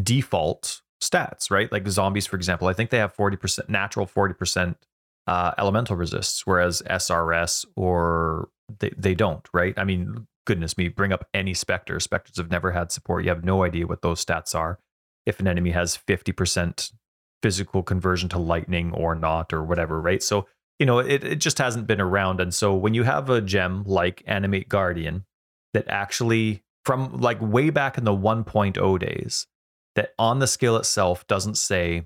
[0.00, 1.70] default stats, right?
[1.72, 4.76] Like zombies, for example, I think they have 40% natural, 40%
[5.26, 9.74] uh, elemental resists, whereas SRS or they, they don't, right?
[9.76, 11.98] I mean, goodness me, bring up any Spectre.
[12.00, 13.24] Spectres have never had support.
[13.24, 14.78] You have no idea what those stats are.
[15.26, 16.92] If an enemy has 50%
[17.42, 20.22] physical conversion to lightning or not, or whatever, right?
[20.22, 20.46] So,
[20.80, 22.40] you know, it, it just hasn't been around.
[22.40, 25.26] And so when you have a gem like Animate Guardian
[25.74, 29.46] that actually, from like way back in the 1.0 days,
[29.94, 32.04] that on the skill itself doesn't say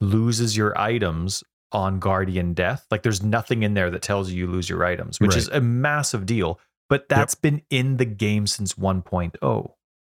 [0.00, 2.86] loses your items on guardian death.
[2.90, 5.38] Like there's nothing in there that tells you you lose your items, which right.
[5.38, 6.58] is a massive deal.
[6.88, 7.42] But that's yep.
[7.42, 9.72] been in the game since 1.0.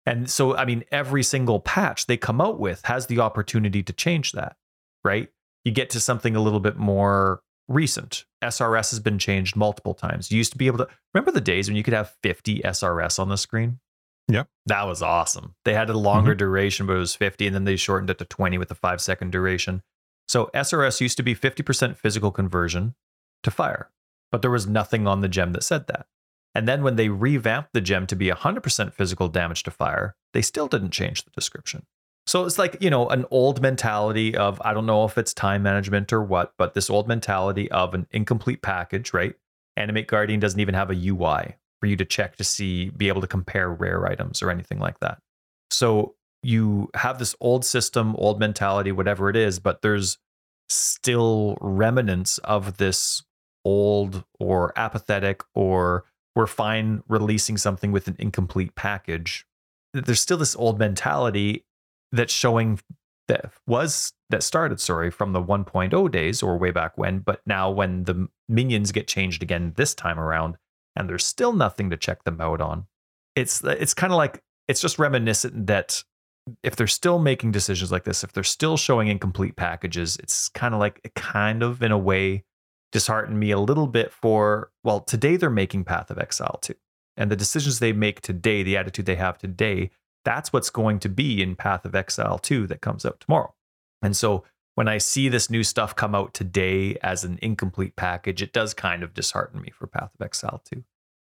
[0.05, 3.93] And so, I mean, every single patch they come out with has the opportunity to
[3.93, 4.55] change that,
[5.03, 5.29] right?
[5.63, 8.25] You get to something a little bit more recent.
[8.43, 10.31] SRS has been changed multiple times.
[10.31, 13.19] You used to be able to remember the days when you could have 50 SRS
[13.19, 13.79] on the screen?
[14.27, 14.47] Yep.
[14.65, 15.55] That was awesome.
[15.65, 16.39] They had a longer mm-hmm.
[16.39, 19.01] duration, but it was 50, and then they shortened it to 20 with a five
[19.01, 19.83] second duration.
[20.27, 22.95] So SRS used to be 50% physical conversion
[23.43, 23.91] to fire,
[24.31, 26.07] but there was nothing on the gem that said that.
[26.55, 30.41] And then when they revamped the gem to be 100% physical damage to fire, they
[30.41, 31.85] still didn't change the description.
[32.35, 35.63] So it's like, you know, an old mentality of, I don't know if it's time
[35.63, 39.35] management or what, but this old mentality of an incomplete package, right?
[39.77, 43.21] Animate Guardian doesn't even have a UI for you to check to see, be able
[43.21, 45.19] to compare rare items or anything like that.
[45.71, 50.17] So you have this old system, old mentality, whatever it is, but there's
[50.67, 53.23] still remnants of this
[53.63, 56.03] old or apathetic or
[56.35, 59.47] we're fine releasing something with an incomplete package.
[59.93, 61.63] There's still this old mentality
[62.11, 62.79] that's showing
[63.27, 67.69] that was that started, sorry, from the 1.0 days or way back when, but now
[67.69, 70.57] when the minions get changed again this time around
[70.95, 72.85] and there's still nothing to check them out on.
[73.35, 76.03] It's it's kind of like it's just reminiscent that
[76.63, 80.73] if they're still making decisions like this, if they're still showing incomplete packages, it's kind
[80.73, 82.43] of like kind of in a way
[82.91, 86.75] disheartened me a little bit for well, today they're making Path of Exile too.
[87.17, 89.91] And the decisions they make today, the attitude they have today,
[90.25, 93.53] that's what's going to be in Path of Exile 2 that comes out tomorrow.
[94.01, 94.43] And so
[94.73, 98.73] when I see this new stuff come out today as an incomplete package, it does
[98.73, 100.83] kind of dishearten me for Path of Exile 2.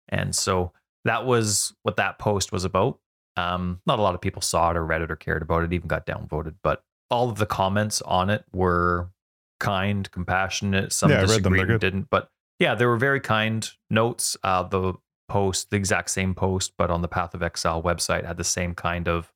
[0.08, 0.72] And so
[1.04, 3.00] that was what that post was about.
[3.36, 5.72] Um, not a lot of people saw it or read it or cared about it,
[5.72, 9.10] even got downvoted, but all of the comments on it were
[9.58, 10.92] kind, compassionate.
[10.92, 14.36] Some yeah, disagreed and didn't, but yeah, there were very kind notes.
[14.44, 14.94] Uh, the
[15.30, 18.74] post, the exact same post, but on the Path of Exile website had the same
[18.74, 19.32] kind of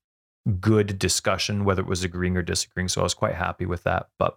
[0.61, 2.89] good discussion, whether it was agreeing or disagreeing.
[2.89, 4.09] So I was quite happy with that.
[4.19, 4.37] But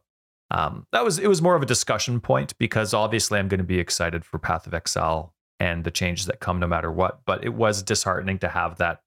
[0.51, 3.65] um, that was it was more of a discussion point because obviously I'm going to
[3.65, 7.21] be excited for Path of Exile and the changes that come no matter what.
[7.25, 9.01] But it was disheartening to have that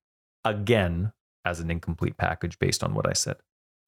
[0.44, 1.12] again
[1.44, 3.36] as an incomplete package based on what I said.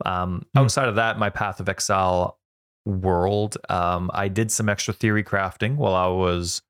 [0.07, 0.61] Um, mm.
[0.61, 2.39] Outside of that, my Path of Exile
[2.87, 6.63] world, um, I did some extra theory crafting while I was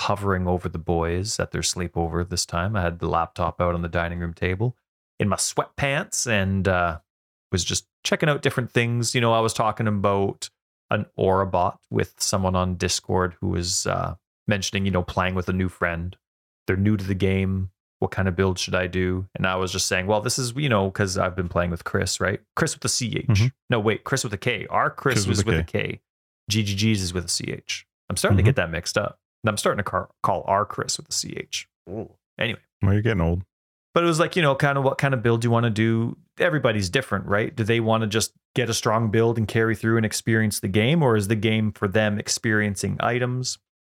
[0.00, 2.76] hovering over the boys at their sleepover this time.
[2.76, 4.76] I had the laptop out on the dining room table
[5.18, 6.98] in my sweatpants and uh,
[7.52, 9.14] was just checking out different things.
[9.14, 10.50] You know, I was talking about
[10.90, 14.14] an Aura bot with someone on Discord who was uh,
[14.48, 16.16] mentioning, you know, playing with a new friend.
[16.66, 17.70] They're new to the game
[18.00, 19.28] what kind of build should I do?
[19.36, 21.84] And I was just saying, well, this is, you know, because I've been playing with
[21.84, 22.40] Chris, right?
[22.56, 23.26] Chris with a CH.
[23.26, 23.46] Mm-hmm.
[23.68, 24.66] No, wait, Chris with a K.
[24.68, 26.00] Our Chris, Chris was with a, with a K.
[26.50, 27.86] GGG's is with a CH.
[28.08, 28.46] I'm starting mm-hmm.
[28.46, 29.18] to get that mixed up.
[29.42, 31.66] And I'm starting to call, call our Chris with a CH.
[31.88, 32.10] Ooh.
[32.38, 32.60] Anyway.
[32.82, 33.42] Well, you're getting old.
[33.92, 35.64] But it was like, you know, kind of what kind of build do you want
[35.64, 36.16] to do?
[36.38, 37.54] Everybody's different, right?
[37.54, 40.68] Do they want to just get a strong build and carry through and experience the
[40.68, 41.02] game?
[41.02, 43.58] Or is the game for them experiencing items?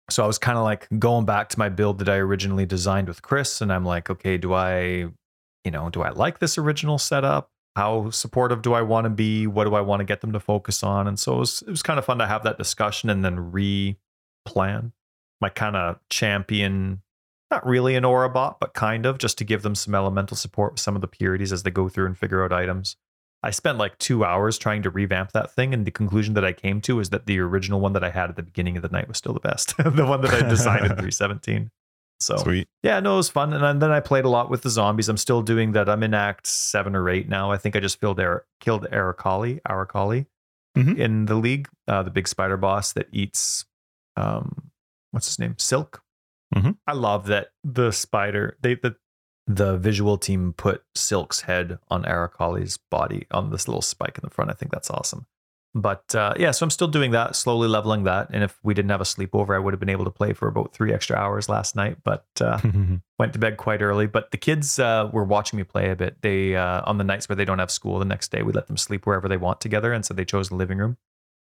[0.08, 3.08] So I was kind of like going back to my build that I originally designed
[3.08, 3.60] with Chris.
[3.60, 5.08] And I'm like, okay, do I,
[5.64, 7.50] you know, do I like this original setup?
[7.76, 9.46] How supportive do I want to be?
[9.46, 11.08] What do I want to get them to focus on?
[11.08, 13.52] And so it was, it was kind of fun to have that discussion and then
[13.52, 13.96] re
[14.44, 14.92] plan
[15.40, 17.02] my kind of champion,
[17.50, 20.72] not really an aura bot, but kind of just to give them some elemental support
[20.72, 22.96] with some of the purities as they go through and figure out items.
[23.42, 26.52] I spent like two hours trying to revamp that thing, and the conclusion that I
[26.52, 28.90] came to is that the original one that I had at the beginning of the
[28.90, 29.76] night was still the best.
[29.78, 31.70] the one that I designed in 317.
[32.20, 32.68] So sweet.
[32.82, 33.54] Yeah, no, it was fun.
[33.54, 35.08] And then I played a lot with the zombies.
[35.08, 35.88] I'm still doing that.
[35.88, 37.50] I'm in Act seven or eight now.
[37.50, 40.26] I think I just killed Eric, killed Arakaali, Arakaali
[40.76, 41.00] mm-hmm.
[41.00, 43.64] in the league, uh, the big spider boss that eats,
[44.16, 44.70] um,
[45.10, 46.02] what's his name, Silk.
[46.54, 46.72] Mm-hmm.
[46.86, 48.56] I love that the spider.
[48.60, 48.96] They the
[49.46, 54.30] the visual team put Silk's head on Arakaali's body on this little spike in the
[54.30, 54.50] front.
[54.50, 55.26] I think that's awesome.
[55.74, 58.28] But uh, yeah, so I'm still doing that, slowly leveling that.
[58.32, 60.48] And if we didn't have a sleepover, I would have been able to play for
[60.48, 61.98] about three extra hours last night.
[62.02, 62.58] But uh,
[63.18, 64.08] went to bed quite early.
[64.08, 66.22] But the kids uh, were watching me play a bit.
[66.22, 68.66] They uh, on the nights where they don't have school, the next day we let
[68.66, 70.96] them sleep wherever they want together, and so they chose the living room.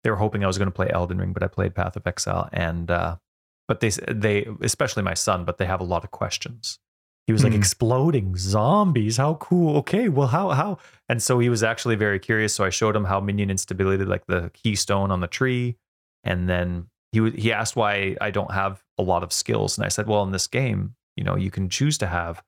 [0.05, 2.07] They were hoping I was going to play Elden Ring, but I played Path of
[2.07, 3.17] Exile, and uh,
[3.69, 6.79] but they they especially my son, but they have a lot of questions.
[7.27, 7.57] He was like Mhm.
[7.59, 9.19] exploding zombies.
[9.19, 9.77] How cool.
[9.79, 10.79] Okay, well how how
[11.09, 12.55] and so he was actually very curious.
[12.55, 15.77] So I showed him how minion instability, like the keystone on the tree,
[16.25, 19.89] and then he he asked why I don't have a lot of skills, and I
[19.91, 22.43] said, well, in this game, you know, you can choose to have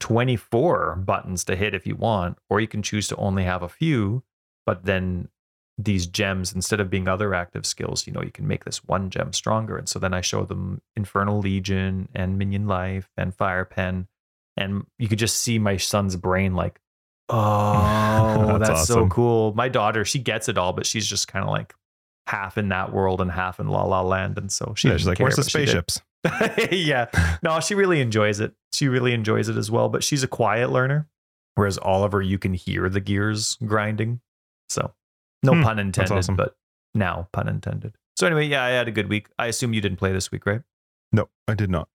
[0.00, 3.68] 24 buttons to hit if you want, or you can choose to only have a
[3.68, 4.22] few,
[4.66, 5.28] but then
[5.78, 9.10] these gems instead of being other active skills, you know, you can make this one
[9.10, 9.76] gem stronger.
[9.76, 14.08] And so then I show them Infernal Legion and Minion Life and Fire Pen,
[14.56, 16.80] and you could just see my son's brain like,
[17.28, 19.52] oh, That's that's, so cool.
[19.54, 21.74] My daughter, she gets it all, but she's just kind of like
[22.28, 25.06] half in that world and half in La La Land, and so she yeah, she's
[25.06, 25.68] like, care, "Where's the but she did.
[25.68, 26.00] spaceships?"
[26.72, 27.38] yeah.
[27.42, 28.54] No, she really enjoys it.
[28.72, 31.08] She really enjoys it as well, but she's a quiet learner.
[31.54, 34.20] Whereas Oliver, you can hear the gears grinding.
[34.68, 34.92] So,
[35.42, 36.36] no Hmm, pun intended, awesome.
[36.36, 36.56] but
[36.94, 37.94] now pun intended.
[38.16, 39.28] So, anyway, yeah, I had a good week.
[39.38, 40.62] I assume you didn't play this week, right?
[41.12, 41.88] No, I did not.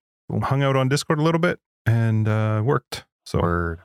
[0.43, 3.05] Hung out on Discord a little bit and uh, worked.
[3.25, 3.79] So Word.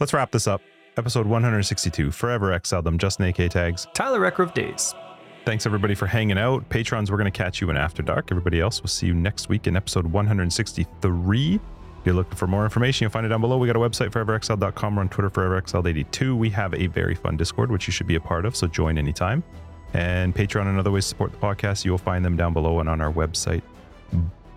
[0.00, 0.60] let's wrap this up.
[0.98, 3.86] Episode 162, Forever Exiled them, Justin AK tags.
[3.94, 4.94] Tyler Recker of Days.
[5.44, 6.68] Thanks everybody for hanging out.
[6.70, 8.28] Patrons, we're going to catch you in After Dark.
[8.32, 11.60] Everybody else, we'll see you next week in episode 163.
[12.06, 13.58] If you're looking for more information, you'll find it down below.
[13.58, 14.94] We got a website, foreverexiled.com.
[14.94, 16.36] We're on Twitter, foreverexiled82.
[16.36, 18.96] We have a very fun Discord, which you should be a part of, so join
[18.96, 19.42] anytime.
[19.92, 22.88] And Patreon and other ways to support the podcast, you'll find them down below and
[22.88, 23.62] on our website.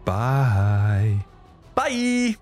[0.05, 1.25] Bye.
[1.73, 2.37] Bye.